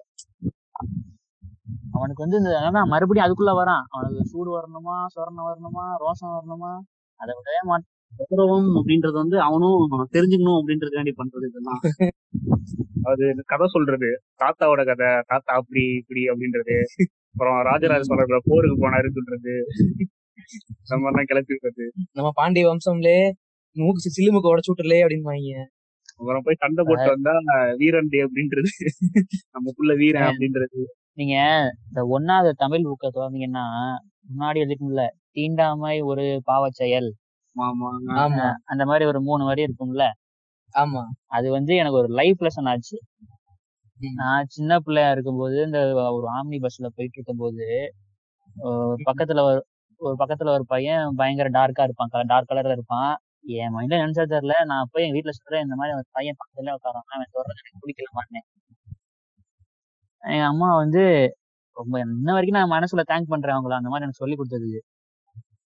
[1.98, 2.52] அவனுக்கு வந்து இந்த
[2.94, 3.84] மறுபடியும் அதுக்குள்ள வரான்.
[3.96, 6.72] அவனுக்கு சூடு வரணுமா சொரணம் வரணுமா ரோசம் வரணுமா
[7.20, 7.92] அதை விடவே மாட்டான்.
[8.20, 9.84] கௌரவம் அப்படின்றது வந்து அவனும்
[10.16, 11.82] தெரிஞ்சுக்கணும் அப்படின்றதுக்காண்டி பண்றது இதெல்லாம்.
[13.10, 14.10] அது கதை சொல்றது.
[14.42, 16.76] தாத்தாவோட கதை தாத்தா அப்படி இப்படி அப்படின்றது.
[17.34, 19.54] அப்புறம் ராஜராஜ சோழர் போருக்கு போனாருன்னு சொல்றது.
[20.82, 23.18] இந்த மாதிரிலாம் கிளப்பி விடுறது நம்ம பாண்டிய வம்சம்லே
[23.76, 25.64] மூக்கு சில்லுமுக்கு உடச்சு விட்டுலே அப்படின்னு
[26.20, 27.34] அப்புறம் போய் சண்டை போட்டு வந்தா
[27.78, 28.70] வீரன் டே அப்படின்றது.
[29.52, 30.82] நம்ம புள்ள வீரன் அப்படின்றது.
[31.14, 31.36] நீங்க
[31.88, 33.66] இந்த ஒன்னாவது தமிழ் புக்கை திறந்தீங்கன்னா
[34.30, 37.10] முன்னாடி எழுதிக்கும்ல தீண்டாமை ஒரு பாவச் செயல்
[37.56, 37.90] ஆமா
[38.72, 40.06] அந்த மாதிரி ஒரு மூணு வரி இருக்கும்ல?
[40.76, 41.04] ஆமா.
[41.32, 42.98] அது வந்து எனக்கு ஒரு லைஃப் லெசன் ஆச்சு.
[44.20, 45.80] நான் சின்ன பிள்ளையா இருக்கும்போது இந்த
[46.18, 47.66] ஒரு ஆம்னி பஸ்ல போயிட்டு இருக்கும்போது
[49.08, 49.62] பக்கத்துல ஒரு
[50.02, 53.14] ஒரு பக்கத்துல ஒரு பையன் பயங்கர டார்க்கா இருப்பான் டார்க் கலர்ல இருப்பான்.
[53.58, 54.56] என் மைண்ட்ல நினைச்சா தெரியல.
[54.72, 58.10] நான் போய் எங்க வீட்டுல சொல்றேன் இந்த மாதிரி ஒரு பையன் பக்கத்துல உட்காரான் அவன் சொல்றது எனக்கு பிடிக்கல
[58.18, 58.46] மாட்டேன்
[60.24, 61.04] எங்க அம்மா வந்து
[61.78, 63.76] ரொம்ப இன்ன வரைக்கும் நான் மனசுல தேங்க் பண்றேன் அவங்கள.
[63.80, 64.72] அந்த மாதிரி எனக்கு சொல்லி கொடுத்தது.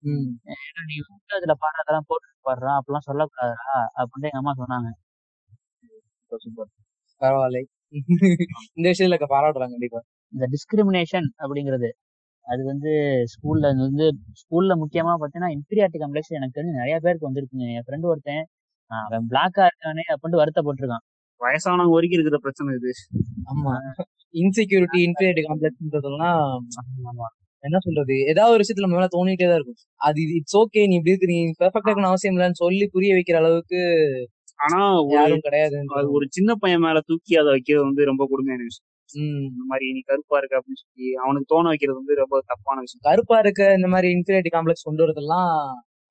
[0.06, 0.28] ம்.
[0.54, 2.72] ஏன்னா நீ வந்து அதுல பாடுறதெல்லாம் போட்டு பாடுறா?
[2.78, 3.68] அப்படிலாம் சொல்லக்கூடாதுடா
[4.00, 4.88] அப்படின்ட்டு எங்க அம்மா சொன்னாங்க.
[7.22, 7.62] பரவாயில்லை.
[8.76, 10.00] இந்த விஷயத்துல பாராட்டுறாங்க கண்டிப்பா.
[10.32, 11.90] இந்த டிஸ்கிரிமினேஷன் அப்படிங்கிறது
[12.46, 12.90] அது வந்து
[13.32, 14.06] ஸ்கூல்ல வந்து
[14.40, 17.66] ஸ்கூல்ல முக்கியமா பாத்தீங்கன்னா இன்ஃபீரியாரிட்டி காம்ப்ளெக்ஸ் எனக்கு தெரிஞ்சு நிறைய பேருக்கு வந்திருக்குங்க.
[17.72, 18.44] என் ஃப்ரெண்டு ஒருத்தன்
[18.90, 21.04] அவன் பிளாக்கா இருக்கானே அப்படின்ட்டு வருத்தப்பட்டிருக்கான்.
[21.40, 22.92] வயசானவங்க வரைக்கும் இருக்கிற பிரச்சனை இது.
[23.50, 23.72] ஆமா.
[24.34, 26.38] இன்செக்யூரிட்டி இன்ஃபீரியாரிட்டி காம்ப்ளெக்ஸ்ன்றதெல்லாம்
[27.04, 27.26] ஆமா.
[27.66, 28.14] என்ன சொல்றது?
[28.32, 29.78] ஏதாவது ஒரு விஷயத்துல மேல தோணிட்டே தான் இருக்கும்.
[30.08, 33.80] அது இட்ஸ் ஓகே நீ இப்படி இருக்கு நீ பெர்ஃபெக்டா இருக்கணும் அவசியம் இல்லைன்னு சொல்லி புரிய வைக்கிற அளவுக்கு
[34.58, 34.80] ஆனா
[35.14, 38.86] யாரும் கிடையாது அது ஒரு சின்ன பையன் மேல தூக்கி அதை வைக்கிறது வந்து ரொம்ப கொடுமையான விஷயம்.
[39.10, 43.02] இந்த மாதிரி நீ கருப்பா இருக்க அப்படின்னு சொல்லி அவனுக்கு தோண வைக்கிறது வந்து ரொம்ப தப்பான விஷயம்.
[43.08, 45.50] கருப்பா இருக்க இந்த மாதிரி இன்ஃபீரியாரிட்டி காம்ப்ளெக்ஸ் கொண்டு வரதெல்லாம்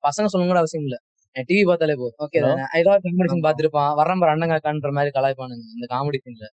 [0.04, 0.96] பசங்க சொல்லணும் அவசியம் இல்ல.
[1.48, 2.18] டிவி பார்த்தாலே போதும்.
[2.24, 2.38] ஓகே?
[2.78, 3.90] ஏதாவது காம்படிஷன் பார்த்திருப்பான்.
[4.00, 5.66] வரம்பர் அண்ணங்காக்கான்ற மாதிரி கலாய்ப்பானுங்க.
[5.76, 6.46] இந்த காமெடி சீன்ல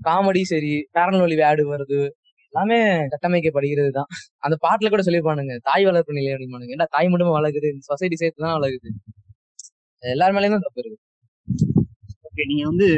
[0.00, 2.00] காமெடி சரி பேரல் வழி ஆடு வருது.
[2.52, 2.78] எல்லாமே
[3.12, 4.08] கட்டமைக்கப்படுகிறது தான்
[4.46, 6.74] அந்த பாட்டுல கூட சொல்லியிருப்பானுங்க தாய் வளர்ப்பு நிலை அப்படிம்பானுங்க.
[6.76, 7.68] ஏன்னா தாய் மட்டும் வளர்க்குது?
[7.74, 8.90] இந்த சொசைட்டி சேர்த்து தான் வளர்க்குது?
[10.02, 10.98] எல்லார் மேலயும் தான் தப்பு இருக்கு.
[12.28, 12.88] ஓகே நீங்க வந்து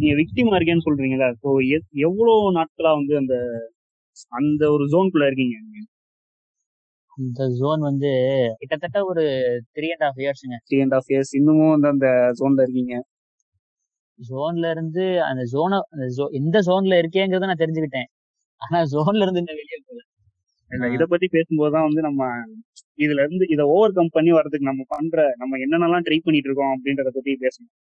[0.00, 1.48] நீங்க விக்டிமா இருக்கேன்னு சொல்றீங்களா ஸோ
[2.08, 3.34] எவ்வளவு நாட்களா வந்து அந்த
[4.32, 5.56] அந்த ஒரு ஜோனுக்குள்ள இருக்கீங்க?
[7.18, 8.10] இந்த ஜோன் வந்து
[8.60, 9.24] கிட்டத்தட்ட ஒரு
[9.76, 12.08] த்ரீ அண்ட் ஹாஃப் இயர்ஸ்ங்க த்ரீ அண்ட் ஆஃப் இயர்ஸ் இன்னமும் வந்து அந்த
[12.40, 12.94] ஜோன்ல இருக்கீங்க.
[14.18, 16.06] ஜோன்ல இருந்து அந்த ஜோனை அந்த
[16.40, 18.08] எந்த ஜோன்ல இருக்கேங்கிறத நான் தெரிஞ்சுக்கிட்டேன்.
[18.62, 20.00] ஆனா ஜோன்ல இருந்து இன்னும் வெளியே போகல.
[20.70, 22.22] இல்ல, இத பத்தி பேசும்போதுதான் வந்து நம்ம
[22.98, 27.10] இதுல இருந்து இதை ஓவர் கம் பண்ணி வர்றதுக்கு நம்ம பண்ற நம்ம என்னென்னலாம் ட்ரை பண்ணிட்டு இருக்கோம் அப்படின்றத
[27.16, 27.72] பத்தி பேசணும்.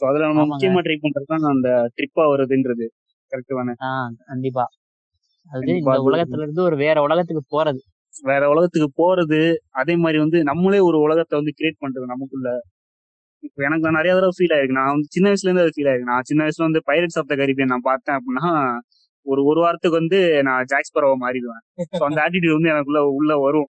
[0.00, 0.44] ஸோ அதுல நம்ம.
[0.52, 2.86] முக்கியமா ட்ரை பண்றது தான் அந்த ட்ரிப்பா வருதுன்றது.
[3.32, 3.74] கரெக்ட் தானே?
[4.30, 4.64] கண்டிப்பா.
[5.46, 7.80] அது இந்த உலகத்துல இருந்து ஒரு வேற உலகத்துக்கு போறது.
[8.24, 9.40] வேற உலகத்துக்கு போறது
[9.80, 12.48] அதே மாதிரி வந்து நம்மளே ஒரு உலகத்தை வந்து கிரியேட் பண்றது நமக்குள்ள.
[13.42, 14.78] இப்போ எனக்கு நான் நிறைய தடவை ஃபீல் ஆயிருக்கு.
[14.80, 16.10] நான் வந்து சின்ன வயசுல இருந்து அது ஃபீல் ஆயிருக்கு.
[16.12, 18.50] நான் சின்ன வயசுல வந்து பைரட்ஸ் ஆஃப் த கரீபியன் நான் பார்த்தேன் அப்படின்னா
[19.26, 20.18] ஒரு ஒரு வாரத்துக்கு வந்து
[20.48, 21.62] நான் ஜாக்ஸ் பரவ மாறிடுவேன்.
[21.98, 23.68] ஸோ அந்த ஆட்டிடியூட் வந்து எனக்குள்ள உள்ள வரும்.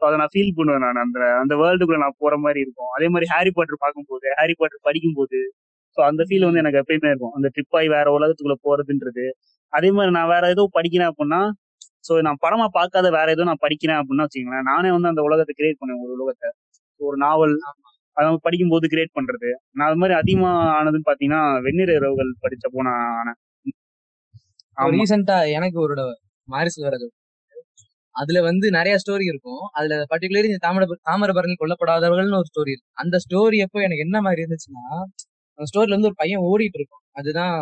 [0.00, 1.00] ஸோ அதை நான் ஃபீல் பண்ணுவேன் நான்.
[1.04, 2.90] அந்த அந்த வேர்ல்டுக்குள்ள நான் போற மாதிரி இருக்கும்.
[2.96, 5.40] அதே மாதிரி ஹாரி பாட்டர் பார்க்கும்போது ஹாரி பாட்டர் படிக்கும்போது
[5.96, 7.34] ஸோ அந்த ஃபீல் வந்து எனக்கு எப்பயுமே இருக்கும்.
[7.38, 9.24] அந்த ட்ரிப் ஆகி வேற உலகத்துக்குள்ள போறதுன்றது.
[9.72, 11.40] அதே மாதிரி நான் வேற ஏதோ படிக்கிறேன் அப்படின்னா
[12.08, 15.80] ஸோ நான் படமா பார்க்காத வேற ஏதோ நான் படிக்கிறேன் அப்படின்னா வச்சுக்கோங்களேன் நானே வந்து அந்த உலகத்தை கிரியேட்
[15.80, 16.48] பண்ணுவேன் ஒரு உலகத்தை.
[17.00, 17.54] ஒரு நாவல்
[18.16, 19.50] அதை படிக்கும்போது கிரியேட் பண்றது.
[19.76, 23.38] நான் அது மாதிரி அதிகமா ஆனதுன்னு பாத்தீங்கன்னா வெந்நீர் இரவுகள் படிச்சப்போ நான் ஆனேன்.
[24.92, 25.96] ரீசெண்டா எனக்கு ஒரு
[26.48, 27.06] மாரிஸ் வரது
[28.14, 29.62] அதுல வந்து நிறைய ஸ்டோரி இருக்கும்.
[29.72, 32.90] அதுல பர்டிகுலரி இந்த தாமர தாமிரபரணி கொல்லப்படாதவர்கள்னு ஒரு ஸ்டோரி இருக்கு.
[33.02, 34.84] அந்த ஸ்டோரி அப்போ எனக்கு என்ன மாதிரி இருந்துச்சுன்னா
[35.58, 37.56] அந்த ஸ்டோரியில வந்து ஒரு பையன் ஓடிட்டு இருக்கும் அதுதான்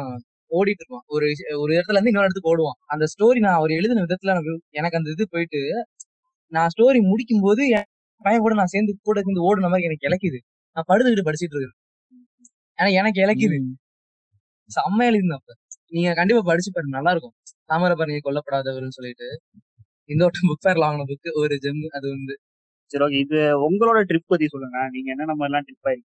[0.50, 1.04] ஓடிட்டு இருப்பான்.
[1.08, 1.26] ஒரு
[1.62, 2.78] ஒரு இடத்துல இருந்து இன்னொரு இடத்துக்கு ஓடுவான்.
[2.86, 5.60] அந்த ஸ்டோரி நான் அவர் எழுதின விதத்துல எனக்கு எனக்கு அந்த இது போயிட்டு
[6.52, 7.62] நான் ஸ்டோரி முடிக்கும் போது
[8.24, 10.38] பையன் கூட நான் சேர்ந்து கூட சேர்ந்து ஓடுன மாதிரி எனக்கு இலக்குது.
[10.76, 11.76] நான் படுத்துக்கிட்டு படிச்சிட்டு இருக்கேன்.
[12.78, 13.58] ஆனா எனக்கு இலக்குது.
[13.62, 13.74] ம்.
[14.70, 15.52] செம்ம எழுதினேன் அப்ப.
[15.92, 16.94] நீங்க கண்டிப்பா படிச்சு பாருங்க.
[16.98, 17.34] நல்லா இருக்கும்
[17.70, 19.28] தாமிரபரணி கொல்லப்படாதவர்னு சொல்லிட்டு.
[20.10, 22.34] இந்த வட்டம் புக் ஃபேர்ல வாங்கின புக் ஒரு ஜெம் அது வந்து.
[22.90, 24.78] சரி ஓகே இது உங்களோட ட்ரிப் பத்தி சொல்லுங்க.
[24.94, 26.14] நீங்க என்னென்ன மாதிரிலாம் ட்ரிப் ஆயிருக்கீங்க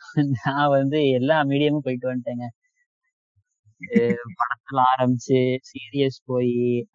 [0.38, 2.46] நான் வந்து எல்லா மீடியமும் போயிட்டு வந்துட்டேங்க.
[4.38, 6.52] படத்துல ஆரம்பிச்சு சீரியஸ் போய்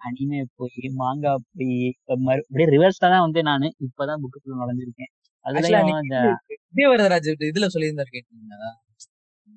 [0.08, 1.78] அனிமே போய் மாங்கா போய்
[2.14, 5.12] அப்படியே ரிவர்ஸ்ல தான் வந்து நானு இப்பதான் புக்குக்குள்ள நுழைஞ்சிருக்கேன்.
[6.72, 8.72] விஜயவரதராஜ் இதுல சொல்லியிருந்தாரு கேட்டீங்களா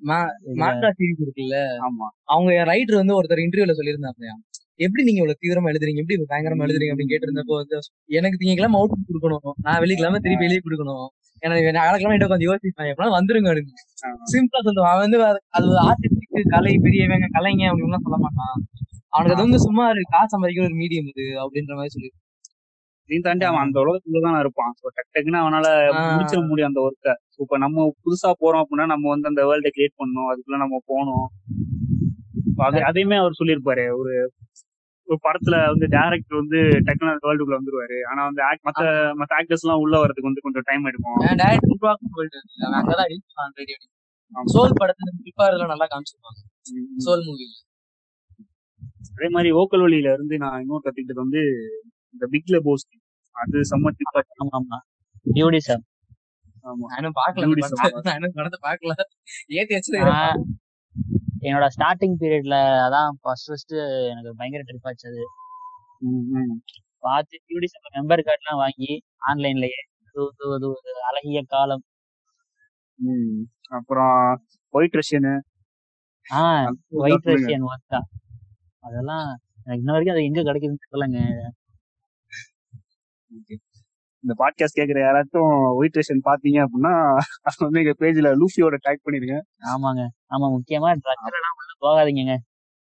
[0.05, 2.07] மா- இதுல மாங்கா சீரிஸ் இருக்குல்ல ஆமா.
[2.23, 4.25] அவங்க ரைட்டர் வந்து ஒருத்தர் இன்டர்வியூல சொல்லியிருந்தாங்க
[4.79, 6.05] எப்படி நீங்க இவ்வளவு தீவிரமா எழுதுறீங்க?
[6.05, 6.95] எப்படி பயங்கரமா எழுதுறீங்க?
[6.95, 9.51] அப்படின்னு கேட்டிருந்தப்போ வந்து எனக்கு திங்கக்கிழமை அவுட் கொடுக்கணும்.
[9.61, 11.07] நான் வெள்ளிக்கிழமை திருப்பி வெளியே கொடுக்கணும்.
[11.39, 12.89] எனக்கு வியாழக்கிழமை என்ன கொஞ்சம் யோசிப்பேன்.
[12.89, 13.63] எப்படின்னா வந்துருங்க.
[14.07, 14.89] சிம்பிளா சொல்லுவான்.
[14.89, 18.53] அவன் வந்து அது- ஆர்டிஸ்டிக் கலை பெரியவங்க கலைங்க அப்படின்னு சொல்ல மாட்டான்.
[19.07, 22.11] அவனுக்கு அது வந்து சும்மா காசு சம்பாதிக்கிற ஒரு மீடியம் இது அப்படின்ற மாதிரி சொல்லி
[23.09, 24.71] இதையும் தாண்டி அவன் அந்த உலகத்துல தான் இருப்பான்.
[24.79, 29.09] ஸோ டக் டக்குன்னு அவனால ஆஹ் முடிச்சிட முடியும் அந்த ஒர்க்கை இப்ப நம்ம புதுசா போறோம் அப்படின்னா நம்ம
[29.09, 30.29] வந்து அந்த வேர்ல்டை கிரியேட் பண்ணணும்.
[30.31, 31.25] அதுக்குள்ள நம்ம போகணும்.
[32.65, 33.85] அது அதையுமே அவர் சொல்லியிருப்பாரு.
[33.99, 34.13] ஒரு
[35.07, 37.97] ஒரு படத்துல வந்து டேரக்டர் வந்து டக்குனு அந்த வேர்ல்டுக்குள்ள வந்துருவாரு.
[38.09, 38.81] ஆனா வந்து மத்த
[39.19, 41.19] மத்த ஆக்டர்ஸ் எல்லாம் உள்ள வரதுக்கு வந்து கொஞ்சம் டைம் எடுக்கும்.
[41.41, 42.11] டைரக்ட் உருவாக்கும்
[42.63, 43.85] அவன் அங்கதான் ரீச்.
[44.53, 46.39] சோல் படத்துல குறிப்பா இதெல்லாம் நல்லா காமிச்சிருப்பாங்க.
[47.05, 47.47] சோல் மூவி
[49.11, 51.41] அதே மாதிரி ஓக்கல் வழியில இருந்து நான் இன்னும் கத்துக்கிட்டது வந்து
[52.17, 52.85] இந்த பிக் லெபோஸ்
[53.35, 53.91] அது செம்ம
[54.37, 54.77] ஆமா ஆமா.
[55.27, 55.83] டியூடி சார்
[61.43, 62.55] என்னோட ஸ்டார்டிங் பீரியட்ல
[62.85, 63.73] அதான் ஃபர்ஸ்ட் ஃபர்ஸ்ட்
[64.11, 65.23] எனக்கு பயங்கர ட்ரிப் ஆச்சு அது.
[67.03, 68.91] பார்த்து டியூடி சார் மெம்பர் கார்டுலாம் வாங்கி
[69.25, 70.69] ஆன்லைன்லயே அது ஒரு
[71.09, 71.83] அழகிய காலம்.
[72.99, 73.37] ம்.
[73.69, 74.15] அப்புறம்
[74.73, 75.33] white Russian
[76.25, 76.67] ah
[77.01, 77.99] white Russian ஒர்க்கா
[78.83, 79.27] அதெல்லாம்
[79.61, 81.19] எனக்கு இன்ன வரைக்கும் அது எங்க கிடைக்குதுன்னு தெரியலங்க.
[84.23, 86.93] இந்த பாட்காஸ்ட் கேக்குற யாராச்சும் ஒயிட் ரஷ்யன் பாத்தீங்க அப்படின்னா
[87.41, 89.35] அது வந்து எங்க பேஜ்ல லூஃபியோட டேக் பண்ணிருங்க.
[89.73, 90.01] ஆமாங்க.
[90.33, 92.35] ஆமா முக்கியமா ட்ரக்ல எல்லாம் உள்ள போகாதீங்கங்க.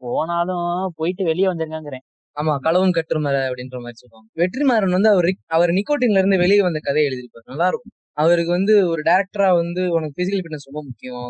[0.02, 2.06] போனாலும் போயிட்டு வெளியே வந்துருங்கிறேன்
[2.38, 4.28] ஆமா களவும் கட்டுமர அப்படின்ற மாதிரி சொல்லுவாங்க.
[4.36, 7.50] வெற்றிமாறன் வந்து அவர் அவர் நிக்கோட்டின்ல இருந்து வெளியே வந்த கதையை எழுதியிருப்பாரு.
[7.52, 11.28] நல்லா இருக்கும் அவருக்கு வந்து ஒரு டேரக்டரா வந்து உனக்கு பிசிக்கல் ஃபிட்னஸ் ரொம்ப முக்கியம்.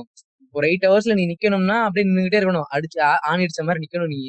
[0.51, 2.67] ஒரு எயிட் ஹவர்ஸ்ல நீ நிக்கணும்னா அப்படியே நின்னுகிட்டே இருக்கணும்.
[2.75, 2.99] அடிச்சு
[3.29, 4.19] ஆணி அடிச்ச மாதிரி நிக்கணும் நீ.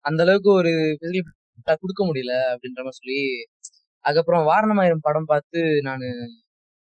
[0.00, 3.20] அந்த அளவுக்கு ஒரு பிசிக்கல் கொடுக்க முடியல அப்படின்ற மாதிரி சொல்லி
[4.04, 6.04] அதுக்கப்புறம் வாரணமாயிரம் படம் பார்த்து நான்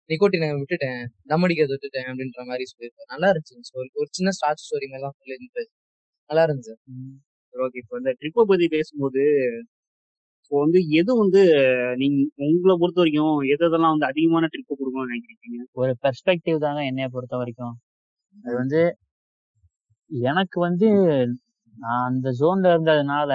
[0.10, 1.02] நிக்கோட்டினை விட்டுட்டேன்.
[1.32, 5.18] தம் அடிக்கிறத விட்டுட்டேன் அப்படின்ற மாதிரி சொல்லியிருப்பாரு நல்லா இருந்துச்சு ஸ்டோரி ஒரு சின்ன ஸ்டார்ட் ஸ்டோரி மாதிரி தான்
[5.22, 5.70] சொல்லியிருந்தது
[6.30, 6.74] நல்லா இருந்துச்சு.
[7.54, 9.24] ஓகே இப்போ இந்த ட்ரிப்பை பத்தி பேசும்போது
[10.44, 11.42] இப்போ வந்து எது வந்து
[12.02, 15.60] நீங்க உங்களை பொறுத்த வரைக்கும் எது எதெல்லாம் வந்து அதிகமான ட்ரிப்பு கொடுக்கணும்னு நினைக்கிறீங்க?
[15.82, 17.76] ஒரு பெர்ஸ்பெக்டிவ் தாங்க என்னைய பொறுத்த வரைக்கும்.
[18.36, 18.82] அது வந்து
[20.12, 20.88] எனக்கு வந்து
[21.76, 23.32] நான் அந்த ஜோன்ல இருந்ததுனால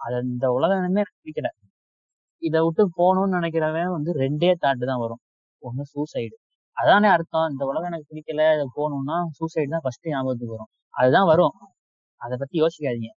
[0.00, 1.48] அது அந்த உலகமே பிடிக்கல.
[2.42, 5.18] இதை விட்டு போகணும்னு நினைக்கிறவன் வந்து ரெண்டே தாட்டு தான் வரும்.
[5.62, 6.34] ஒண்ணு சூசைடு
[6.72, 7.50] அதானே அர்த்தம்.
[7.50, 8.40] இந்த உலகம் எனக்கு பிடிக்கல
[8.76, 10.66] போகணும்னா சூசைடு தான் ஃபர்ஸ்ட் ஞாபகத்துக்கு வரும்.
[10.90, 11.50] அதுதான் வரும்.
[12.16, 13.10] அதை பத்தி யோசிக்காதீங்க.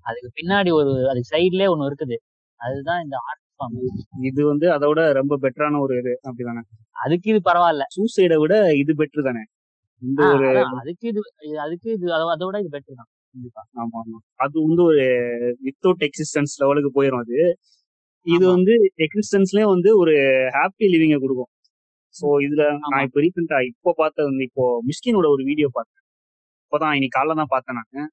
[0.00, 2.16] அதுக்கு பின்னாடி ஒரு அதுக்கு சைட்லயே ஒண்ணு இருக்குது.
[2.56, 6.20] அதுதான் இந்த ஆர்ட் ஃபார்ம் இது வந்து அதோட ரொம்ப பெட்டரான ஒரு இது.
[6.22, 6.60] அப்படிதானே?
[6.90, 7.82] அதுக்கு இது பரவாயில்ல.
[7.96, 9.42] சூசைடை விட இது பெட்டர் தானே?
[10.02, 11.20] இந்த ஒரு அதுக்கு இது
[11.60, 13.06] அதுக்கு இது அத- அதோட இது பெட்டர் தான்.
[13.32, 13.66] கண்டிப்பா.
[13.74, 14.32] ஆமா ஆமா.
[14.34, 15.02] அது வந்து ஒரு
[15.64, 17.58] வித்தவுட் எக்ஸிஸ்டன்ஸ் லெவலுக்கு போயிடும் அது.
[18.26, 18.44] இது.
[18.56, 18.74] வந்து
[19.06, 20.14] எக்ஸிஸ்டன்ஸ்லயே வந்து ஒரு
[20.56, 21.50] ஹாப்பி லிவிங்க கொடுக்கும்.
[22.14, 22.64] சோ இதுல.
[22.90, 26.02] நான் இப்ப ரீசெண்டா இப்போ பார்த்த வந்து இப்போ மிஸ்கினோட ஒரு வீடியோ பார்த்தேன்.
[26.64, 28.10] இப்போதான் இன்னைக்கு காலைல தான் பார்த்தேன் நான்.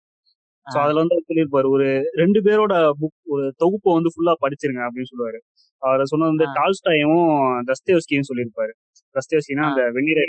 [0.68, 1.86] சோ அதுல வந்து சொல்லியிருப்பாரு ஒரு
[2.22, 5.40] ரெண்டு பேரோட புக் ஒரு தொகுப்பை வந்து ஃபுல்லா படிச்சிருங்க அப்படின்னு சொல்லுவாரு.
[5.82, 6.48] அவர் சொன்னது வந்து.
[6.58, 7.22] டால்ஸ்டாயும்
[7.70, 8.74] தஸ்தேவஸ்கியும் சொல்லியிருப்பாரு.
[9.16, 10.22] தஸ்தேவஸ்கினா அந்த வெந்நீர்.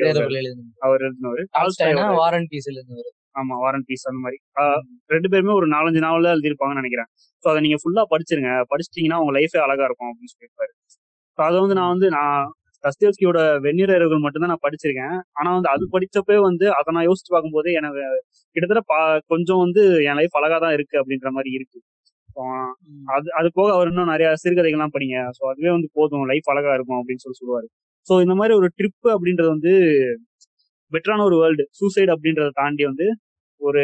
[0.86, 1.42] அவர் எழுதினவர்.
[1.58, 4.38] டால்ஸ்டாய்னா டால்ஸ்டாயோட வார் அண்ட் பீஸ் எழுதினவர் ஆமா வாரன் பீஸ் அந்த மாதிரி.
[5.10, 7.08] ரெண்டு பேருமே ஒரு நாலஞ்சு நாவல எழுதியிருப்பாங்கன்னு நினைக்கிறேன்.
[7.44, 8.52] ஸோ அதை நீங்க ஃபுல்லா படிச்சிருங்க.
[8.72, 10.72] படிச்சிட்டீங்கன்னா உங்க லைஃபே அழகா இருக்கும் அப்படின்னு சொல்லியிருப்பாரு.
[11.38, 12.40] ஸோ அதை வந்து நான் வந்து நான்
[12.84, 15.16] தஸ்தேவ்ஸ்கியோட வெந்நீரர்கள் மட்டும்தான் நான் படிச்சிருக்கேன்.
[15.38, 18.02] ஆனா வந்து அது படிச்சப்பே வந்து அதை நான் யோசிச்சு பார்க்கும்போது எனக்கு
[18.56, 18.98] கிட்டத்தட்ட பா
[19.32, 21.78] கொஞ்சம் வந்து என் லைஃப் அழகா தான் இருக்கு அப்படின்ற மாதிரி இருக்கு.
[22.36, 22.42] So,
[23.14, 25.16] அது அது போக அவர் இன்னும் நிறைய சிறுகதைகள்லாம் படிங்க.
[25.36, 26.24] ஸோ அதுவே வந்து போதும்.
[26.32, 27.66] லைஃப் அழகா இருக்கும் அப்படின்னு சொல்லி சொல்லுவாரு.
[28.06, 29.72] ஸோ இந்த மாதிரி ஒரு ட்ரிப் அப்படின்றது வந்து
[30.93, 33.07] பெட்டரான ஒரு வேர்ல்டு சூசைட் அப்படின்றத தாண்டி வந்து
[33.61, 33.82] ஒரு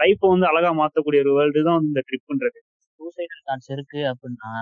[0.00, 2.58] லைஃப்பை வந்து அழகா மாத்தக்கூடிய ஒரு வேர்ல்டு தான் வந்து இந்த ட்ரிப்ன்றது
[3.00, 4.52] சூசைடல் தாட்ஸ் இருக்கு அப்படின்னா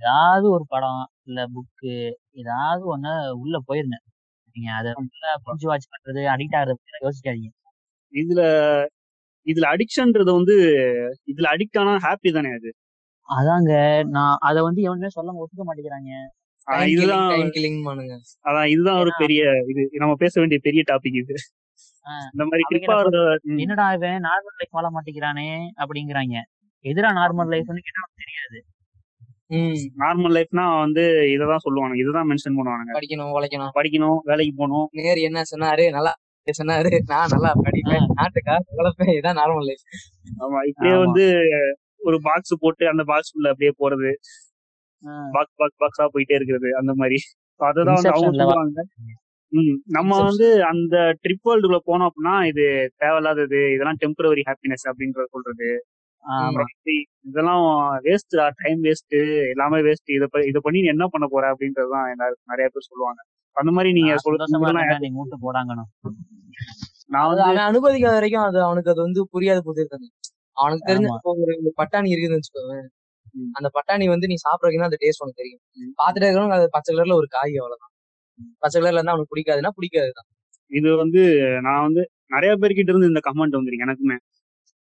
[0.00, 1.92] ஏதாவது ஒரு படம் இல்ல புக்கு
[2.40, 3.98] ஏதாவது ஒண்ணு உள்ள போயிருங்க
[4.56, 4.90] நீங்க அதை
[5.46, 7.50] புரிஞ்சு வாட்ச் பண்றது அடிக்ட் ஆகுறது யோசிக்காதீங்க.
[8.12, 8.42] இதுல
[9.46, 10.56] இதுல அடிக்ஷன்ன்றது வந்து
[11.32, 12.70] இதுல அடிக்ட் ஆனா ஹாப்பி தானே அது?
[13.28, 13.72] அதாங்க
[14.14, 16.12] நான் அதை வந்து எவனுமே சொல்ல ஒத்துக்க மாட்டேங்கிறாங்க.
[16.86, 17.30] இதுதான்
[18.44, 19.82] அதான் இதுதான் ஒரு பெரிய இது.
[19.92, 21.34] நம்ம பேச வேண்டிய பெரிய டாபிக் இது.
[22.32, 22.62] இந்த மாதிரி
[23.42, 24.24] ம், என்னடா இவன்?
[24.24, 25.48] நார்மல் லைஃப் வாழ மாட்டேங்கிறானே
[25.82, 26.34] அப்படிங்கிறாங்க.
[26.84, 28.58] எதிரா நார்மல் லைஃப்னு கேட்டா தெரியாது.
[29.98, 31.02] நார்மல் லைஃப்னா வந்து
[31.34, 31.94] இததான் சொல்லுவானுங்க.
[31.94, 32.92] இதுதான் மென்ஷன் பண்ணுவானுங்க.
[32.98, 33.72] படிக்கணும் உழைக்கணும்.
[33.74, 34.86] படிக்கணும் வேலைக்கு போகணும்.
[34.92, 35.90] நேர் என்ன சொன்னாரு?
[35.90, 36.12] நல்லா
[36.46, 38.06] சொன்னாரு நான் நல்லா படிப்பேன்.
[38.78, 39.14] உழைப்பேன்.
[39.18, 39.84] இதான் நார்மல் லைஃப்
[40.40, 40.96] ஆமா இப்படியே.
[40.96, 41.24] வந்து
[41.98, 44.10] ஒரு பாக்ஸ் போட்டு அந்த பாக்ஸ் உள்ள அப்படியே போறது.
[45.30, 47.18] பாக்ஸ் பாக்ஸ் பாக்ஸா போயிட்டே இருக்கிறது அந்த மாதிரி.
[47.60, 48.38] அததான் வந்து அவங்க.
[48.40, 48.80] சொல்லுவாங்க.
[49.52, 50.12] ம் நம்ம.
[50.22, 52.64] வந்து அந்த ட்ரிப் வேர்ல்டுக்குள்ள போனோம் அப்படின்னா இது
[52.96, 55.68] தேவையில்லாதது இதெல்லாம் டெம்பரவரி ஹாப்பினஸ் அப்படின்றத சொல்றது.
[57.24, 57.64] இதெல்லாம்
[58.04, 59.16] வேஸ்ட் டைம் வேஸ்ட்
[59.50, 63.20] எல்லாமே வேஸ்ட் இதை இதை பண்ணி நீ என்ன பண்ண போற அப்படின்றதுதான் எல்லாரும் நிறைய பேர் சொல்லுவாங்க.
[63.56, 64.12] அந்த மாதிரி நீங்க
[65.00, 65.90] நீ மூட்டு போடாங்கணும்
[67.10, 70.06] நான் வந்து அவன் அனுபவிக்காத வரைக்கும் அது அவனுக்கு அது வந்து புரியாத புது இருக்காது.
[70.56, 72.76] அவனுக்கு தெரிஞ்ச ஒரு பட்டாணி இருக்குதுன்னு வச்சுக்கோங்க.
[73.58, 75.60] அந்த பட்டாணி வந்து நீ சாப்பிடறதுக்கு அந்த டேஸ்ட் உனக்கு தெரியும்.
[76.00, 77.92] பாத்துட்டே இருக்கணும் அது பச்சை கலர்ல ஒரு காய் அவ்வளவுதான்.
[78.62, 80.28] பச்சை கலர்ல இருந்தா அவனுக்கு பிடிக்காதுன்னா பிடிக்காதுதான்.
[80.70, 81.22] இது வந்து
[81.66, 84.16] நான் வந்து நிறைய பேர்கிட்ட இருந்து இந்த கமெண்ட் வந்திருக்கு எனக்குமே.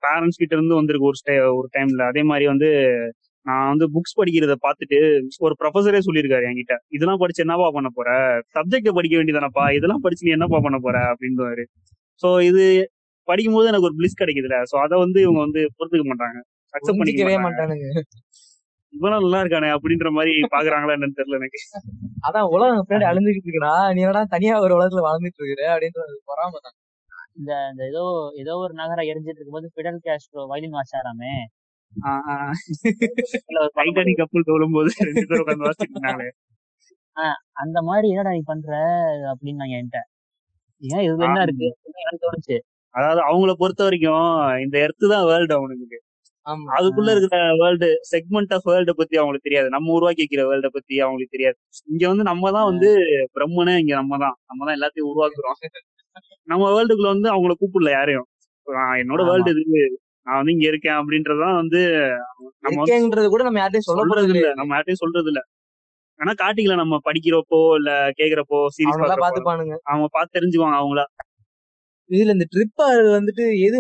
[0.04, 2.70] பேரண்ட்ஸ் கிட்ட இருந்து வந்திருக்கு ஒரு ஸ்டே ஒரு டைம்ல அதே மாதிரி வந்து
[3.46, 4.98] நான் வந்து புக்ஸ் படிக்கிறத பார்த்துட்டு
[5.40, 6.76] ஒரு ப்ரொஃபஸரே சொல்லியிருக்காரு என்கிட்ட.
[6.90, 8.10] இதெல்லாம் படிச்சு என்னப்பா பண்ண போற?
[8.56, 9.66] சப்ஜெக்ட படிக்க வேண்டியதானப்பா?
[9.78, 10.98] இதெல்லாம் படிச்சு நீ என்னப்பா பண்ண போற?
[11.14, 11.64] அப்படின்னுவாரு.
[12.24, 12.64] சோ இது
[13.28, 14.58] படிக்கும்போது எனக்கு ஒரு பிளிஸ் கிடைக்குதுல.
[14.72, 16.40] சோ அதை வந்து இவங்க வந்து பொறுத்துக்க மாட்டாங்க.
[16.74, 17.74] அக்செப்ட் பண்ணிக்க புரிஞ்சிக்கவே மாட்டாங்க.
[17.78, 17.88] மாட்டானுங்க.
[18.94, 21.60] இவனும் நல்லா இருக்கானே அப்படின்ற மாதிரி பாக்குறாங்களா என்னன்னு தெரியல எனக்கு.
[22.28, 23.74] அதான் உலகம் பின்னாடி அழிஞ்சுக்கிட்டு இருக்குடா.
[23.96, 26.76] நீ என்னடா தனியா ஒரு உலகத்துல வாழ்ந்துட்டு இருக்கிற அப்படின்றது பொறாம தான்.
[27.40, 28.04] இந்த இந்த ஏதோ
[28.42, 31.34] ஏதோ ஒரு நகரம் எரிஞ்சிட்டு இருக்கும்போது பிடல் கேஸ்ட்ரோ வயலின் வாசாராமே
[33.78, 36.30] டைட்டானிக் கப்பல் தோலும் போது ரெண்டு பேரும் உட்காந்து வாசிட்டு இருந்தாங்களே
[37.62, 38.70] அந்த மாதிரி என்னடா நீ பண்ற
[39.32, 40.00] அப்படின்னாங்க என்கிட்ட.
[40.82, 41.68] ஏன் இது என்ன இருக்கு?
[41.74, 42.58] அப்படின்னு எனக்கு தோணுச்சு.
[42.96, 44.30] அதாவது அவங்கள பொறுத்த வரைக்கும்
[44.64, 46.00] இந்த எர்த்து தான் வேர்ல்டு அவனுக்கு
[46.76, 49.68] அதுக்குள்ள இருக்கிற வேர்ல்டு செக்மெண்ட் ஆஃப் வேர்ல்ட பத்தி அவங்களுக்கு தெரியாது.
[49.70, 51.58] நம்ம உருவாக்கி வைக்கிற வேர்ல்ட பத்தி அவங்களுக்கு தெரியாது.
[51.88, 52.90] இங்க வந்து நம்ம தான் வந்து
[53.36, 54.36] பிரம்மனே இங்க நம்ம தான்.
[54.50, 55.58] நம்ம தான் எல்லாத்தையும் உருவாக்குறோம்.
[56.48, 58.28] நம்ம வேர்ல்டுக்குள்ள வந்து அவங்கள கூப்பிடல யாரையும்.
[59.02, 59.22] என்னோட.
[59.30, 59.82] வேர்ல்டு இது
[60.28, 61.80] நான் வந்து இங்க இருக்கேன் அப்படின்றதுதான் வந்து
[62.66, 62.84] நம்ம
[63.34, 65.42] கூட நம்ம யார்ட்டையும் சொல்ல போறது இல்ல நம்ம யார்ட்டையும் சொல்றது இல்ல
[66.20, 71.04] ஆனா காட்டிக்கல நம்ம படிக்கிறப்போ இல்ல கேக்குறப்போ பாக்குறப்போ பாத்துப்பானுங்க அவங்க பார்த்து தெரிஞ்சுவாங்க அவங்கள.
[72.12, 72.82] இதுல இந்த ட்ரிப்
[73.16, 73.78] வந்துட்டு எது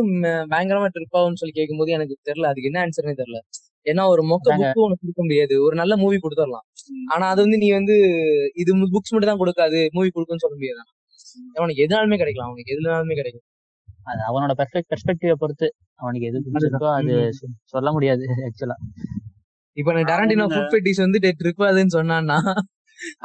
[0.53, 2.49] பயங்கரமா ட்ரிப் ஆகும்னு சொல்லி கேட்கும்போது எனக்கு தெரியல.
[2.51, 3.39] அதுக்கு என்ன ஆன்சர்னே தெரியல.
[3.85, 4.47] ஏன்னா ஒரு மொக்க.
[4.61, 5.55] புக் உனக்கு கொடுக்க முடியாது.
[5.65, 6.65] ஒரு நல்ல மூவி கொடுத்துடலாம்.
[7.13, 7.95] ஆனா அது வந்து நீ வந்து
[8.63, 9.79] இது புக்ஸ் மட்டும் தான் கொடுக்காது.
[9.97, 10.81] மூவி கொடுக்கும்னு சொல்ல முடியாது?
[11.59, 12.49] அவனுக்கு எதுனாலுமே கிடைக்கலாம்.
[12.49, 13.45] அவனுக்கு எதுனாலுமே கிடைக்கும்.
[14.11, 15.67] அது அவனோட பெர்ஸ்பெக்ட் பெர்ஸ்பெக்டிவ பொறுத்து
[15.99, 17.15] அவனுக்கு எது பிடிச்சிருக்கோ அது
[17.73, 18.77] சொல்ல முடியாது ஆக்சுவலா
[19.77, 22.37] இப்ப நான் டேரண்டினோ ஃபுட் ஃபெட்டிஸ் வந்து ட்ரிப் அதுன்னு சொன்னான்னா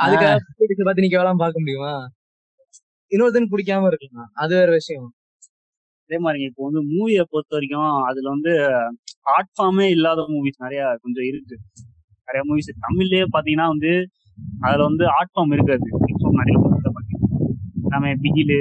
[0.05, 1.93] அதுக்காக ஃபுட் ஃபெட்டிஸ் பார்த்து நீ கேவலாம் பார்க்க முடியுமா?
[3.11, 4.31] இன்னொருத்தன் பிடிக்காம இருக்கலாம்.
[4.33, 5.13] அது வேற விஷயம்.
[6.03, 8.53] அதே மாதிரி இப்போ வந்து மூவியை பொறுத்த வரைக்கும் அதுல வந்து
[9.23, 11.59] ஆர்ட் ஃபார்மே இல்லாத மூவிஸ் நிறைய கொஞ்சம் இருக்கு.
[12.27, 14.09] நிறைய மூவிஸ் தமிழ்லயே பாத்தீங்கன்னா வந்து
[14.61, 15.89] அதுல வந்து ஆர்ட் ஃபார்ம் இருக்காது.
[16.07, 16.75] இப்போ நிறைய
[17.89, 18.59] நம்ம பிகிலு.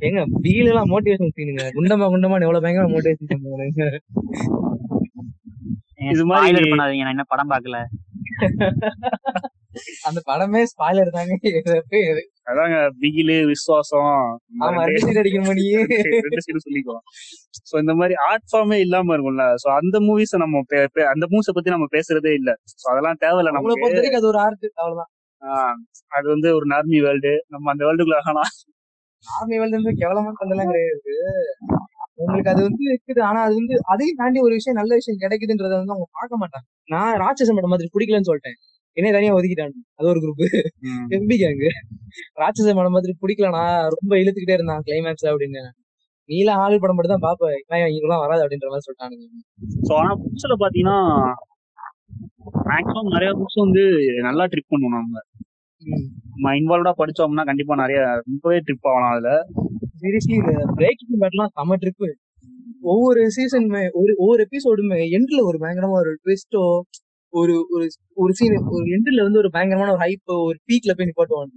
[0.00, 3.98] ஏங்க பீல் எல்லாம் மோட்டிவேஷன் சீனுங்க குண்டமா குண்டமா எவ்வளவு பயங்கர மோட்டிவேஷன் பண்ணுவானுங்க
[6.10, 7.84] இது மாதிரி- பண்ணாதீங்க நான் என்ன படம் பார்க்கல.
[10.08, 11.34] அந்த படமே ஸ்பாய்லர் தாங்க.
[12.46, 14.14] அதாங்க பிகிலு விசுவாசம்
[16.64, 17.04] சொல்லிக்குவோம்.
[17.70, 19.46] சோ இந்த மாதிரி ஆர்ட் ஃபார்மே இல்லாம இருக்கும்ல.
[19.62, 20.62] சோ அந்த மூவிஸ் நம்ம
[21.14, 22.50] அந்த மூவிஸ பத்தி நம்ம பேசுறதே இல்ல.
[22.74, 23.76] சோ அதெல்லாம் தேவையில்ல நமக்கு.
[23.76, 25.10] பொறுத்த வரைக்கும் அது ஒரு ஆர்ட் அவ்வளவுதான்.
[26.12, 28.50] அது வந்து ஒரு நார்மி வேர்ல்டு நம்ம அந்த வேர்ல்டுக்குள்ள ஆகலாம்.
[29.26, 31.14] ஆர்மி வந்து கேவலமா பண்ணலாம் கிடையாது.
[32.22, 33.20] உங்களுக்கு அது வந்து இருக்குது.
[33.28, 36.66] ஆனா அது வந்து அதையும் தாண்டி ஒரு விஷயம் நல்ல விஷயம் கிடைக்குதுன்றத வந்து அவங்க பார்க்க மாட்டாங்க.
[36.88, 38.58] நான் ராட்சசன் படம் மாதிரி பிடிக்கலன்னு சொல்லிட்டேன்.
[38.96, 39.76] என்ன தனியா ஒதுக்கிட்டாங்க.
[39.98, 40.42] அது ஒரு குரூப்
[41.16, 41.68] எம்பி கேங்கு
[42.40, 43.62] ராட்சச படம் மாதிரி பிடிக்கலனா
[43.94, 45.62] ரொம்ப இழுத்துக்கிட்டே இருந்தான் கிளைமேக்ஸ் அப்படின்னு.
[46.28, 47.44] நீலாம் ஹாலிவுட் படம் மட்டும் தான் பாப்ப.
[47.60, 49.26] இவன் இவங்கெல்லாம் வராது அப்படின்ற மாதிரி சொல்லிட்டானுங்க.
[49.86, 50.98] ஸோ ஆனா புக்ஸ்ல பாத்தீங்கன்னா
[52.70, 53.82] மேக்ஸிமம் நிறைய புக்ஸ் வந்து
[54.28, 55.22] நல்லா ட்ரிப் பண்ணுவோம் நம்ம.
[56.32, 59.30] நம்ம இன்வால்வ்டா படிச்சோம்னா கண்டிப்பா நிறைய ரொம்பவே ட்ரிப் ஆகலாம் அதுல.
[60.02, 62.08] சீரியஸ்லி இந்த பிரேக்கிங் பேட்லாம் செம ட்ரிப்பு
[62.92, 66.62] ஒவ்வொரு சீசனுமே ஒரு ஒவ்வொரு எபிசோடுமே எண்ட்ல ஒரு பயங்கரமா ஒரு ட்விஸ்டோ
[67.32, 71.52] ஒரு ஒரு ஒரு சீன் ஒரு எண்ட்ல வந்து ஒரு பயங்கரமான ஒரு ஹைப் ஒரு பீக்ல போய் நிப்பாட்டுவாங்க.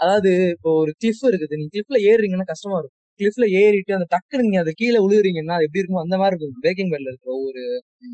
[0.00, 1.54] அதாவது இப்போ ஒரு கிளிஃப் இருக்குது.
[1.54, 2.98] நீங்க கிளிஃப்ல ஏறுறீங்கன்னா கஷ்டமா இருக்கும்.
[3.20, 6.62] கிளிஃப்ல ஏறிட்டு அந்த டக்கு நீங்க அந்த கீழே விழுகுறீங்கன்னா அது எப்படி இருக்கும் அந்த மாதிரி இருக்கும்.
[6.64, 7.62] பிரேக்கிங் பேட்ல இருக்கிற ஒவ்வொரு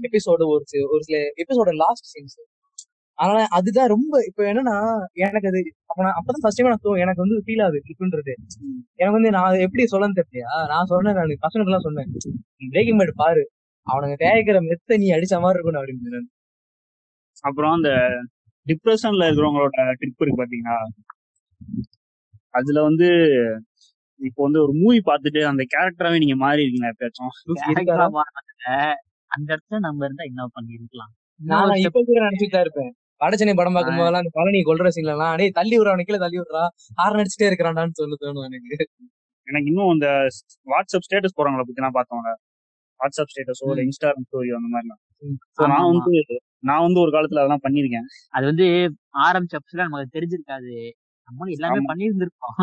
[0.08, 2.38] எபிசோடு ஒரு ஒரு சில எபிசோட லாஸ்ட் சீன்ஸ்
[3.18, 4.74] அதனால அதுதான் ரொம்ப இப்போ என்னன்னா
[5.24, 8.32] எனக்கு அது அப்ப நான் அப்பதான் ஃபர்ஸ்ட் டைம் நான் எனக்கு வந்து ஃபீல் ஆகுது கிளிப்ன்றது
[9.00, 10.52] எனக்கு வந்து நான் அதை எப்படி சொல்லன்னு தெரியலையா?
[10.72, 12.10] நான் சொன்னேன் நான் பசங்களுக்கு எல்லாம் சொன்னேன்
[12.74, 13.44] பிரேக்கிங் பேட் பாரு.
[13.86, 16.20] அவனுங்க தேய்க்கிற மெத்த நீ அடிச்ச மாதிரி இருக்கணும் அப்படின்னு.
[17.44, 17.90] அப்புறம் அந்த
[18.66, 19.70] டிப்ரெஷன்ல இருக்கிறவங்களோட
[20.00, 20.76] ட்ரிப் இருக்கு பாத்தீங்களா?
[22.54, 23.08] அதுல வந்து
[24.20, 27.32] இப்போ வந்து ஒரு மூவி பார்த்துட்டு அந்த கேரக்டராவே நீங்க மாறி இருக்கீங்களா எப்பயாச்சும்?
[29.30, 32.90] அந்த இடத்துல நம்ம இருந்தா என்ன பண்ணிருக்கலாம் நான் இப்ப கூட நினைச்சிட்டு தான் இருப்பேன்.
[33.20, 36.62] வடச்சென்னை படம் பார்க்கும் போதெல்லாம் அந்த பழனி கொல்ற சீன்ல எல்லாம் டேய் தள்ளி விடுறா கீழே தள்ளி விடுறா
[36.98, 38.76] ஹார்ன் அடிச்சுட்டே இருக்கிறான்டான்னு சொல்லி தோணும் எனக்கு.
[39.46, 40.08] எனக்கு இன்னும் இந்த
[40.66, 42.32] வாட்ஸ்அப் ஸ்டேட்டஸ் போறவங்கள பத்தி நான் பார்த்தோம்ல
[43.00, 45.00] வாட்ஸ்அப் ஸ்டேட்டஸோ இல்ல இன்ஸ்டாகிராம் ஸ்டோரி அந்த மாதிரிலாம்.
[45.66, 45.86] நான்.
[45.90, 46.14] வந்து
[46.68, 48.66] நான் வந்து ஒரு காலத்துல அதெல்லாம் பண்ணிருக்கேன் அது வந்து
[49.26, 50.74] ஆரம்பிச்ச நமக்கு தெரிஞ்சிருக்காது.
[51.28, 51.90] நம்மளும் எல்லாமே ஆமா.
[51.90, 52.56] பண்ணியிருந்திருப்போம்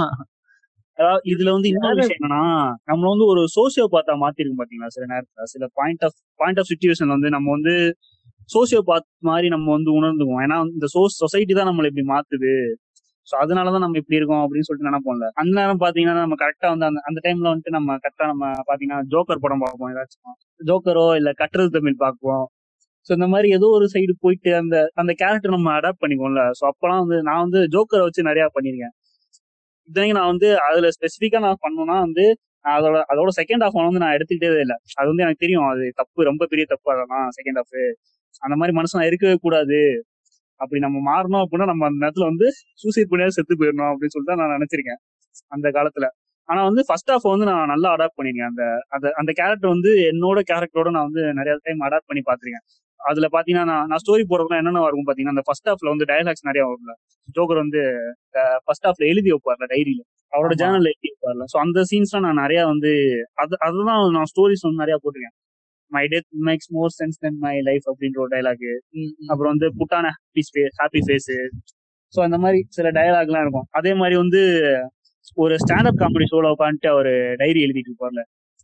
[0.98, 2.42] அதாவது இதுல வந்து இன்னொரு விஷயம் என்னன்னா
[2.90, 5.46] நம்ம வந்து ஒரு சோசியோ பார்த்தா மாத்திருக்கும் பாத்தீங்களா சில நேரத்துல.
[5.54, 7.74] சில point of point of situation வந்து நம்ம வந்து
[8.50, 10.44] சோசியோ பாத் மாதிரி நம்ம வந்து உணர்ந்துக்குவோம்.
[10.46, 12.54] ஏன்னா இந்த சோ சொசைட்டி தான் நம்மளை இப்படி மாத்துது.
[13.28, 15.28] ஸோ அதனாலதான் நம்ம இப்படி இருக்கோம் அப்படின்னு சொல்லிட்டு நினைப்போம்ல.
[15.42, 19.44] அந்த நேரம் பாத்தீங்கன்னா நம்ம கரெக்டா வந்து அந்த அந்த டைம்ல வந்துட்டு நம்ம கரெக்டா நம்ம பாத்தீங்கன்னா ஜோக்கர்
[19.46, 20.36] படம் பார்ப்போம் ஏதாச்சும்.
[20.62, 22.46] ஜோக்கரோ இல்ல கட்டுறது தமிழ் பார்ப்போம்.
[23.08, 26.44] ஸோ இந்த மாதிரி ஏதோ ஒரு சைடு போயிட்டு அந்த அந்த கேரக்டர் நம்ம அடாப்ட் பண்ணிக்குவோம்ல.
[26.60, 28.94] ஸோ அப்பெல்லாம் வந்து நான் வந்து ஜோக்கரை வச்சு நிறைய பண்ணியிருக்கேன்.
[29.90, 32.26] இத்தனைக்கும் நான் வந்து அதுல ஸ்பெசிஃபிக்கா நான் பண்ணோம்னா வந்து
[32.66, 34.78] அதோட அதோட செகண்ட் ஹாஃப் வந்து நான் எடுத்துக்கிட்டே இல்லை.
[35.00, 35.68] அது வந்து எனக்கு தெரியும்.
[35.72, 37.76] அது தப்பு ரொம்ப பெரிய தப்பு அதெல்லாம் செகண்ட் ஹாஃப்
[38.44, 39.80] அந்த மாதிரி மனுஷன் இருக்கவே கூடாது.
[40.62, 42.48] அப்படி நம்ம மாறணும் அப்படின்னா நம்ம அந்த நேரத்துல வந்து
[42.84, 45.00] சூசைட் பண்ணியாவது செத்து போயிடணும் அப்படின்னு சொல்லிட்டு நான் நினைச்சிருக்கேன்
[45.52, 46.08] அந்த காலத்துல.
[46.50, 48.50] ஆனா வந்து ஃபர்ஸ்ட் ஹாஃப் வந்து நான் நல்லா அடாப்ட் பண்ணிருக்கேன்.
[48.52, 48.64] அந்த
[48.96, 52.66] அந்த அந்த கேரக்டர் வந்து என்னோட கேரக்டரோட நான் வந்து நிறைய டைம் அடாப்ட் பண்ணி பார்த்திருக்கேன்.
[53.00, 56.64] அதுல பாத்தீங்கன்னா நான் நான் ஸ்டோரி போடுறதுலாம் என்னென்ன வரும் பாத்தீங்கன்னா அந்த ஃபர்ஸ்ட் ஹாஃப்ல வந்து டயலாக்ஸ் நிறைய
[56.70, 56.94] வரும்ல.
[57.36, 57.82] ஜோக்கர் வந்து
[58.68, 60.02] ஃபர்ஸ்ட் ஹாஃப்ல எழுதி வைப்பார்ல டைரியில
[60.34, 60.60] அவரோட ஆமா.
[60.62, 61.46] ஜேர்னல்ல எழுதி வைப்பார்ல.
[61.52, 62.92] ஸோ அந்த சீன்ஸ்லாம் நான் நிறைய வந்து
[63.44, 63.88] அது அதுதான்
[64.18, 65.36] நான் ஸ்டோரிஸ் வந்து நிறைய போட்டிருக்கேன்.
[65.96, 68.68] My death makes more sense then my life அப்படின்ற ஒரு டைலாக்.
[69.32, 70.44] அப்புறம் வந்து புட்டான ஹாப்பி
[70.80, 71.32] ஹாப்பி ஃபேஸ்
[72.14, 73.68] ஸோ அந்த மாதிரி சில டயலாக்லாம் இருக்கும்.
[73.72, 74.42] அதே மாதிரி வந்து
[75.38, 78.22] ஒரு ஸ்டாண்டப் காமெடி ஷோல உட்காந்துட்டு அவர் டைரி எழுதிட்டு இருப்பார்ல.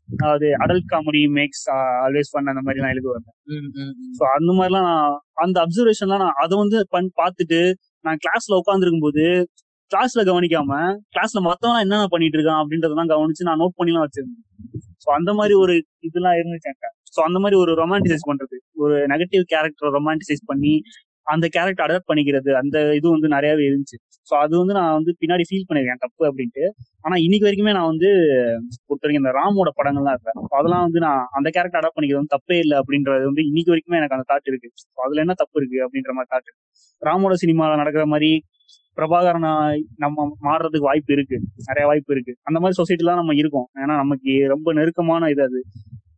[0.10, 1.64] அதாவது adult comedy makes
[2.04, 3.28] always fun அந்த மாதிரிலாம் எழுதுவாங்க.
[3.48, 4.14] ம், ம், ம்.
[4.18, 7.60] ஸோ அந்த மாதிரிலாம் நான் அந்த அப்சர்வேஷன்லாம் நான் அதை வந்து பண் பார்த்துட்டு
[8.06, 9.26] நான் கிளாஸ்ல உட்காந்துருக்கும் போது
[9.92, 10.72] கிளாஸ்ல கவனிக்காம
[11.16, 14.46] கிளாஸ்ல மத்தவங்க என்னென்ன பண்ணிட்டு இருக்கான் அப்படின்றதெல்லாம் கவனிச்சு நான் நோட் பண்ணிலாம் வச்சிருந்தேன்.
[15.04, 16.72] ஸோ அந்த மாதிரி ஒரு இதெல்லாம் இருந்துச்சு
[17.14, 18.56] ஸோ அந்த மாதிரி ஒரு ரொமான்டிசைஸ் பண்றது.
[18.84, 20.74] ஒரு நெகட்டிவ் கேரக்டர் ரொமான்டிசைஸ் பண்ணி
[21.28, 23.98] அந்த கேரக்டர் அடாப்ட் பண்ணிக்கிறது அந்த இது வந்து நிறையவே இருந்துச்சு.
[24.28, 26.64] ஸோ அது வந்து நான் வந்து பின்னாடி ஃபீல் பண்ணிருக்கேன் தப்பு அப்படின்ட்டு.
[27.06, 28.10] ஆனா இன்னைக்கு வரைக்குமே நான் வந்து
[28.88, 30.40] பொறுத்த வரைக்கும் இந்த ராமோட படங்கள்லாம் இருக்கேன்.
[30.60, 34.18] அதெல்லாம் வந்து நான் அந்த கேரக்டர் அடாப்ட் பண்ணிக்கிறது வந்து தப்பே இல்லை அப்படின்றது வந்து இன்னைக்கு வரைக்குமே எனக்கு
[34.18, 34.70] அந்த தாட் இருக்கு.
[34.84, 36.52] ஸோ அதுல என்ன தப்பு இருக்கு அப்படின்ற மாதிரி தாட்
[37.02, 38.32] ராமோட சினிமாவில் நடக்கிற மாதிரி
[38.98, 39.52] பிரபாகரனா
[39.98, 41.38] நம்ம மாறுறதுக்கு வாய்ப்பு இருக்கு.
[41.70, 42.34] நிறைய வாய்ப்பு இருக்கு.
[42.44, 43.68] அந்த மாதிரி சொசைட்டிலாம் நம்ம இருக்கோம்.
[43.84, 45.60] ஏன்னா நமக்கு ரொம்ப நெருக்கமான இது அது.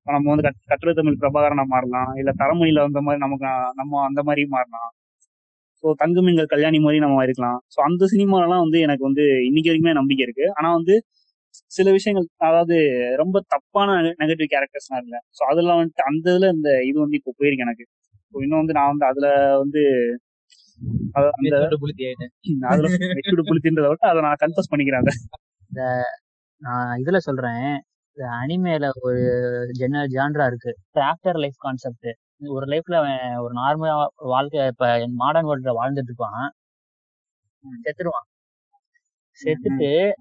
[0.07, 2.11] நம்ம வந்து கட்- கட்டுரை தமிழ் பிரபாகரனா மாறலாம்.
[2.17, 4.89] இல்ல தரமொழியில வந்த மாதிரி நமக்கு நம்ம அந்த மாதிரி மாறலாம்.
[5.83, 7.59] ஸோ தங்குமிங்கள் கல்யாணி மாதிரி நம்ம இருக்கலாம்.
[7.73, 10.45] ஸோ அந்த சினிமாலாம் வந்து எனக்கு வந்து இன்னைக்கு வரைக்குமே நம்பிக்கை இருக்கு.
[10.55, 10.95] ஆனா வந்து
[11.71, 12.75] சில விஷயங்கள் அதாவது
[13.15, 13.89] ரொம்ப தப்பான
[14.21, 15.19] நெகட்டிவ் கேரக்டர்ஸ்லாம் இல்லை.
[15.31, 17.85] ஸோ அதெல்லாம் வந்துட்டு அந்த இதுல இந்த இது வந்து இப்போ போயிருக்கு எனக்கு.
[18.33, 19.27] So இன்னும் வந்து நான் வந்து அதுல
[19.57, 19.81] வந்து.
[22.69, 22.87] அதுல
[23.45, 25.13] புளித்தின்றதை விட்டு அதை நான் கன்ஃபஸ் பண்ணிக்கிறேன் அதை.
[26.61, 27.67] நான் இதுல சொல்றேன்.
[28.15, 29.19] இந்த அனிமேல ஒரு
[29.79, 30.77] ஜென ஜான்ரா இருக்கு.
[30.93, 32.07] ஆஃப்டர் லைஃப் கான்செப்ட்
[32.45, 36.51] ஒரு லைஃப்ல அவன் ஒரு நார்மலா வாழ்க்கை இப்ப மாடர்ன் வேர்ல்ட்ல வாழ்ந்துட்டு இருப்பான்.
[37.83, 38.27] செத்துருவான்.
[39.45, 40.11] செத்துட்டு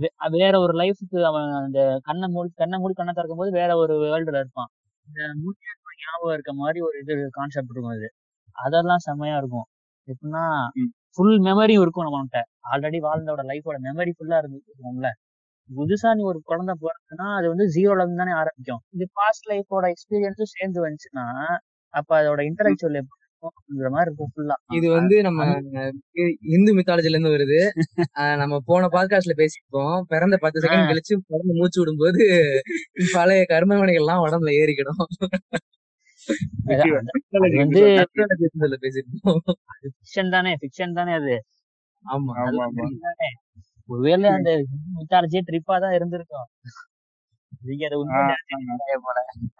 [0.00, 3.94] வே- வேற ஒரு லைஃப்க்கு அவன் அந்த கண்ணை மூடி கண்ணை மூடி கண்ணை திறக்கும் போது வேற ஒரு
[3.94, 4.66] வேர்ல்டுல இருப்பான்.
[5.06, 8.12] இந்த மூஞ்சியாத்மா ஞாபகம் இருக்க மாதிரி ஒரு இது கான்செப்ட் இருக்கும் அது.
[8.52, 9.64] அதெல்லாம் செம்மையா இருக்கும்.
[10.06, 10.66] எப்படின்னா.
[11.14, 15.08] ஃபுல் மெமரியும் இருக்கும் நம்மகிட்ட ஆல்ரெடி வாழ்ந்தோட லைஃபோட மெமரி ஃபுல்லா இருக்கும்ல.
[15.76, 18.80] புதுசா நீ ஒரு குழந்தை பிறக்குன்னா அது வந்து ஜீரோல இருந்து தானே ஆரம்பிக்கும்.
[18.90, 21.26] இது பாஸ்ட் லைஃபோட எக்ஸ்பீரியன்ஸும் சேர்ந்து வந்துச்சுன்னா
[21.94, 25.44] அப்ப அதோட இன்டலெக்சுவல் எப்படி இருக்கும்ங்கிற மாதிரி இருக்கும் ஃபுல்லா இது வந்து நம்ம
[26.48, 27.60] இந்து மித்தாலஜில இருந்து வருது.
[28.18, 30.00] ஆஹ் நம்ம போன பாட்காஸ்ட்ல பேசியிருப்போம்.
[30.08, 32.24] பிறந்த பத்து செகண்ட் கழிச்சு பிறந்து மூச்சு விடும்போது
[33.12, 35.02] பழைய கர்மவினைகள் எல்லாம் உடம்புல ஏறிக்கிடும்.
[37.56, 37.82] வந்து
[39.86, 41.36] ஃபிக்ஷன் தானே ஃபிக்ஷன் தானே அது.
[42.04, 42.34] ஆமா.
[43.90, 44.50] ஒருவேளை அந்த
[44.96, 46.46] மித்தாலஜியே ட்ரிப்பா தான் இருந்திருக்கும்.
[48.18, 48.34] அதை.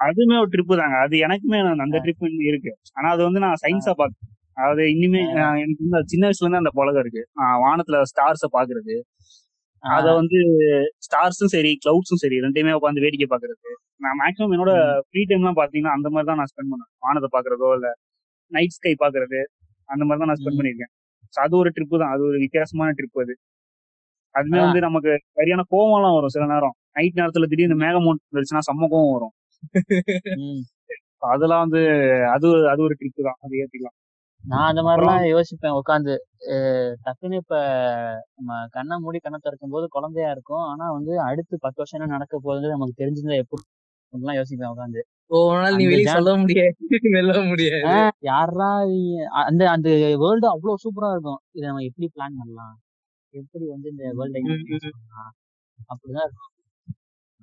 [0.07, 0.97] அதுவுமே ஒரு ட்ரிப்பு தாங்க.
[0.99, 2.71] அது எனக்குமே அந்த- ட்ரிப் இருக்கு.
[2.93, 5.21] ஆனா அது வந்து நான் சயின்ஸா பாக்குறேன் அதாவது இனிமே
[5.57, 7.23] எனக்கு வந்து அது சின்ன வயசுல இருந்து அந்த பழக்கம் இருக்கு.
[7.65, 8.95] வானத்துல ஸ்டார்ஸ பாக்குறது.
[9.85, 10.39] அத வந்து
[11.05, 13.71] ஸ்டார்ஸும் சரி கிளவுட்ஸும் சரி ரெண்டையுமே உட்காந்து வேடிக்கை பாக்குறது.
[13.97, 14.73] நான் மேக்ஸிமம் என்னோட
[15.07, 16.93] ஃப்ரீ டைம்லாம் பாத்தீங்கன்னா அந்த மாதிரி தான் நான் ஸ்பெண்ட் பண்ணுவேன்.
[16.99, 17.89] வானத்தை பாக்குறதோ இல்ல
[18.53, 19.41] நைட் ஸ்கை பாக்குறது
[19.89, 20.59] அந்த மாதிரி தான் நான் ஸ்பெண்ட்.
[20.59, 20.93] பண்ணிருக்கேன்
[21.37, 22.13] அது ஒரு ட்ரிப்பு தான்.
[22.15, 23.35] அது ஒரு வித்தியாசமான ட்ரிப் அது.
[24.35, 24.61] அதுமே.
[24.61, 26.75] வந்து நமக்கு சரியான கோவம்லாம் வரும் சில நேரம்.
[26.93, 29.33] நைட் நேரத்துல திடீர்னு மேகமூட்டம் வந்துருச்சுன்னா செம்ம கோவம் வரும்.
[31.17, 31.89] அதெல்லாம் வந்து
[32.27, 33.35] அது அது ஒரு ட்ரிப்பு தான்.
[33.41, 33.99] அது ஏத்திக்கலாம்.
[34.47, 35.81] நான் அந்த மாதிரிலாம் யோசிப்பேன்.
[35.81, 36.17] உட்காந்து
[37.05, 37.55] டக்குன்னு இப்ப
[38.35, 40.63] நம்ம கண்ணை மூடி கண்ணை திறக்கும் போது குழந்தையா இருக்கும்.
[40.63, 45.63] ஆனா வந்து அடுத்து பத்து வருஷம் என்ன நடக்க போகுதுன்னு நமக்கு தெரிஞ்சிருந்தா எப்படி யோசிப்பேன் உட்காந்து ஒரு நாள்
[45.63, 46.77] நீ அந்த வெளியே ஜான்- சொல்ல முடியாது.
[47.11, 48.11] வெல்ல முடியாது.
[48.19, 51.39] யாரா இவங்க- அ- அந்த அந்த வேர்ல்டு அவ்வளவு சூப்பரா இருக்கும்.
[51.51, 52.79] இதை நம்ம எப்படி பிளான் பண்ணலாம்?
[53.35, 54.41] எப்படி வந்து இந்த வேர்ல்டை
[55.91, 56.47] அப்படிதான் இருக்கும்.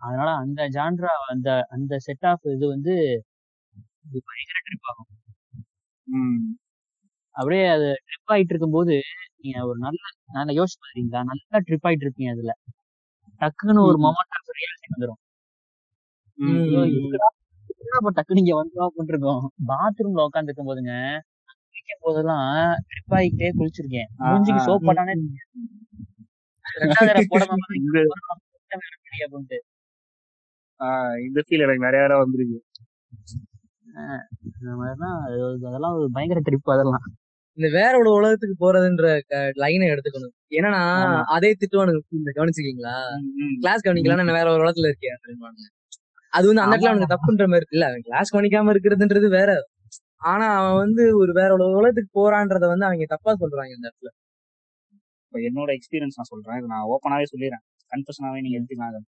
[0.01, 2.93] அதனால அந்த ஜான்ரா அந்த அந்த செட் ஆஃப் இது வந்து
[4.27, 5.09] பயங்கர ட்ரிப் ஆகும்.
[7.35, 8.95] அப்படியே அது ட்ரிப் ஆயிட்டு இருக்கும்போது
[9.41, 10.01] நீங்க ஒரு நல்ல
[10.38, 12.53] நல்ல யோசிச்சு பாத்தீங்களா நல்லா ட்ரிப் ஆயிட்டு இருப்பீங்க அதுல.
[13.41, 13.97] டக்குன்னு ஒரு.
[14.05, 15.21] மொமெண்ட் ஆஃப் ரியாலிட்டி வந்துடும்
[18.38, 19.41] இங்க வந்தோம் அப்படின்னு இருக்கும்.
[19.69, 20.93] பாத்ரூம்ல உட்காந்துருக்கும் போதுங்க
[21.78, 22.45] குளிக்கும் போதெல்லாம்
[22.89, 23.13] ட்ரிப்
[23.59, 24.61] குளிச்சிருக்கேன் மூஞ்சிக்கு.
[24.67, 25.13] சோப் போட்டானே
[26.82, 27.75] ரெண்டாவது தடவை போடாம பார்த்தா
[31.25, 32.57] இந்த ஃபீல் எனக்கு நிறைய தடவை வந்திருக்கு.
[35.67, 37.05] அதெல்லாம் ஒரு பயங்கர ட்ரிப் அதெல்லாம்.
[37.57, 39.05] இந்த வேற ஒரு உலகத்துக்கு போறதுன்ற
[39.61, 40.34] லைனை எடுத்துக்கணும்.
[40.57, 41.21] என்னன்னா ஆமா.
[41.36, 42.95] அதே திட்டுவானுங்க இந்த கவனிச்சிருக்கீங்களா.
[43.63, 45.17] கிளாஸ் கவனிக்கலாம் நான் வேற ஒரு உலகத்துல இருக்கேன்.
[46.38, 49.49] அது வந்து அந்த இடத்துல அவனுக்கு தப்புன்ற மாதிரி இருக்குல்ல அவன் கிளாஸ் கவனிக்காம இருக்கிறதுன்றது வேற.
[50.21, 54.09] ஆனா அவன் வந்து ஒரு வேற ஒரு உலகத்துக்கு போறான்றத வந்து அவங்க தப்பா சொல்றாங்க இந்த இடத்துல.
[55.25, 56.59] இப்ப என்னோட எக்ஸ்பீரியன்ஸ் நான் சொல்றேன்.
[56.61, 57.63] இது நான் ஓப்பனாவே சொல்லிடுறேன்.
[57.91, 59.05] கன்ஃபர்ஷனாவே நீங்க எடுத்துக்கலாம்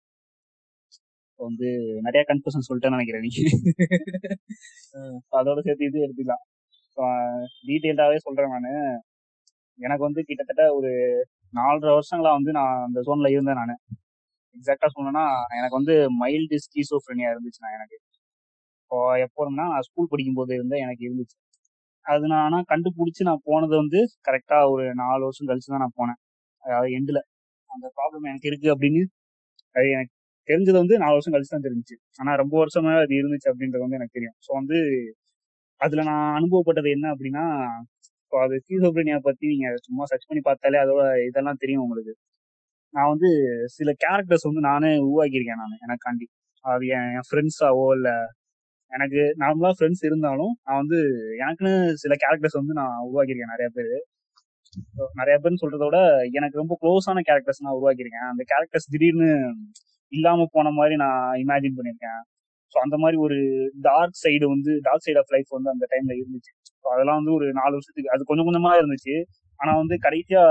[1.40, 1.68] இப்போ வந்து
[2.06, 3.40] நிறைய கன்ஃபர்ஷன் சொல்லிட்டேன்னு நினைக்கிறேன் நீங்க
[5.40, 6.44] அதோட சேர்த்து இது எடுத்துக்கலாம்.
[7.68, 8.72] டீட்டெயில்டாவே சொல்றேன் நானு.
[9.78, 10.90] எனக்கு வந்து கிட்டத்தட்ட ஒரு
[11.54, 13.74] நாலரை வருஷங்களா வந்து நான் அந்த ஜோன்ல இருந்தேன் நானு.
[14.56, 15.24] எக்ஸாக்டா சொல்லணும்னா
[15.58, 17.98] எனக்கு வந்து மைல்டு ஸ்கீசோஃப்ரெனியா இருந்துச்சு நான் எனக்கு.
[18.90, 21.36] இப்போ எப்போதும்னா நான் ஸ்கூல் படிக்கும்போது இருந்தால் எனக்கு இருந்துச்சு.
[22.06, 26.18] அது நான் ஆனால் கண்டுபிடிச்சி நான் போனது வந்து கரெக்டாக ஒரு நாலு வருஷம் கழிச்சு தான் நான் போனேன்.
[26.64, 27.20] அதாவது எண்டில்
[27.70, 29.02] அந்த ப்ராப்ளம் எனக்கு இருக்குது அப்படின்னு
[29.74, 30.12] அது எனக்கு
[30.48, 31.96] தெரிஞ்சது வந்து நாலு வருஷம் கழிச்சு தான் தெரிஞ்சிச்சு.
[32.20, 34.36] ஆனால் ரொம்ப வருஷமா அது இருந்துச்சு அப்படின்றது வந்து எனக்கு தெரியும்.
[34.46, 34.78] ஸோ வந்து
[35.80, 37.44] அதில் நான் அனுபவப்பட்டது என்ன அப்படின்னா
[38.22, 42.14] இப்போ அது ஸ்கீசோப்ரேனியா பற்றி நீங்கள் சும்மா சர்ச் பண்ணி பார்த்தாலே அதோட இதெல்லாம் தெரியும் உங்களுக்கு.
[42.94, 43.30] நான் வந்து
[43.76, 46.26] சில கேரக்டர்ஸ் வந்து நானே உருவாக்கியிருக்கேன் நான் எனக்காண்டி.
[46.64, 48.14] அது என் என் ஃப்ரெண்ட்ஸாவோ இல்லை
[48.92, 50.98] எனக்கு நார்மலா ஃப்ரெண்ட்ஸ் இருந்தாலும் நான் வந்து
[51.40, 51.72] எனக்குன்னு
[52.02, 53.92] சில கேரக்டர்ஸ் வந்து நான் உருவாக்கியிருக்கேன் நிறைய பேர்.
[55.20, 55.98] நிறைய பேர்னு சொல்றதோட விட
[56.38, 58.28] எனக்கு ரொம்ப க்ளோஸான கேரக்டர்ஸ் நான் உருவாக்கியிருக்கேன்.
[58.32, 59.28] அந்த கேரக்டர்ஸ் திடீர்னு
[60.12, 62.20] இல்லாம போன மாதிரி நான் இமேஜின் பண்ணியிருக்கேன்.
[62.74, 63.36] ஸோ அந்த மாதிரி ஒரு
[63.80, 66.52] டார்க் சைடு வந்து டார்க் சைடு ஆஃப் லைஃப் வந்து அந்த டைம்ல இருந்துச்சு.
[66.82, 69.16] ஸோ அதெல்லாம் வந்து ஒரு நாலு வருஷத்துக்கு அது கொஞ்சம் கொஞ்சமா இருந்துச்சு.
[69.60, 70.42] ஆனா வந்து கடைசியா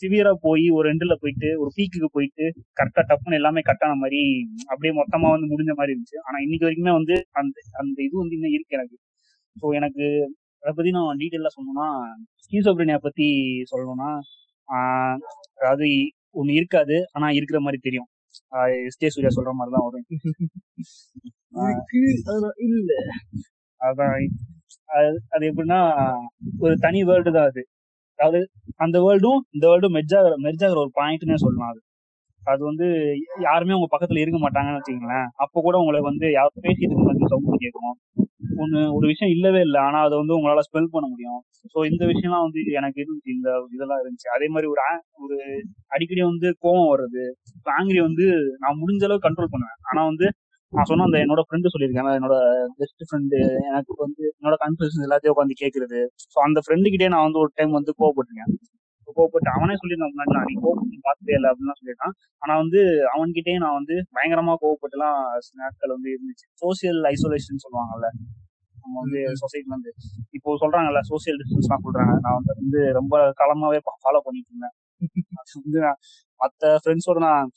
[0.00, 2.44] சிவியரா போய் ஒரு எண்டுல போயிட்டு ஒரு பீக்குக்கு போயிட்டு
[2.78, 4.20] கரெக்டா டப்புன்னு எல்லாமே கட்டான மாதிரி
[4.66, 6.18] அப்படியே மொத்தமா வந்து முடிஞ்ச மாதிரி இருந்துச்சு.
[6.22, 8.96] ஆனா இன்னைக்கு வரைக்குமே வந்து அந்த அந்த இது வந்து இன்னும் இருக்கு எனக்கு.
[9.56, 10.04] ஸோ எனக்கு
[10.62, 11.88] அதை பத்தி நான் டீட்டெயிலா சொல்லணும்னா
[12.44, 13.26] ஸ்கீசோப்ரினியா பத்தி
[13.72, 14.10] சொல்லணும்னா
[15.58, 15.86] அதாவது
[16.34, 18.08] ஒண்ணு இருக்காது ஆனா இருக்கிற மாதிரி தெரியும்.
[18.86, 20.06] எஸ்டே சூர்யா சொல்ற மாதிரி தான் வரும்
[22.68, 22.92] இல்ல.
[23.80, 24.16] அதான்.
[24.90, 25.78] அது- அது எப்படின்னா
[26.60, 27.62] ஒரு தனி வேர்ல்டு தான் அது.
[28.18, 28.40] அதாவது
[28.76, 31.80] அந்த வேர்ல்டும் இந்த வேர்ல்டும் மெர்ஜ் ஆகிற மெர்ஜ் ஆகிற ஒரு பாயிண்ட்னே சொல்லலாம் அது.
[32.42, 32.86] அது வந்து
[33.40, 35.28] யாருமே உங்க பக்கத்துல இருக்க மாட்டாங்கன்னு வச்சுக்கோங்களேன்.
[35.44, 37.94] அப்போ கூட உங்களை வந்து யார் பேசிட்டு வந்து சவுண்ட் கேட்கும்
[38.58, 39.80] ஒன்று ஒரு விஷயம் இல்லவே இல்லை.
[39.80, 41.40] ஆனா அதை வந்து உங்களால ஸ்பெல் பண்ண முடியும்.
[41.72, 43.30] ஸோ இந்த விஷயம்லாம் வந்து எனக்கு இருந்துச்சு.
[43.36, 44.28] இந்த இதெல்லாம் இருந்துச்சு.
[44.28, 44.82] அதே மாதிரி ஒரு
[45.24, 45.36] ஒரு
[45.88, 47.24] அடிக்கடி வந்து கோவம் வர்றது
[47.72, 48.26] ஆங்கிரி வந்து
[48.58, 49.78] நான் முடிஞ்ச அளவு கண்ட்ரோல் பண்ணுவேன்.
[49.90, 50.28] ஆனா வந்து
[50.72, 52.08] நான் சொன்ன அந்த என்னோட ஃப்ரெண்டு சொல்லியிருக்கேன்.
[52.18, 52.36] என்னோட
[52.78, 53.38] பெஸ்ட் ஃப்ரெண்டு
[53.68, 56.00] எனக்கு வந்து என்னோட கன்ஃபியூஷன் எல்லாத்தையும் உட்காந்து கேட்கறது
[56.32, 58.52] ஸோ அந்த ஃப்ரெண்டு கிட்டே நான் வந்து ஒரு டைம் வந்து கோவப்பட்டிருக்கேன்.
[59.08, 62.80] கோவப்பட்டு அவனே சொல்லியிருந்தான் முன்னாடி நான் நீ கோவப்பட்டு பார்த்ததே இல்லை அப்படின்னு சொல்லியிருக்கான் ஆனா வந்து
[63.12, 66.46] அவன்கிட்டயே நான் வந்து பயங்கரமா கோவப்பட்டுலாம் சில நாட்கள் வந்து இருந்துச்சு.
[66.62, 68.08] சோசியல் ஐசோலேஷன் சொல்லுவாங்கல்ல
[68.76, 69.92] நம்ம வந்து சொசைட்டில இருந்து
[70.38, 72.14] இப்போ சொல்றாங்கல்ல சோசியல் டிஸ்டன்ஸ் எல்லாம் சொல்றாங்க.
[72.24, 74.74] நான் வந்து வந்து ரொம்ப காலமாவே ஃபாலோ பண்ணிட்டு இருந்தேன்.
[75.58, 76.00] வந்து நான்
[76.40, 77.48] மத்த ஃப்ரெண்ட்ஸோட நான்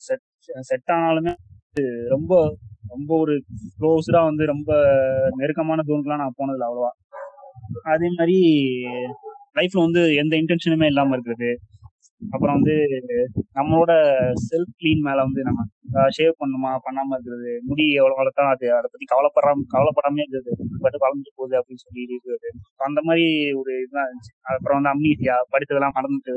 [0.00, 0.24] செட்
[0.70, 1.32] செட் ஆனாலுமே
[2.08, 2.32] ரொம்ப
[2.88, 3.34] ரொம்ப ஒரு
[3.78, 4.70] க்ளோஸ்டா வந்து ரொம்ப
[5.36, 6.90] நெருக்கமான ஜோனுக்குலாம் நான் போனதில்லை அவ்வளவா.
[7.82, 8.38] அதே மாதிரி
[9.54, 11.50] லைஃப்ல வந்து எந்த இன்டென்ஷனுமே இல்லாம இருக்கிறது.
[12.30, 12.74] அப்புறம் வந்து
[13.54, 13.92] நம்மளோட
[14.48, 15.60] செல்ஃப் கிளீன் மேல வந்து நம்ம
[16.16, 17.60] ஷேவ் பண்ணுமா பண்ணாம இருக்கிறது.
[17.62, 20.52] முடி எவ்வளவு வளர்த்தா அது அதை பத்தி கவலைப்படாம கவலைப்படாமே இருக்கிறது.
[20.80, 22.48] பட்டு வளர்ந்துட்டு போகுது அப்படின்னு சொல்லி இருக்கிறது.
[22.88, 24.32] அந்த மாதிரி ஒரு இதுதான் இருந்துச்சு.
[24.54, 26.36] அப்புறம் வந்து அம்னீசியா படித்ததெல்லாம் மறந்துட்டு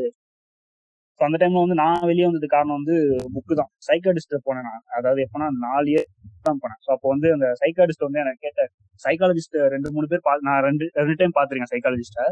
[1.19, 2.95] ஸோ அந்த டைம்ல வந்து நான் வெளியே வந்தது காரணம் வந்து
[3.35, 3.69] புக்கு தான்.
[3.87, 4.83] சைக்காடிஸ்ட் போனேன் நான்.
[4.97, 6.07] அதாவது எப்போனா நாலு இயர்
[6.47, 6.79] தான் போனேன்.
[6.85, 8.63] ஸோ அப்போ வந்து அந்த சைக்காடிஸ்ட் வந்து எனக்கு கேட்ட
[9.01, 12.25] சைக்காலஜிஸ்ட் ரெண்டு மூணு பேர் நான் ரெண்டு ரெண்டு டைம் பார்த்துருக்கேன் சைக்காலஜிஸ்ட்டை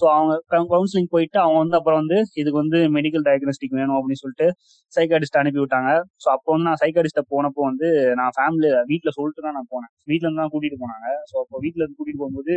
[0.00, 0.32] ஸோ அவங்க
[0.72, 4.46] கவுன்சிலிங் போயிட்டு அவங்க வந்து அப்புறம் வந்து இதுக்கு வந்து மெடிக்கல் டயக்னோஸ்டிக் வேணும் அப்படின்னு சொல்லிட்டு
[4.92, 5.90] சைக்காடிஸ்ட் அனுப்பி விட்டாங்க.
[6.22, 7.88] ஸோ அப்போ வந்து நான் சைக்காடிஸ்ட்டை போனப்போ வந்து
[8.20, 9.92] நான் ஃபேமிலி வீட்டில் சொல்லிட்டு தான் நான் போனேன்.
[10.10, 11.08] வீட்டில் இருந்து தான் கூட்டிட்டு போனாங்க.
[11.30, 12.54] ஸோ அப்போ வீட்டில் இருந்து கூட்டிட்டு போகும்போது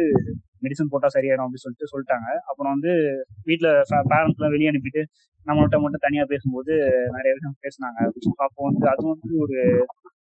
[0.65, 2.27] மெடிசன் போட்டா சரியாயிடும் அப்படின்னு சொல்லிட்டு சொல்லிட்டாங்க.
[2.51, 2.93] அப்புறம் வந்து
[3.49, 3.71] வீட்டில்
[4.13, 5.03] பேரண்ட்ஸ்லாம் வெளியே அனுப்பிட்டு
[5.47, 6.73] நம்மள்ட்ட மட்டும் தனியா பேசும்போது
[7.17, 7.99] நிறைய விஷயம் பேசினாங்க.
[8.45, 9.57] அப்போ வந்து அது வந்து ஒரு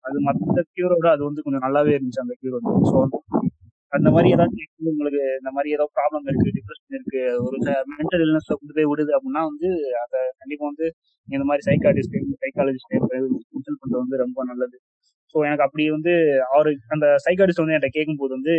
[0.09, 2.73] அது மற்ற கியூரோட அது வந்து கொஞ்சம் நல்லாவே இருந்துச்சு அந்த கியூர் வந்து.
[2.91, 2.97] ஸோ
[3.93, 7.57] அந்த மாதிரி ஏதாச்சும் உங்களுக்கு இந்த மாதிரி ஏதோ ப்ராப்ளம் இருக்கு டிப்ரெஷன் இருக்கு ஒரு
[7.93, 9.71] மென்டல் இல்னஸ்ல கொண்டு போய் விடுது அப்படின்னா வந்து
[10.03, 10.87] அதை கண்டிப்பா வந்து
[11.29, 12.15] இந்த மாதிரி சைக்காட்டிஸ்ட்
[12.45, 14.77] சைக்காலஜிஸ்ட் கன்சல்ட் பண்றது வந்து ரொம்ப நல்லது.
[15.35, 16.13] ஸோ எனக்கு அப்படி வந்து
[16.49, 18.55] அவரு அந்த சைக்காட்டிஸ்ட் வந்து என்கிட்ட கேட்கும்போது வந்து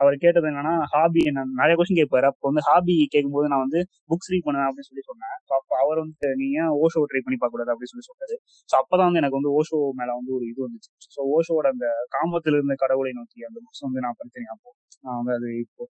[0.00, 2.26] அவர் கேட்டது என்னன்னா ஹாபி நான் நிறைய கொஸ்டின் கேட்பாரு.
[2.30, 3.80] அப்போ வந்து ஹாபி கேட்கும்போது நான் வந்து
[4.10, 7.38] புக்ஸ் ரீட் பண்ணுவேன் அப்படின்னு சொல்லி சொன்னேன் ஸோ அப்போ அவர் வந்து நீ ஏன் ஓஷோ ட்ரை பண்ணி
[7.38, 7.72] பார்க்க கூடாது?
[7.72, 8.36] அப்படின்னு சொல்லி சொன்னாரு.
[8.68, 10.90] ஸோ அப்பதான் வந்து எனக்கு வந்து ஓஷோ மேல வந்து ஒரு இது வந்துச்சு.
[11.14, 14.70] ஸோ ஓஷோட அந்த காமத்தில் இருந்த கடவுளை நோக்கி அந்த புக்ஸ் வந்து நான் படிச்சேன் அப்போ
[15.04, 15.84] நான் வந்து அது இப்போ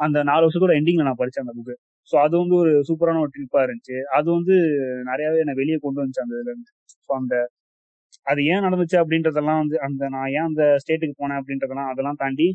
[0.00, 1.74] அந்த நாலு வருஷத்தோட எண்டிங்ல நான் படிச்சேன் அந்த புக்கு
[2.10, 3.96] ஸோ அது வந்து ஒரு சூப்பரான ஒரு ட்ரிப்பா இருந்துச்சு.
[4.16, 4.54] அது வந்து
[5.10, 6.70] நிறையவே என்னை வெளியே கொண்டு வந்துச்சு அந்த இதுல இருந்து.
[7.06, 7.34] ஸோ அந்த
[8.28, 12.46] அது ஏன் நடந்துச்சு அப்படின்றதெல்லாம் வந்து அந்த நான் ஏன் அந்த ஸ்டேட்டுக்கு போனேன் அப்படின்றதெல்லாம் அதெல்லாம் தாண்டி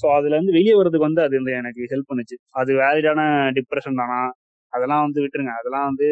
[0.00, 2.36] ஸோ அதுல இருந்து வெளியே வர்றதுக்கு வந்து அது வந்து எனக்கு ஹெல்ப் பண்ணுச்சு.
[2.60, 3.20] அது வேலிடான
[3.58, 4.20] டிப்ரெஷன் தானா?
[4.72, 5.52] அதெல்லாம் வந்து விட்டுருங்க.
[5.60, 6.06] அதெல்லாம் வந்து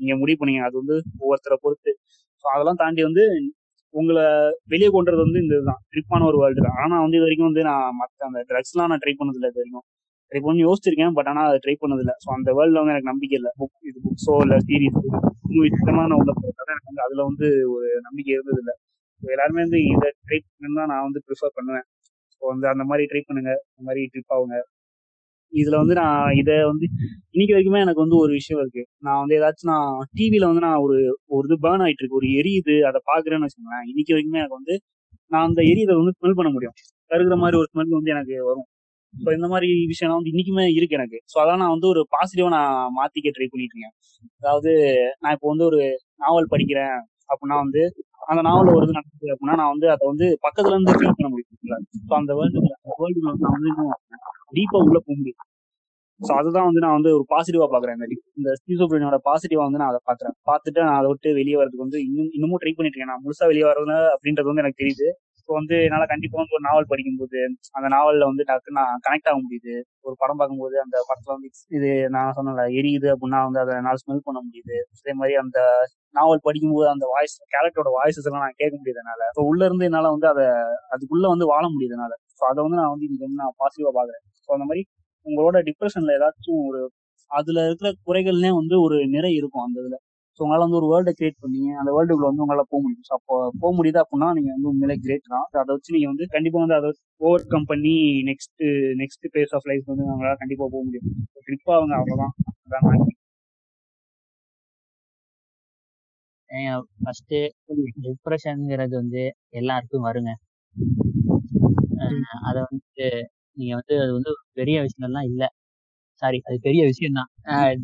[0.00, 0.62] நீங்க முடிவு பண்ணீங்க.
[0.68, 1.92] அது வந்து ஒவ்வொருத்தரை பொறுத்து.
[2.44, 3.24] ஸோ அதெல்லாம் தாண்டி வந்து
[3.94, 4.24] உங்களை
[4.72, 5.82] வெளியே கொண்டுறது வந்து இந்த இதுதான்.
[5.92, 6.78] ட்ரிப்பான ஒரு வேர்ல்டு தான்.
[6.82, 9.86] ஆனால் வந்து இது வரைக்கும் வந்து நான் மற்ற அந்த ட்ரக்ஸ்லாம் நான் ட்ரை பண்ணதில்லை இது வரைக்கும்.
[10.32, 12.14] ட்ரை பண்ணி யோசிச்சிருக்கேன் பட் ஆனால் அதை ட்ரை பண்ணதில்லை.
[12.24, 13.50] ஸோ அந்த வேர்ல்டில் வந்து எனக்கு நம்பிக்கை இல்லை.
[13.60, 14.98] புக் இது புக்ஸோ இல்லை சீரீஸ்
[15.98, 18.74] நான் உள்ள போகிறதால எனக்கு வந்து அதில் வந்து ஒரு நம்பிக்கை இருந்தது இல்லை
[19.22, 21.86] எல்லாருமே வந்து இதை ட்ரை பண்ணு தான் நான் வந்து ப்ரிஃபர் பண்ணுவேன்.
[22.32, 23.52] ஸோ வந்து அந்த மாதிரி ட்ரை பண்ணுங்க.
[23.68, 24.56] அந்த மாதிரி ட்ரிப் ஆகுங்க.
[25.52, 26.86] இதுல வந்து நான் இதை வந்து
[27.34, 28.82] இன்னைக்கு வரைக்குமே எனக்கு வந்து ஒரு விஷயம் இருக்கு.
[29.06, 29.88] நான் வந்து ஏதாச்சும் நான்
[30.18, 30.96] டிவியில வந்து நான் ஒரு
[31.34, 32.20] ஒரு இது பேர்ன் ஆயிட்டு இருக்கு.
[32.20, 33.86] ஒரு எரியுது அதை பாக்குறேன்னு வச்சுக்கோங்களேன்.
[33.92, 34.76] இன்னைக்கு வரைக்குமே எனக்கு வந்து
[35.30, 36.76] நான் அந்த எரியதை வந்து ஸ்மெல் பண்ண முடியும்.
[37.10, 38.66] கருகிற மாதிரி ஒரு ஸ்மெல் வந்து எனக்கு வரும்.
[39.14, 41.18] ஸோ இந்த மாதிரி விஷயம்லாம் வந்து இன்னைக்குமே இருக்கு எனக்கு.
[41.32, 43.94] ஸோ அதான் நான் வந்து ஒரு பாசிட்டிவா நான் மாத்திக்க ட்ரை பண்ணிட்டு இருக்கேன்.
[44.40, 44.72] அதாவது
[45.22, 45.80] நான் இப்போ வந்து ஒரு
[46.16, 46.94] நாவல் படிக்கிறேன்
[47.28, 47.82] அப்படின்னா வந்து
[48.28, 51.50] அந்த நாவல் ஒரு இது நடக்குது அப்படின்னா நான் வந்து அதை வந்து பக்கத்துல இருந்து ஃபீல் பண்ண முடியும்.
[52.08, 52.60] ஸோ அந்த வேர்ல்டு
[53.00, 53.94] வேர்ல்டு நான் வந்து இன்னும்
[54.56, 55.40] டீப்பா உள்ள போக முடியும்.
[56.20, 59.90] ஸோ அதுதான் வந்து நான் வந்து ஒரு பாசிட்டிவா பாக்குறேன் இந்த di- இந்த ஸ்கீசோப்ரீனோட பாசிட்டிவா வந்து நான்
[59.92, 63.12] அதை பாக்குறேன் பார்த்துட்டு நான் அதை விட்டு வெளியே வரதுக்கு வந்து இன்னும் இன்னமும் ட்ரை பண்ணிட்டு இருக்கேன்.
[63.12, 65.08] நான் முழுசா வெளியே வரதுல அப்படின்றது வந்து எனக்கு தெரியுது.
[65.48, 67.38] ஸோ வந்து என்னால் கண்டிப்பா வந்து ஒரு நாவல் படிக்கும்போது
[67.70, 69.74] அந்த நாவல்ல வந்து டக்கு நான் கனெக்ட் ஆக முடியுது.
[70.00, 74.24] ஒரு படம் பார்க்கும்போது அந்த படத்துல வந்து இது நான் சொன்னல எரியுது அப்படின்னா வந்து அதை என்னால் ஸ்மெல்
[74.24, 74.76] பண்ண முடியுது.
[74.96, 75.58] அதே மாதிரி அந்த
[76.14, 79.02] நாவல் படிக்கும்போது அந்த வாய்ஸ் கேரக்டரோட வாய்ஸஸ் எல்லாம் நான் கேட்க முடியுது
[79.36, 80.46] ஸோ உள்ள இருந்து என்னால வந்து அதை
[80.94, 81.96] அதுக்குள்ள வந்து வாழ முடியுது
[82.32, 84.82] ஸோ அதை வந்து நான் வந்து இன்னைக்கு வந்து நான் பாசிட்டிவாக பாக்குறேன் ஸோ அந்த மாதிரி
[85.26, 86.80] உங்களோட டிப்ரெஷன்ல ஏதாச்சும் ஒரு
[87.30, 89.96] அதுல இருக்கிற குறைகள்லேயே வந்து ஒரு நிறை இருக்கும் அந்த இதுல.
[90.36, 93.06] ஸோ உங்களால வந்து ஒரு வேர்ல்டை கிரியேட் பண்ணீங்க அந்த வேர்ல்டுக்குள்ள வந்து உங்களால போக முடியும்.
[93.08, 95.46] ஸோ அப்போ போக முடியுது அப்படின்னா நீங்க வந்து உண்மையிலே கிரேட் தான்.
[95.54, 96.90] அதை வச்சு நீங்க வந்து கண்டிப்பா வந்து அதை
[97.20, 97.94] ஓவர் கம் பண்ணி
[98.30, 98.64] next
[99.02, 101.08] next phase of life வந்து உங்களால கண்டிப்பா போக முடியும்.
[101.46, 102.34] ட்ரிப் ஆகுங்க அவ்வளவுதான்.
[102.66, 103.12] அதான்
[107.02, 107.34] ஃபர்ஸ்ட்
[108.06, 109.22] டிப்ரெஷன்ங்கிறது வந்து
[109.52, 110.32] எல்லாருக்கும் வருங்க.
[112.48, 113.06] அத வந்து
[113.56, 115.44] நீங்க வந்து அது வந்து பெரிய விஷயம்லாம் இல்ல.
[116.22, 117.30] சாரி அது பெரிய விஷயம் தான்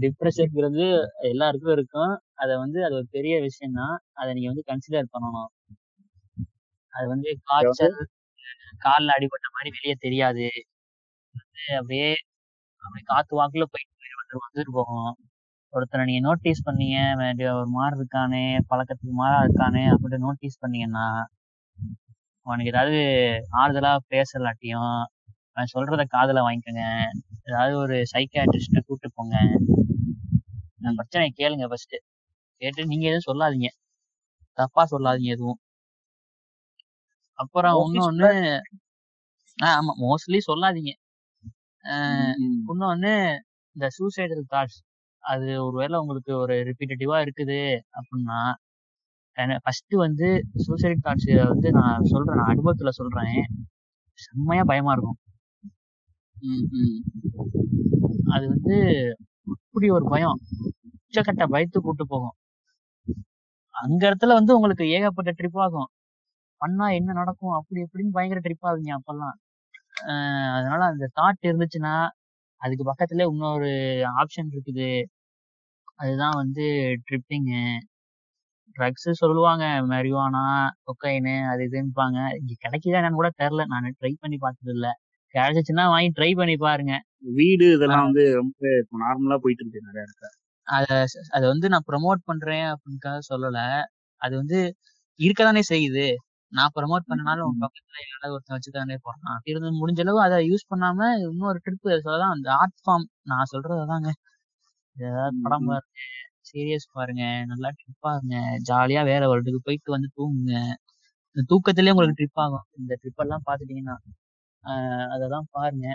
[0.02, 0.84] டிப்ரெஷன்ங்கிறது
[1.30, 2.14] எல்லாருக்கும் இருக்கும்.
[2.39, 5.51] அதை வந்து அது ஒரு பெரிய விஷயம் தான் அதை நீங்க வந்து கன்சிடர் பண்ணணும்.
[6.94, 7.98] அது வந்து காய்ச்சல்
[8.85, 10.47] கால்ல அடிபட்ட மாதிரி வெளியே தெரியாது.
[11.35, 12.09] வந்து அப்படியே
[12.82, 15.10] அப்படியே காத்து வாக்குல போயிட்டு போயிட்டு வந்துட்டு போகும்
[15.73, 16.97] ஒருத்தரை நீங்க நோட்டீஸ் பண்ணீங்க
[17.59, 21.06] ஒரு மாறு இருக்கானே பழக்கத்துக்கு மாறா இருக்கானே அப்படின்னு நோட்டீஸ் பண்ணீங்கன்னா
[22.47, 23.01] அவனுக்கு ஏதாவது
[23.60, 24.93] ஆறுதலா பேசலாட்டியும்
[25.51, 26.85] அவன் சொல்றத காதுல வாங்கிக்கோங்க.
[27.48, 29.36] ஏதாவது ஒரு சைக்காட்ரிஸ்ட கூட்டு போங்க.
[30.78, 31.97] அந்த பிரச்சனையை கேளுங்க ஃபர்ஸ்ட்
[32.62, 33.68] கேட்டு நீங்க எதுவும் சொல்லாதீங்க.
[34.59, 35.59] தப்பா சொல்லாதீங்க எதுவும்.
[37.39, 38.30] அப்புறம் இன்னொன்னு
[39.59, 40.93] ஆஹ் ஆமா மோஸ்ட்லி சொல்லாதீங்க.
[42.70, 43.12] இன்னொன்னு
[43.76, 44.78] இந்த சூசைடல் தாட்ஸ்
[45.24, 47.60] அது ஒருவேளை உங்களுக்கு ஒரு ரிப்பீட்டட்டிவா இருக்குது
[47.98, 48.40] அப்படின்னா
[49.64, 50.28] ஃபர்ஸ்ட் வந்து
[50.64, 53.36] சூசைட் தாட்ஸ் வந்து நான் சொல்றேன் நான் அனுபவத்துல சொல்றேன்.
[54.18, 55.18] செம்மையா பயமா இருக்கும்.
[58.35, 58.76] அது வந்து
[59.55, 60.39] அப்படி ஒரு பயம்.
[61.05, 62.35] உச்சக்கட்ட பயத்து கூட்டு போகும்.
[63.78, 65.88] அங்க இடத்துல வந்து உங்களுக்கு ஏகப்பட்ட ட்ரிப் ஆகும்.
[66.60, 67.55] பண்ணா என்ன நடக்கும்?
[67.59, 69.36] அப்படி இப்படின்னு பயங்கர ட்ரிப் ஆகுங்க அப்பெல்லாம்.
[70.09, 71.94] ஆஹ் அதனால அந்த தாட் இருந்துச்சுன்னா
[72.62, 73.70] அதுக்கு பக்கத்துல இன்னொரு
[74.20, 74.88] ஆப்ஷன் இருக்குது.
[75.98, 76.64] அதுதான் வந்து
[77.06, 77.62] ட்ரிப்பிங்கு
[78.76, 79.64] ட்ரக்ஸ் சொல்லுவாங்க.
[79.92, 80.44] மரிவானா
[80.88, 82.18] கொக்கைனு அது இதுன்னுப்பாங்க.
[82.40, 83.64] இங்க கிடைக்குதா என்னன்னு கூட தெரில.
[83.72, 84.88] நான் ட்ரை பண்ணி பார்த்தது இல்ல
[85.34, 86.94] கிடைச்சிச்சுன்னா வாங்கி ட்ரை பண்ணி பாருங்க.
[87.38, 88.62] வீடு இதெல்லாம் வந்து ரொம்ப
[89.02, 90.30] நார்மலா போயிட்டு இருக்கு நிறைய இடத்துல.
[90.68, 90.88] அத
[91.36, 93.58] அத வந்து நான் ப்ரமோட் பண்றேன் அப்படின்னுக்காக சொல்லல.
[94.22, 94.58] அது வந்து
[95.20, 96.06] இருக்கதானே செய்யுது.
[96.52, 99.34] நான் ப்ரமோட் பண்ணனால உங்க பக்கத்துல யாராவது ஒருத்தன் வச்சுதானே போறான்.
[99.34, 102.34] அப்படி இருந்து முடிஞ்ச அளவு அதை யூஸ் பண்ணாம இன்னொரு ட்ரிப் சொல்லலாம்.
[102.36, 104.10] அந்த ஆர்ட் ஃபார்ம் நான் சொல்றது அதாங்க.
[104.96, 105.70] ஏதாவது படம் ம்.
[105.70, 105.98] பாருங்க
[106.48, 108.36] சீரியஸ் பாருங்க நல்லா ட்ரிப் பாருங்க
[108.70, 110.54] ஜாலியா வேற வேர்ல்டுக்கு போயிட்டு வந்து தூங்குங்க.
[111.36, 112.66] இந்த தூக்கத்திலேயே உங்களுக்கு ட்ரிப் ஆகும்.
[112.80, 113.96] இந்த ட்ரிப் எல்லாம் பாத்துட்டீங்கன்னா
[114.64, 115.88] ஆஹ் அதெல்லாம் பாருங்க.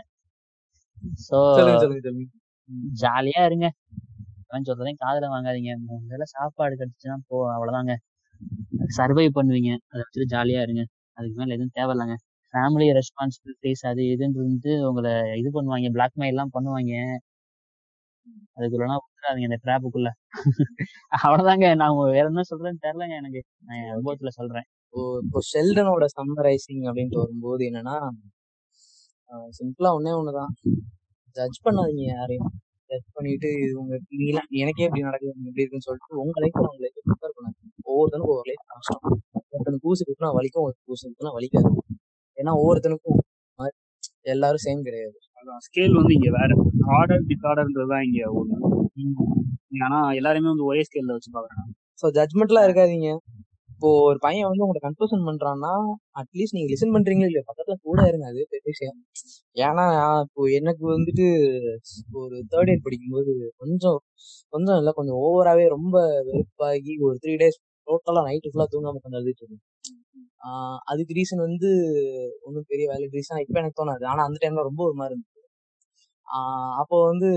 [1.24, 2.30] சோ சொல்லுங்க சொல்லுங்க சொல்லுங்க.
[3.02, 3.68] ஜாலியா இருங்க.
[4.54, 5.72] அவன் சொல்றதையும் காதுல வாங்காதீங்க.
[5.88, 7.94] மூணு வேளை சாப்பாடு கிடைச்சுன்னா போ அவ்வளவுதாங்க.
[8.98, 9.72] சர்வை பண்ணுவீங்க.
[9.92, 10.84] அதை வச்சுட்டு ஜாலியா இருங்க.
[11.18, 12.16] அதுக்கு மேல எதுவும் தேவையில்லைங்க.
[12.54, 15.90] ஃபேமிலி ரெஸ்பான்சிபிலிட்டிஸ் அது இதுன்னு வந்து உங்களை இது பண்ணுவாங்க.
[15.98, 16.94] பிளாக்மெயில் எல்லாம் பண்ணுவாங்க.
[18.58, 20.10] அதுக்குள்ளலாம் விட்டுறாதீங்க இந்த ட்ராப்புக்குள்ள
[21.24, 21.68] அவ்வளவுதாங்க.
[21.82, 23.42] நான் வேற என்ன சொல்றேன்னு தெரியலங்க எனக்கு.
[23.68, 24.68] நான் அனுபவத்துல சொல்றேன்.
[25.24, 27.96] இப்போ ஷெல்டனோட சம்மரைசிங் அப்படின்ட்டு வரும்போது என்னன்னா
[29.60, 30.52] சிம்பிளா ஒண்ணே ஒண்ணுதான்.
[31.38, 32.52] ஜட்ஜ் பண்ணாதீங்க யாரையும்.
[32.94, 36.98] ஜட்ஜ் பண்ணிட்டு இது உங்க நீலாம் எனக்கே இப்படி நடக்குது எப்படி இருக்குன்னு சொல்லிட்டு உங்க லைஃப் உங்க லைஃப்
[37.04, 37.58] ப்ரிப்பேர் பண்ணாது
[37.90, 39.04] ஒவ்வொருத்தனுக்கும் ஒவ்வொரு லைஃப் கஷ்டம்
[39.54, 41.70] ஒருத்தனுக்கு ஊசி குத்துனா வலிக்கும் ஒரு ஊசி குத்துனா வலிக்காது.
[42.38, 43.20] ஏன்னா ஒவ்வொருத்தனுக்கும்
[44.34, 45.16] எல்லாரும் சேம் கிடையாது.
[45.40, 46.50] அதான் ஸ்கேல் வந்து இங்க வேற.
[46.98, 48.58] ஆர்டர் டிஸ்ஆர்டர்ன்றது தான் இங்க ஒண்ணு.
[49.86, 51.70] ஆனா எல்லாருமே வந்து ஒரே ஸ்கேல்ல வச்சு பாக்குறாங்க
[52.04, 53.10] ஸோ ஜட்மெண்ட்லாம் இருக்காதீங்க.
[53.84, 55.72] இப்போ ஒரு பையன் வந்து உங்களை கன்ஃபியூஷன் பண்றான்னா
[56.20, 57.44] அட்லீஸ்ட் நீங்க லிசன் பண்றீங்களா இல்லையா?
[57.50, 58.96] பக்கத்துல கூட இருங்க அது பெரிய விஷயம்.
[59.62, 59.86] ஏன்னா
[60.22, 61.26] இப்போ எனக்கு வந்துட்டு
[62.22, 63.98] ஒரு தேர்ட் இயர் படிக்கும்போது கொஞ்சம்
[64.54, 65.96] கொஞ்சம் இல்லை கொஞ்சம் ஓவராவே ரொம்ப
[66.30, 67.58] வெறுப்பாகி ஒரு த்ரீ டேஸ்
[67.88, 69.66] டோட்டலா நைட்டு ஃபுல்லா தூங்காம கொஞ்சம் அழுதுட்டு இருந்தேன்
[70.44, 71.72] ஆஹ் அதுக்கு ரீசன் வந்து
[72.48, 74.06] ஒன்றும் பெரிய வேலிட் ரீசன் இப்போ எனக்கு தோணாது.
[74.12, 75.44] ஆனா அந்த டைம்ல ரொம்ப ஒரு மாதிரி இருந்துச்சு
[76.28, 77.32] ஆஹ் அப்போ வந்து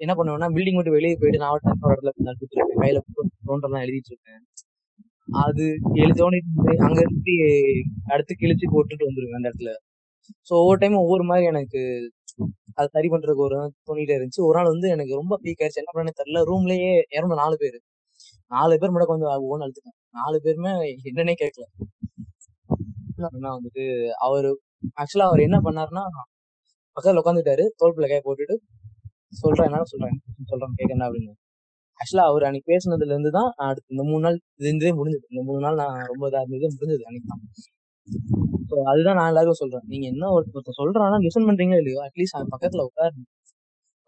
[0.00, 1.62] என்ன பண்ணுவேன்னா பில்டிங் மட்டும் வெளியே போயிட்டு நான் ஒரு
[1.98, 2.34] இடத்துல
[2.82, 3.00] கையில
[3.48, 4.42] தோன்றெல்லாம் எழுதிட்டு இருக்கேன்
[5.44, 6.38] அது எழுதோனே
[6.78, 7.34] அங்க இருந்து
[8.06, 9.72] அடுத்து கிழிச்சு போட்டுட்டு வந்துருவேன் அந்த இடத்துல.
[10.48, 11.80] ஸோ ஒவ்வொரு டைம் ஒவ்வொரு மாதிரி எனக்கு
[12.74, 14.42] அது சரி பண்றதுக்கு ஒரு நாள் தோணிட்டே இருந்துச்சு.
[14.48, 15.82] ஒரு நாள் வந்து எனக்கு ரொம்ப பீக் ஆயிடுச்சு.
[15.82, 16.42] என்ன பண்ணேன்னு தெரியல.
[16.50, 17.78] ரூம்லயே இறந்த நாலு பேர்.
[18.50, 20.72] நாலு பேர் மட்டும் கொஞ்சம் ஒவ்வொன்று அழுத்துட்டேன் நாலு பேருமே
[21.10, 21.66] என்னன்னே கேட்கல
[23.50, 23.84] வந்துட்டு
[24.18, 24.50] அவரு
[24.96, 26.04] ஆக்சுவலா அவர் என்ன பண்ணாருன்னா
[26.96, 28.56] பக்கத்துல உட்காந்துட்டாரு தோல் கை போட்டுட்டு
[29.32, 30.16] சொல்றேன் என்ன சொல்றேன்.
[30.44, 31.32] சொல்றேன் கேட்கணும் அப்படின்னு.
[32.00, 35.24] ஆக்சுவலா அவர் அன்னைக்கு பேசுனதுல இருந்து தான் அடுத்து இந்த மூணு நாள் இது இருந்தே முடிஞ்சது.
[35.32, 37.42] இந்த மூணு நாள் நான் ரொம்ப இதாக இருந்தது முடிஞ்சது அன்னைக்கு தான்.
[38.70, 39.86] ஸோ அதுதான் நான் எல்லாருக்கும் சொல்றேன்.
[39.92, 43.16] நீங்க என்ன ஒருத்தர் சொல்றானா லிசன் பண்றீங்களோ இல்லையோ அட்லீஸ்ட் அவன் பக்கத்துல உட்காரு.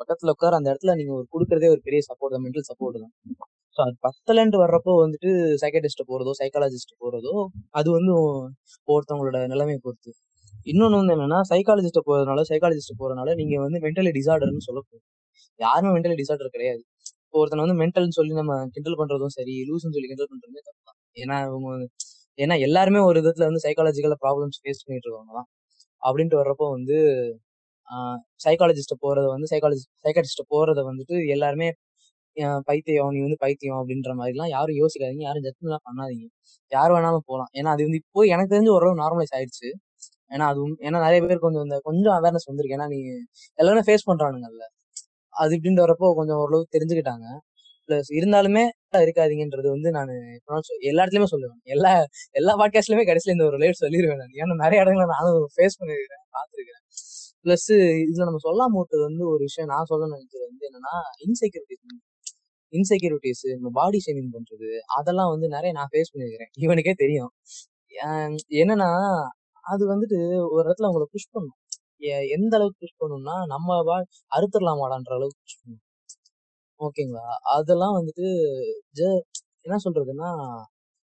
[0.01, 3.13] பக்கத்துல உட்கார அந்த இடத்துல நீங்க ஒரு கொடுக்கறதே ஒரு பெரிய சப்போர்ட் தான் மென்டல் சப்போர்ட் தான்.
[3.77, 5.31] ஸோ அது பத்தலன்ட்டு வர்றப்போ வந்துட்டு
[5.63, 7.35] சைக்கட்டிஸ்ட் போறதோ சைக்காலஜிஸ்ட் போறதோ
[7.79, 8.13] அது வந்து
[8.89, 10.11] ஒருத்தவங்களோட நிலைமையை பொறுத்து.
[10.73, 15.05] இன்னொன்னு வந்து என்னன்னா சைக்காலஜிஸ்ட் போறதுனால சைக்காலஜிஸ்ட் போறதுனால நீங்க வந்து மென்டலி டிசார்டர்னு சொல்ல போகுது
[15.61, 16.83] யாருமே மென்டலி டிசார்டர் கிடையாது.
[17.41, 20.99] ஒருத்தனை வந்து மென்டல்னு சொல்லி நம்ம கிண்டல் பண்றதும் சரி லூஸ்னு சொல்லி கிண்டல் பண்றதுமே தப்பு தான்.
[21.23, 21.89] ஏன்னா இவங்க வந்து
[22.39, 25.49] ஏன்னா எல்லாருமே ஒரு விதத்துல வந்து சைக்காலஜிக்கல் ப்ராப்ளம்ஸ் ஃபேஸ் பண்ணிட்டு இருக்காங்க தான்.
[26.03, 26.97] அப்படின்ட்டு வர்றப்போ வந்து
[28.45, 31.69] சைக்காலஜிஸ்ட போறத வந்து சைக்காலஜி சைக்காலஜிஸ்ட போறத வந்துட்டு எல்லாருமே
[32.69, 36.27] பைத்தியம் நீ வந்து பைத்தியம் அப்படின்ற மாதிரிலாம் யாரும் யோசிக்காதீங்க யாரும் ஜட்மெண்ட்லாம் பண்ணாதீங்க.
[36.73, 39.69] யார் வேணாலும் போகலாம் ஏன்னா அது வந்து இப்போ எனக்கு தெரிஞ்சு ஓரளவு நார்மலைஸ் ஆயிடுச்சு.
[40.35, 42.77] ஏன்னா அது ஏன்னா நிறைய பேர் கொஞ்சம் இந்த கொஞ்சம் அவேர்னஸ் வந்திருக்கு.
[42.79, 42.99] ஏன்னா நீ
[43.59, 44.65] எல்லாருமே ஃபேஸ் பண்றானுங்கல்ல.
[45.41, 47.27] அது இப்படின்னு வரப்போ கொஞ்சம் ஓரளவு தெரிஞ்சுக்கிட்டாங்க.
[47.89, 48.65] பிளஸ் இருந்தாலுமே
[48.97, 50.11] இருக்காதீங்கன்றது வந்து நான்
[50.81, 51.63] எல்லா இடத்துலயுமே சொல்லுவேன்.
[51.63, 51.93] எல்லா
[52.31, 54.37] எல்லா பாட்காஸ்ட்லயுமே கடைசியில இந்த ஒரு லைஃப் சொல்லிடுவேன் நான்.
[54.43, 56.85] ஏன்னா நிறைய இடங்களை நானும் ஃபேஸ் பண்ணிருக்கிறேன் பார்த்துருக்கிறேன்.
[57.45, 57.69] பிளஸ்
[58.05, 60.95] இதுல நம்ம சொல்லாம விட்டது வந்து ஒரு விஷயம் நான் சொல்ல நினைக்கிறது வந்து என்னன்னா
[61.27, 61.83] இன்செக்யூரிட்டிஸ்
[62.73, 64.69] இன்செக்யூரிட்டிஸ் நம்ம பாடி ஷேமிங் பண்றது
[64.99, 66.53] அதெல்லாம் வந்து நிறைய நான் ஃபேஸ் பண்ணிருக்கிறேன்.
[66.59, 67.31] இவனுக்கே தெரியும்.
[68.63, 68.91] என்னன்னா
[69.73, 70.19] அது வந்துட்டு
[70.51, 71.57] ஒரு இடத்துல உங்களை புஷ் பண்ணும்.
[72.37, 73.97] எந்த அளவுக்கு புஷ் பண்ணணும்னா நம்ம வா
[74.33, 75.83] அறுத்துடலாமாடான்ற அளவுக்கு புஷ் பண்ணணும்.
[76.81, 77.27] ஓகேங்களா?
[77.57, 78.27] அதெல்லாம் வந்துட்டு
[78.95, 79.23] ஜ-
[79.67, 80.31] என்ன சொல்றதுன்னா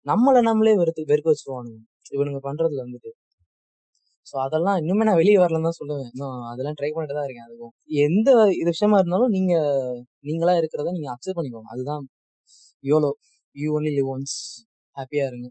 [0.05, 1.79] நம்மளை நம்மளே வெறுத்து வெறுக்க வச்சிருவானுங்க.
[2.15, 3.11] இவனுங்க பண்றதுல வந்துட்டு
[4.27, 6.09] ஸோ அதெல்லாம் இன்னுமே நான் வெளியே வரலன்னு தான் சொல்லுவேன்.
[6.13, 7.47] இன்னும் அதெல்லாம் ட்ரை பண்ணிட்டு தான் இருக்கேன்.
[7.47, 7.73] அதுக்கும்
[8.03, 9.53] எந்த இது விஷயமா இருந்தாலும் நீங்க
[10.27, 11.69] நீங்களா இருக்கிறத நீங்க அக்செப்ட் பண்ணிக்கோங்க.
[11.75, 12.03] அதுதான்
[12.83, 13.11] YOLO
[13.55, 14.37] you only live once
[14.95, 15.47] ஹாப்பியா இருங்க.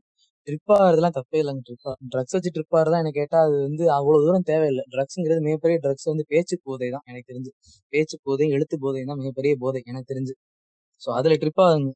[0.49, 1.63] ட்ரிப் ஆகிறதுலாம் தப்பே இல்லைங்க.
[1.69, 4.85] ட்ரிப் ட்ரக்ஸ் வச்சு ட்ரிப் ஆகிறதா எனக்கு கேட்டா அது வந்து அவ்வளவு தூரம் தேவையில்லை.
[4.95, 7.53] ட்ரக்ஸ்ங்கிறது மிகப்பெரிய ட்ரக்ஸ் வந்து பேச்சு போதை தான் எனக்கு தெரிஞ்சு.
[7.93, 10.35] பேச்சு போதை எழுத்து போதை தான் மிகப்பெரிய போதை எனக்கு தெரிஞ்சு.
[11.03, 11.91] ஸோ அதுல ட்ரிப் ஆகுங்க.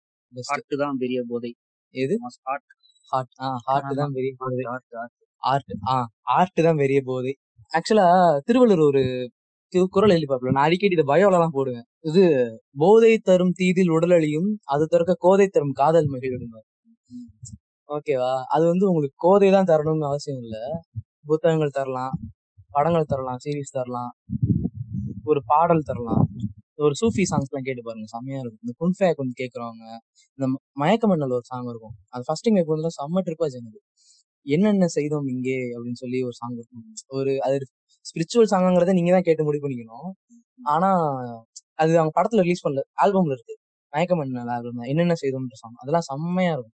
[0.54, 1.50] ஆர்ட் தான் பெரிய போதை.
[1.94, 2.14] எது?
[2.52, 2.64] ஆர்ட்
[3.10, 4.64] ஹார்ட் ஆ ஹார்ட் தான் பெரிய போதை.
[5.42, 5.96] ஆர்ட் ஆ
[6.38, 7.32] ஆர்ட் தான் பெரிய போதை.
[7.72, 8.06] ஆக்சுவலா
[8.46, 9.02] திருவள்ளுவர் ஒரு
[9.72, 11.86] கு- குறள் எழுதிப்பாப்புல நான் அடிக்கடி இதை பயோலலாம் போடுவேன்.
[12.10, 12.22] இது
[12.78, 16.46] போதை தரும் தீதில் உடலழியும் அது தவிர்க்க கோதை தரும் காதல் மகிழும்
[17.88, 20.60] ஓகேவா அது வந்து உங்களுக்கு கோதை தான் தரணும்னு அவசியம் இல்லை.
[21.26, 22.18] புத்தகங்கள் தரலாம்
[22.70, 24.12] படங்கள் தரலாம் சீரிஸ் தரலாம்
[25.24, 26.28] ஒரு பாடல் தரலாம்.
[26.74, 28.06] ஒரு சூஃபி சாங்ஸ்லாம் கேட்டு பாருங்க.
[28.06, 28.60] செம்மையா இருக்கும்.
[28.62, 29.96] இந்த குன்ஃபேக் வந்து கேட்குறவங்க
[30.34, 31.94] இந்த ம- ஒரு சாங் இருக்கும்.
[32.08, 33.80] அது ஃபர்ஸ்ட் இங்கே வந்து செம்ம ட்ரிப்பாக சேர்ந்தது
[34.46, 36.84] என்னென்ன செய்தோம் இங்கே அப்படின்னு சொல்லி ஒரு சாங் இருக்கும்.
[37.08, 37.58] ஒரு அது
[38.00, 40.10] ஸ்பிரிச்சுவல் சாங்கிறத நீங்க தான் கேட்டு முடிவு பண்ணிக்கணும்.
[40.62, 40.96] ஆனா
[41.74, 43.56] அது அவங்க படத்துல ரிலீஸ் பண்ணல ஆல்பம்ல இருக்கு.
[43.92, 46.72] மயக்கமன் ஆல்பம் என்னென்ன செய்தோம்ன்ற சாங் அதெல்லாம் செம்மையா இருக்கும்.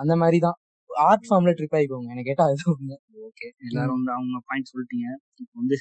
[0.00, 0.58] அந்த மாதிரி தான்
[0.90, 2.56] ஆர்ட் ஃபார்ம்ல ட்ரிப் ஆகி போங்க எனக்கு கேட்டா அது
[3.28, 5.08] ஓகே எல்லாரும் வந்து அவங்க பாயிண்ட் சொல்லிட்டீங்க.
[5.42, 5.76] இப்போ வந்து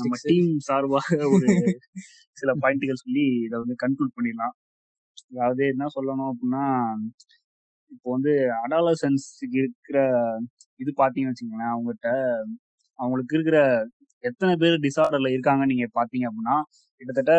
[0.00, 1.48] நம்ம டீம் சார்பாக ஒரு
[2.36, 4.54] சில பாயிண்ட்டுகள் சொல்லி இதை வந்து கன்க்ளூட் பண்ணிடலாம்.
[5.32, 6.64] அதாவது என்ன சொல்லணும் அப்படின்னா
[7.90, 8.32] இப்போ வந்து
[8.64, 9.98] அடாலசன்ஸுக்கு இருக்கிற
[10.80, 12.08] இது பார்த்தீங்கன்னு வச்சுக்கோங்களேன் அவங்ககிட்ட
[12.98, 13.58] அவங்களுக்கு இருக்கிற
[14.24, 16.56] எத்தனை பேர் டிசார்டர்ல இருக்காங்கன்னு நீங்க பாத்தீங்க அப்படின்னா
[17.00, 17.34] கிட்டத்தட்ட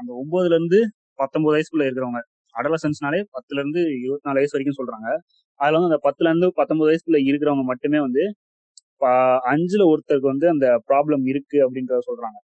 [0.00, 0.80] அந்த ஒன்பதுல இருந்து
[1.18, 2.22] பத்தொன்பது வயசுக்குள்ள இருக்கிறவங்க
[2.54, 5.08] அடலசன்ஸ்னாலே பத்துல இருந்து இருபத்தி நாலு வயசு வரைக்கும் சொல்றாங்க.
[5.60, 8.24] அதுல வந்து அந்த பத்துல இருந்து பத்தொன்பது வயசுக்குள்ள இருக்கிறவங்க மட்டுமே வந்து
[9.52, 12.38] அஞ்சுல ஒருத்தருக்கு வந்து அந்த ப்ராப்ளம் இருக்கு அப்படின்றத சொல்றாங்க.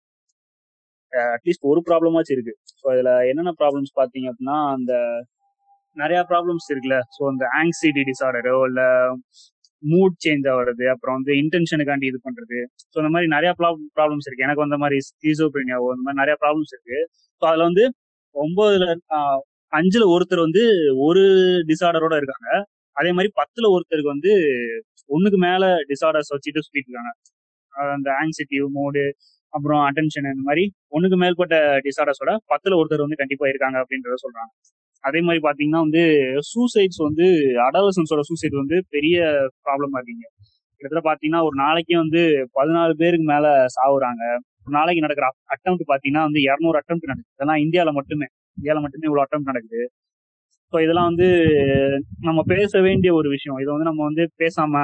[1.34, 2.52] அட்லீஸ்ட் ஒரு ப்ராப்ளமாச்சும் இருக்கு.
[2.80, 4.92] ஸோ இதுல என்னென்ன ப்ராப்ளம்ஸ் பாத்தீங்க அப்படின்னா அந்த
[5.96, 6.96] நிறைய ப்ராப்ளம்ஸ் இருக்குல்ல.
[7.14, 8.82] ஸோ அந்த ஆங்ஸைட்டி டிசார்டரோ இல்ல
[9.82, 12.58] மூட் சேஞ்ச் ஆகிறது அப்புறம் வந்து இன்டென்ஷனுக்காண்டி இது பண்றது.
[12.84, 13.50] ஸோ இந்த மாதிரி நிறைய
[13.96, 14.46] ப்ராப்ளம்ஸ் இருக்கு.
[14.46, 16.98] எனக்கு அந்த மாதிரி ஸ்கீசோப்ரினியாவோ இந்த மாதிரி நிறைய ப்ராப்ளம்ஸ் இருக்கு.
[17.42, 17.84] ஸோ அதுல வந்து
[18.34, 19.40] ஒன்பதுல ஆஹ்,
[19.78, 20.62] அஞ்சுல ஒருத்தர் வந்து
[21.06, 21.22] ஒரு
[21.70, 22.48] டிசார்டரோட இருக்காங்க.
[22.96, 24.32] அதே மாதிரி பத்துல ஒருத்தருக்கு வந்து
[25.10, 27.12] ஒண்ணுக்கு மேல டிசார்டர்ஸ் வச்சுட்டு சுத்திட்டு இருக்காங்க.
[27.94, 29.04] அந்த ஆங்ஸைட்டி மூடு
[29.52, 30.64] அப்புறம் அட்டென்ஷன் இந்த மாதிரி
[30.96, 34.52] ஒண்ணுக்கு மேற்பட்ட டிசார்டர்ஸோட பத்துல ஒருத்தர் வந்து கண்டிப்பா இருக்காங்க அப்படின்றத சொல்றாங்க.
[35.04, 36.02] அதே மாதிரி பாத்தீங்கன்னா வந்து
[36.50, 37.26] சூசைட்ஸ் வந்து
[37.66, 39.16] அடாலசன்ஸோட சூசைட் வந்து பெரிய
[39.64, 40.26] ப்ராப்ளமா இருக்கீங்க
[40.80, 42.22] கிட்டத்தட்ட பாத்தீங்கன்னா ஒரு நாளைக்கே வந்து
[42.58, 43.46] பதினாலு பேருக்கு மேல
[43.76, 44.22] சாவுறாங்க.
[44.64, 47.30] ஒரு நாளைக்கு நடக்கிற அட்டம் பாத்தீங்கன்னா வந்து இரநூறு அட்டம் நடக்குது.
[47.36, 48.26] இதெல்லாம் இந்தியாவில மட்டுமே.
[48.56, 49.82] இந்தியால மட்டுமே இவ்வளவு அட்டம் நடக்குது.
[50.72, 51.26] ஸோ இதெல்லாம் வந்து
[52.20, 53.58] நம்ம பேச வேண்டிய ஒரு விஷயம்.
[53.62, 54.82] இதை வந்து நம்ம வந்து பேசாம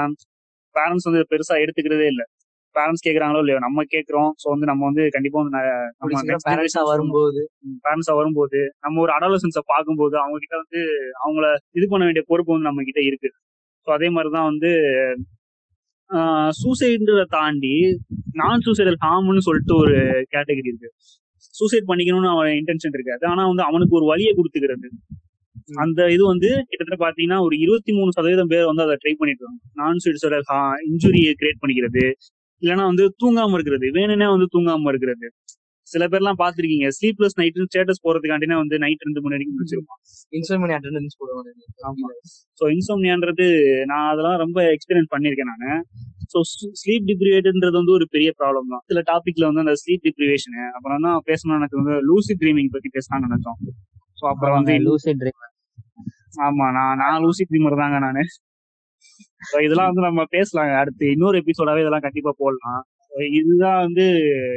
[0.74, 2.26] பேரண்ட்ஸ் வந்து பெருசா எடுத்துக்கிறதே இல்லை.
[2.76, 4.30] பேரண்ட்ஸ் கேக்குறாங்களோ இல்லையோ நம்ம கேக்குறோம்.
[4.42, 5.58] ஸோ வந்து நம்ம வந்து கண்டிப்பா வந்து
[6.46, 7.40] பேரண்ட்ஸா வரும்போது.
[7.84, 10.80] பேரண்ட்ஸா வரும்போது நம்ம ஒரு அடாலசன்ஸை பார்க்கும்போது அவங்க கிட்ட வந்து
[11.24, 13.30] அவங்கள இது பண்ண வேண்டிய பொறுப்பு வந்து நம்ம கிட்ட இருக்கு.
[13.86, 14.70] ஸோ அதே மாதிரிதான் வந்து
[16.52, 17.74] சூசைடுன்றத தாண்டி
[18.34, 19.94] நான் சூசைடல் ஹார்ம்னு சொல்லிட்டு ஒரு
[20.30, 20.90] கேட்டகரி இருக்கு.
[21.50, 23.26] சூசைட் பண்ணிக்கணும்னு அவன் இன்டென்ஷன் இருக்காது.
[23.26, 24.88] ஆனா வந்து அவனுக்கு ஒரு வழியை கொடுத்துக்கிறது.
[25.74, 29.62] அந்த இது வந்து கிட்டத்தட்ட பாத்தீங்கன்னா ஒரு இருபத்தி மூணு சதவீதம் பேர் வந்து அதை ட்ரை பண்ணிட்டு இருக்காங்க.
[29.74, 30.46] நான் சூசைடல்
[30.90, 32.04] இன்ஜுரியை கிரியேட் பண்ணிக்கிறது.
[32.62, 33.86] இல்லைன்னா வந்து தூங்காம இருக்கிறது.
[33.90, 35.26] வேணும்னே வந்து தூங்காம இருக்கிறது.
[35.92, 40.00] சில பேர்லாம் பாத்திருக்கீங்க ஸ்லீப்லெஸ் நைட் ஸ்டேட்டஸ் போறதுக்காண்டினே வந்து நைட் ரெண்டு மணி வரைக்கும் முடிச்சிருப்பான்
[40.32, 41.50] இன்ஸ்டால்மெண்ட் அட்டெண்டன்ஸ் போடுவாங்க.
[42.60, 43.46] ஸோ இன்சோம்னியான்றது
[43.92, 45.82] நான் அதெல்லாம் ரொம்ப எக்ஸ்பீரியன்ஸ் பண்ணியிருக்கேன் நான்.
[46.32, 46.40] ஸோ
[46.82, 48.84] ஸ்லீப் டிப்ரிவேட்ன்றது வந்து ஒரு பெரிய ப்ராப்ளம் தான்.
[48.90, 53.28] சில டாபிக்ல வந்து அந்த ஸ்லீப் டிப்ரிவேஷன் அப்புறம் தான் பேசணும் எனக்கு வந்து லூசி ட்ரீமிங் பத்தி பேசலாம்னு
[53.28, 53.58] நினைச்சோம்.
[54.18, 55.40] ஸோ அப்புறம் வந்து லூசிட் ட்ரீம்
[56.44, 58.22] ஆமா நான் நான் லூசி ட்ரீமர் தாங்க நானு.
[59.64, 60.72] இதெல்லாம் வந்து நம்ம பேசலாங்க.
[60.82, 62.82] அடுத்து இன்னொரு எபிசோடாவே இதெல்லாம் கண்டிப்பா போடலாம்.
[63.38, 64.04] இதுதான் வந்து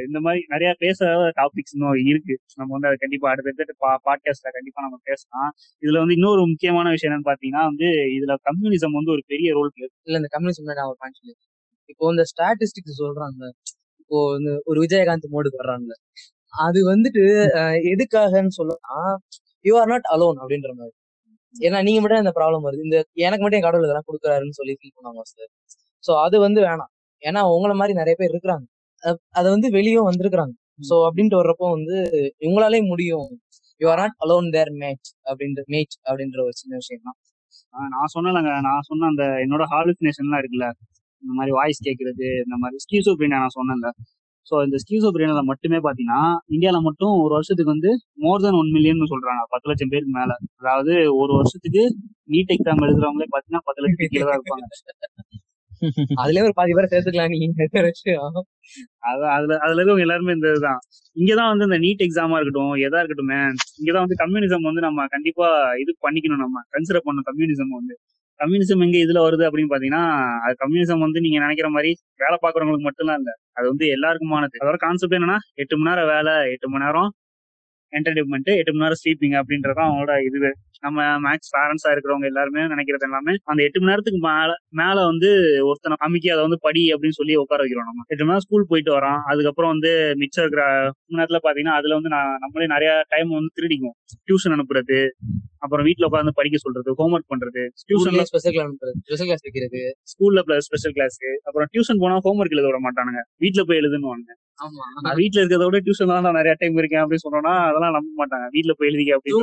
[0.06, 1.08] இந்த மாதிரி நிறைய பேசுற
[1.40, 2.34] டாபிக்ஸ் இன்னும் இருக்கு.
[2.56, 3.74] நம்ம வந்து அதை கண்டிப்பா அடுத்தடுத்து
[4.06, 5.50] பாட்காஸ்ட்ல கண்டிப்பா நம்ம பேசலாம்.
[5.82, 9.88] இதுல வந்து இன்னொரு முக்கியமான விஷயம் என்னன்னு பாத்தீங்கன்னா வந்து இதுல கம்யூனிசம் வந்து ஒரு பெரிய ரோல் பிளே
[10.08, 11.34] இல்ல இந்த கம்யூனிசம் நான் ஒரு பாயிண்ட் சொல்லி
[11.88, 13.42] இப்போ இந்த ஸ்டாட்டிஸ்டிக்ஸ் சொல்றாங்க.
[14.00, 15.92] இப்போ வந்து ஒரு விஜயகாந்த் மோடுக்கு வர்றாங்க.
[16.54, 17.22] அது வந்துட்டு
[17.92, 18.98] எதுக்காகன்னு சொல்லனா
[19.64, 20.94] யூ ஆர் நாட் அலோன் அப்படின்ற மாதிரி.
[21.54, 22.82] ஏன்னா நீங்க மட்டும் இந்த ப்ராப்ளம் வருது.
[22.88, 25.50] இந்த எனக்கு மட்டும் என் கடவுள் இதெல்லாம் கொடுக்குறாருன்னு சொல்லி ஃபீல் பண்ணுவாங்க சார்
[26.04, 26.92] ஸோ அது வந்து வேணாம்.
[27.22, 28.66] ஏன்னா உங்களை மாதிரி நிறைய பேர் இருக்கிறாங்க.
[29.38, 30.54] அதை வந்து வெளியும் வந்திருக்கிறாங்க.
[30.88, 31.96] ஸோ அப்படின்ட்டு வர்றப்போ வந்து
[32.44, 33.28] இவங்களாலே முடியும்.
[33.80, 37.18] You are not alone there mate அப்படின்ற மேட் அப்படின்ற ஒரு சின்ன விஷயம் தான்.
[37.94, 38.52] நான் சொன்னேன்லங்க.
[38.68, 40.68] நான் சொன்ன அந்த என்னோட ஹாலுசினேஷன்லாம் இருக்குல்ல.
[41.22, 43.88] இந்த மாதிரி வாய்ஸ் கேட்கறது இந்த மாதிரி ஸ்கீசோப்ரீனியா நான் சொன்னேன்ல.
[44.46, 46.20] ஸோ இந்த ஸ்கீசோப்ரீனியால மட்டுமே பாத்தீங்கன்னா
[46.56, 47.90] இந்தியால மட்டும் ஒரு வருஷத்துக்கு வந்து
[48.24, 49.42] மோர் தென் ஒன் மில்லியன் சொல்றாங்க.
[49.54, 50.32] பத்து லட்சம் பேருக்கு மேல.
[50.62, 51.82] அதாவது ஒரு வருஷத்துக்கு
[52.34, 54.66] நீட் எக்ஸாம் எழுதுறவங்களே பாத்தீங்கன்னா பத்து லட்சத்துக்கு கீழே தான் இருப்பாங்க.
[56.20, 57.66] அதுலயே ஒரு பாதி பேரை சேர்த்துக்கலாம் நீங்க
[59.32, 60.80] அதுல அதுல இருக்கவங்க எல்லாருமே இந்த இதுதான்.
[61.16, 63.38] இங்கதான் வந்து இந்த நீட் எக்ஸாமா இருக்கட்டும் எதா இருக்கட்டுமே
[63.78, 65.48] இங்கதான் வந்து கம்யூனிசம் வந்து நம்ம கண்டிப்பா
[65.82, 66.62] இது பண்ணிக்கணும் நம்ம.
[66.74, 67.94] கன்சிடர் பண்ணணும் கம்யூனிசம் வந்து.
[68.40, 70.02] கம்யூனிசம் எங்க இதுல வருது அப்படின்னு பாத்தீங்கன்னா
[70.44, 73.30] அது கம்யூனிசம் வந்து நீங்க நினைக்கிற மாதிரி வேலை பாக்குறவங்களுக்கு மட்டும்தான் இல்ல.
[73.52, 74.56] அது வந்து எல்லாருக்குமானது.
[74.62, 77.10] அதோட கான்செப்ட் என்னன்னா எட்டு மணி நேரம் வேலை எட்டு மணி நேரம்
[77.92, 80.50] என்டர்டைன்மெண்ட் எட்டு மணி நேரம் ஸ்லீப்பிங் அப்படின்றது அவங்களோட இது
[80.82, 84.50] நம்ம மேக்ஸ் பேரண்ட்ஸா இருக்கிறவங்க எல்லாருமே நினைக்கிறது எல்லாமே அந்த எட்டு மணி நேரத்துக்கு மேல
[84.80, 85.30] மேல வந்து
[85.68, 88.04] ஒருத்தனை அமைக்கி அதை வந்து படி அப்படின்னு சொல்லி உட்கார வைக்கிறோம் நம்ம.
[88.06, 90.64] எட்டு மணி நேரம் ஸ்கூல் போயிட்டு வரோம் அதுக்கப்புறம் வந்து மிச்சம் இருக்கிற
[91.06, 93.96] மணி நேரத்துல பாத்தீங்கன்னா அதுல வந்து நான் நம்மளே நிறைய டைம் வந்து திருடிக்கும்
[94.28, 95.00] டியூஷன் அனுப்புறது
[95.62, 98.24] அப்புறம் வீட்ல உட்காந்து படிக்க சொல்றது ஹோம்ஒர்க் பண்றது டியூஷன்ல
[99.02, 99.80] ஸ்பெஷல் கிளாஸ் வைக்கிறது.
[100.12, 101.16] ஸ்கூல்ல பிளஸ் ஸ்பெஷல் கிளாஸ்
[101.48, 103.22] அப்புறம் டியூஷன் போனா ஹோம்ஒர்க் எழுத விட மாட்டானுங்க.
[103.44, 104.10] வீட்ல போய் எழுதுன்னு
[104.58, 104.84] ஆமா.
[105.04, 108.46] நான் வீட்ல இருக்கிறத விட டியூஷன் தான் நான் நிறைய டைம் இருக்கேன் அப்படின்னு சொன்னோம்னா அதெல்லாம் நம்ப மாட்டாங்க.
[108.54, 109.36] வீட்ல போய் எழுதிக்க அப்படின்னு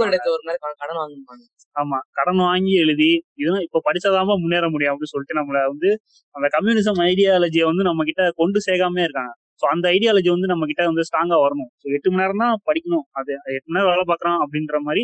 [1.75, 1.99] ஆமா.
[2.17, 5.89] கடன் வாங்கி எழுதி இதெல்லாம் இப்ப படிச்சாதாம முன்னேற முடியும் அப்படின்னு சொல்லிட்டு நம்மள வந்து
[6.35, 9.31] அந்த கம்யூனிசம் ஐடியாலஜியை வந்து நம்ம கிட்ட கொண்டு சேர்க்காம இருக்காங்க.
[9.61, 11.69] சோ அந்த ஐடியாலஜி வந்து நம்ம கிட்ட வந்து ஸ்ட்ராங்கா வரணும்.
[11.81, 13.05] ஸோ எட்டு மணி நேரம் தான் படிக்கணும்.
[13.19, 15.01] அது எட்டு மணி நேரம் வேலை பார்க்கறான் அப்படின்ற மாதிரி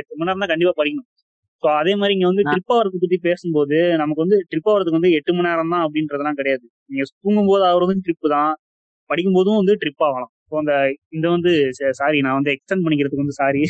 [0.00, 1.08] எட்டு மணி நேரம் தான் கண்டிப்பா படிக்கணும்.
[1.62, 5.32] சோ அதே மாதிரி இங்க வந்து ட்ரிப் ஆகிறத பத்தி பேசும்போது நமக்கு வந்து ட்ரிப் ஆகிறதுக்கு வந்து எட்டு
[5.36, 6.64] மணி நேரம் தான் அப்படின்றதெல்லாம் கிடையாது.
[6.90, 8.52] நீங்க தூங்கும் போது ஆகுறதும் ட்ரிப் தான்.
[9.10, 10.32] படிக்கும் போதும் வந்து ட்ரிப் ஆகலாம்.
[10.44, 10.74] இப்போ அந்த
[11.16, 11.52] இந்த வந்து
[12.00, 13.62] சாரி நான் வந்து எக்ஸ்டெண்ட் பண்ணிக்கிறதுக்கு வந்து சாரி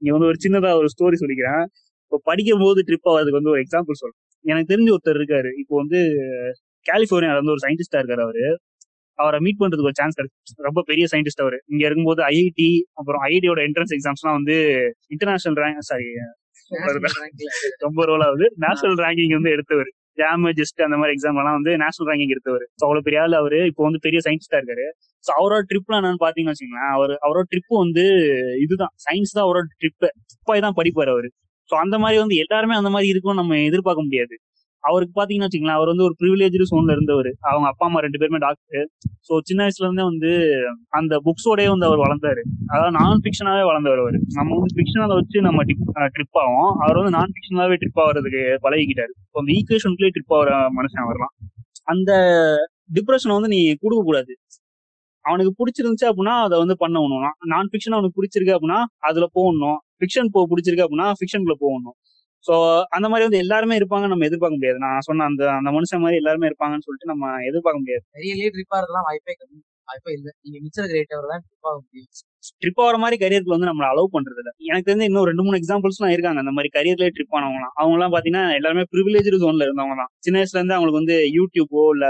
[0.00, 1.62] இங்க வந்து ஒரு சின்னதா ஒரு ஸ்டோரி சொல்லிக்கிறேன்.
[2.06, 4.18] இப்போ படிக்கும் போது ட்ரிப் ஆகிறதுக்கு வந்து ஒரு எக்ஸாம்பிள் சொல்றேன்.
[4.44, 5.50] எனக்கு தெரிஞ்ச ஒருத்தர் இருக்காரு.
[5.62, 5.98] இப்போ வந்து
[6.86, 8.44] கலிபோர்னியால வந்து ஒரு சயின்டிஸ்டா இருக்காரு அவரு.
[9.18, 11.58] அவரை மீட் பண்றதுக்கு ஒரு சான்ஸ் கிடைச்சு ரொம்ப பெரிய சயின்டிஸ்ட் அவரு.
[11.72, 12.68] இங்க இருக்கும்போது ஐஐடி
[13.00, 14.56] அப்புறம் ஐஐடியோட என்ட்ரன்ஸ் எக்ஸாம்ஸ்லாம் வந்து
[15.14, 16.08] இன்டர்நேஷனல் ரேங்க் சாரி
[17.84, 19.90] ரொம்ப ரோல் ஆகுது நேஷனல் ரேங்கிங் வந்து எடுத்தவர்.
[20.20, 22.64] ஜாம் ஜஸ்ட் அந்த மாதிரி எக்ஸாம் எல்லாம் வந்து நேஷனல் ரேங்கிங் எடுத்தவர்.
[22.78, 23.58] ஸோ அவ்வளவு பெரிய ஆள் அவரு.
[23.70, 24.86] இப்போ வந்து பெரிய சயின்டிஸ்டா இருக்காரு.
[25.24, 28.04] ஸோ அவரோட ட்ரிப்லாம் என்னன்னு பாத்தீங்கன்னு வச்சுங்களேன் அவர் அவரோட ட்ரிப் வந்து
[28.64, 28.92] இதுதான்.
[29.06, 31.30] சயின்ஸ் தான் அவரோட ட்ரிப் துப்பாய் தான் படிப்பாரு அவரு.
[31.70, 34.34] ஸோ அந்த மாதிரி வந்து எல்லாருமே அந்த மாதிரி இருக்கும்னு நம்ம எதிர்பார்க்க முடியாது.
[34.84, 37.30] அவருக்கு பாத்தீங்கன்னா வச்சுங்களேன் அவர் வந்து ஒரு ப்ரிவிலேஜ் சோன்ல இருந்தவர்.
[37.50, 38.86] அவங்க அப்பா அம்மா ரெண்டு பேருமே டாக்டர்
[39.28, 40.30] ஸோ சின்ன வயசுல இருந்தே வந்து
[40.98, 42.42] அந்த புக்ஸோடய வந்து அவர் வளர்ந்தாரு.
[42.72, 44.18] அதாவது நான் ஃபிக்ஷனாவே வளர்ந்தவர் அவர்.
[44.38, 45.64] நம்ம வந்து ஃபிக்ஷனால வச்சு நம்ம
[46.16, 49.12] ட்ரிப் ஆகும் அவர் வந்து நான் ஃபிக்ஷனாவே ட்ரிப் ஆகிறதுக்கு பழகிக்கிட்டாரு.
[49.26, 51.34] இப்போ அந்த ஈக்குவேஷனுக்குள்ளே ட்ரிப் ஆகிற மனுஷன் வரலாம்
[51.86, 52.12] அந்த
[52.96, 54.32] டிப்ரெஷனை வந்து நீ கொடுக்க கூடாது.
[55.24, 58.78] அவனுக்கு பிடிச்சிருந்துச்சு அப்படின்னா அதை வந்து பண்ணணும் நான் ஃபிக்ஷன் அவனுக்கு பிடிச்சிருக்கு அப்படின்னா
[59.08, 59.78] அதுல போகணும்.
[59.98, 61.94] ஃபிக்ஷன் போ பிடிச்சிருக்கு அப்படின்னா ஃபிக்ஷனுக்குள்ள போகணும்.
[62.44, 62.54] ஸோ
[62.96, 64.78] அந்த மாதிரி வந்து எல்லாருமே இருப்பாங்க நம்ம எதிர்பார்க்க முடியாது.
[64.84, 68.04] நான் சொன்ன அந்த அந்த மனுஷன் மாதிரி எல்லாருமே இருப்பாங்கன்னு சொல்லிட்டு நம்ம எதிர்பார்க்க முடியாது.
[68.18, 69.34] பெரிய ட்ரிப் ஆகிறதுலாம் வாய்ப்பே
[69.88, 70.32] வாய்ப்பே இல்லை.
[70.44, 72.08] நீங்க மிச்சர் கிரியேட்டர் தான் ட்ரிப் ஆக முடியும்.
[72.62, 76.14] ட்ரிப் ஆகிற மாதிரி கரியருக்கு வந்து நம்மள அலோவ் பண்றது இல்ல எனக்கு தெரிஞ்சு இன்னும் ரெண்டு மூணு எக்ஸாம்பிள்ஸ்லாம்
[76.14, 76.40] இருக்காங்க.
[76.44, 80.60] அந்த மாதிரி கரியர்லேயே ட்ரிப் ஆனவங்களாம் அவங்க எல்லாம் பாத்தீங்கன்னா எல்லாருமே ப்ரிவிலேஜ் ஜோன்ல இருந்தவங்க தான் சின்ன வயசுல
[80.60, 82.06] இருந்து அவங்களுக்கு வந்து யூடியூபோ இல்ல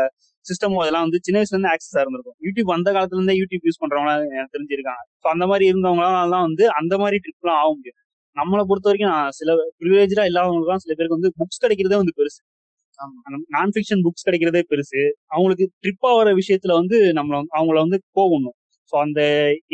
[0.47, 4.13] சிஸ்டமோ அதெல்லாம் வந்து சின்ன வயசுல இருந்து ஆக்சஸா இருந்திருக்கும் யூடியூப் அந்த காலத்துல இருந்தே யூடியூப் யூஸ் பண்றவங்க
[4.33, 5.03] எனக்கு தெரிஞ்சிருக்காங்க.
[5.23, 6.17] ஸோ அந்த மாதிரி இருந்தவங்களாம்
[6.49, 7.99] வந்து அந்த மாதிரி ட்ரிப்லாம் ஆக முடியும்.
[8.37, 9.51] நம்மளை பொறுத்த வரைக்கும் நான் சில
[9.81, 12.41] ப்ரிவிலேஜா இல்லாதவங்களுக்கு சில பேருக்கு வந்து புக்ஸ் கிடைக்கிறதே வந்து பெருசு.
[13.55, 15.03] நான் ஃபிக்ஷன் புக்ஸ் கிடைக்கிறதே பெருசு.
[15.35, 18.57] அவங்களுக்கு ட்ரிப் ஆகிற விஷயத்துல வந்து நம்மள அவங்கள வந்து போகணும்.
[18.93, 19.21] ஸோ அந்த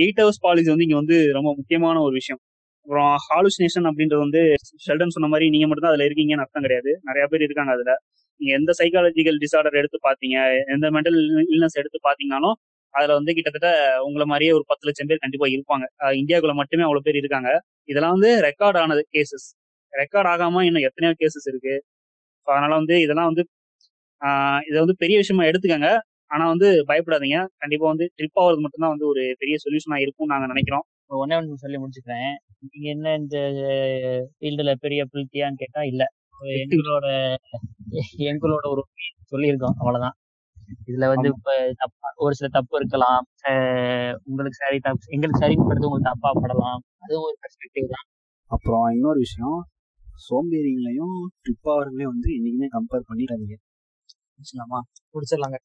[0.03, 2.41] எயிட் ஹவர்ஸ் பாலிசி வந்து இங்க வந்து ரொம்ப முக்கியமான ஒரு விஷயம்.
[2.87, 4.43] அப்புறம் ஹாலுசினேஷன் அப்படின்றது வந்து
[4.87, 6.93] ஷெல்டன் சொன்ன மாதிரி நீங்க மட்டும் தான் அதுல இருக்கீங்கன்னு அர்த்தம் கிடையாது.
[7.09, 7.93] நிறைய பேர் இருக்காங்க அதுல.
[8.41, 10.37] நீங்க எந்த சைக்காலஜிக்கல் டிசார்டர் எடுத்து பாத்தீங்க
[10.75, 11.19] எந்த மென்டல்
[11.55, 12.57] இல்னஸ் எடுத்து பாத்தீங்கன்னாலும்
[12.95, 13.71] அதுல வந்து கிட்டத்தட்ட
[14.07, 15.87] உங்களை மாதிரியே ஒரு பத்து லட்சம் பேர் கண்டிப்பா இருப்பாங்க.
[16.21, 17.51] இந்தியாவுக்குள்ள மட்டுமே அவ்வளவு பேர் இருக்காங்க.
[17.89, 19.47] இதெல்லாம் வந்து ரெக்கார்ட் ஆனது கேசஸ்
[19.93, 21.75] ரெக்கார்ட் ஆகாம இன்னும் எத்தனையோ கேசஸ் இருக்கு.
[22.47, 23.45] அதனால வந்து இதெல்லாம் வந்து
[24.69, 25.89] இதை வந்து பெரிய விஷயமா எடுத்துக்கங்க.
[26.31, 27.39] ஆனா வந்து பயப்படாதீங்க.
[27.63, 30.85] கண்டிப்பா வந்து ட்ரிப் ஆகிறது மட்டும்தான் வந்து ஒரு பெரிய சொல்யூஷனா இருக்கும் நாங்க நினைக்கிறோம்.
[31.19, 32.33] ஒன்னே ஒன்று சொல்லி முடிச்சுக்கிறேன்.
[32.67, 33.39] நீங்க என்ன இந்த
[34.39, 36.05] ஃபீல்டுல பெரிய பிள்த்தியான்னு கேட்டா இல்ல.
[36.65, 37.07] எங்களோட
[38.31, 38.83] எங்களோட ஒரு
[39.33, 39.77] சொல்லியிருக்கோம்.
[39.81, 40.17] அவ்வளவுதான்.
[40.89, 43.23] இதுல வந்து இப்ப தப்பா ஒரு சில தப்பு இருக்கலாம்.
[44.29, 46.81] உங்களுக்கு சரி தப்பு எங்களுக்கு சரின்னு படுத்து உங்களுக்கு தப்பா படலாம்.
[47.05, 48.07] அதுவும் ஒரு பெர்ஸ்பெக்டிவ் தான்.
[48.51, 49.59] அப்புறம் இன்னொரு விஷயம்.
[50.27, 53.57] சோம்பேறிங்களையும் ட்ரிப் ஆகிறவங்களையும் வந்து என்னைக்குமே கம்பேர் பண்ணிடாதீங்க.
[54.35, 54.81] முடிச்சிடலாமா
[55.15, 55.59] முடிச்சிடலாங்க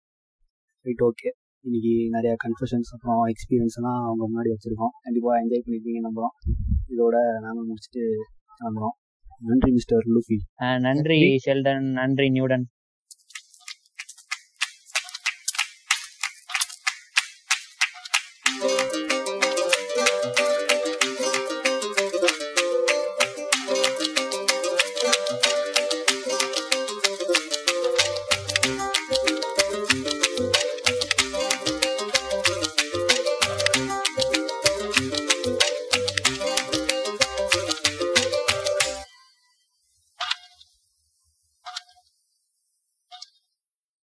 [0.85, 1.30] ரைட் ஓகே
[1.65, 4.93] இன்னைக்கு நிறைய கன்ஃபஷன்ஸ் அப்புறம் எக்ஸ்பீரியன்ஸ் எல்லாம் அவங்க முன்னாடி வச்சிருக்கோம்.
[5.05, 6.34] கண்டிப்பாக என்ஜாய் பண்ணிருக்கீங்க நம்புறோம்.
[6.93, 7.15] இதோட
[7.45, 8.03] நாங்கள் முடிச்சுட்டு
[8.59, 8.95] கிளம்புறோம்.
[9.49, 10.38] நன்றி மிஸ்டர் லூஃபி
[10.88, 12.65] நன்றி ஷெல்டன் நன்றி நியூடன்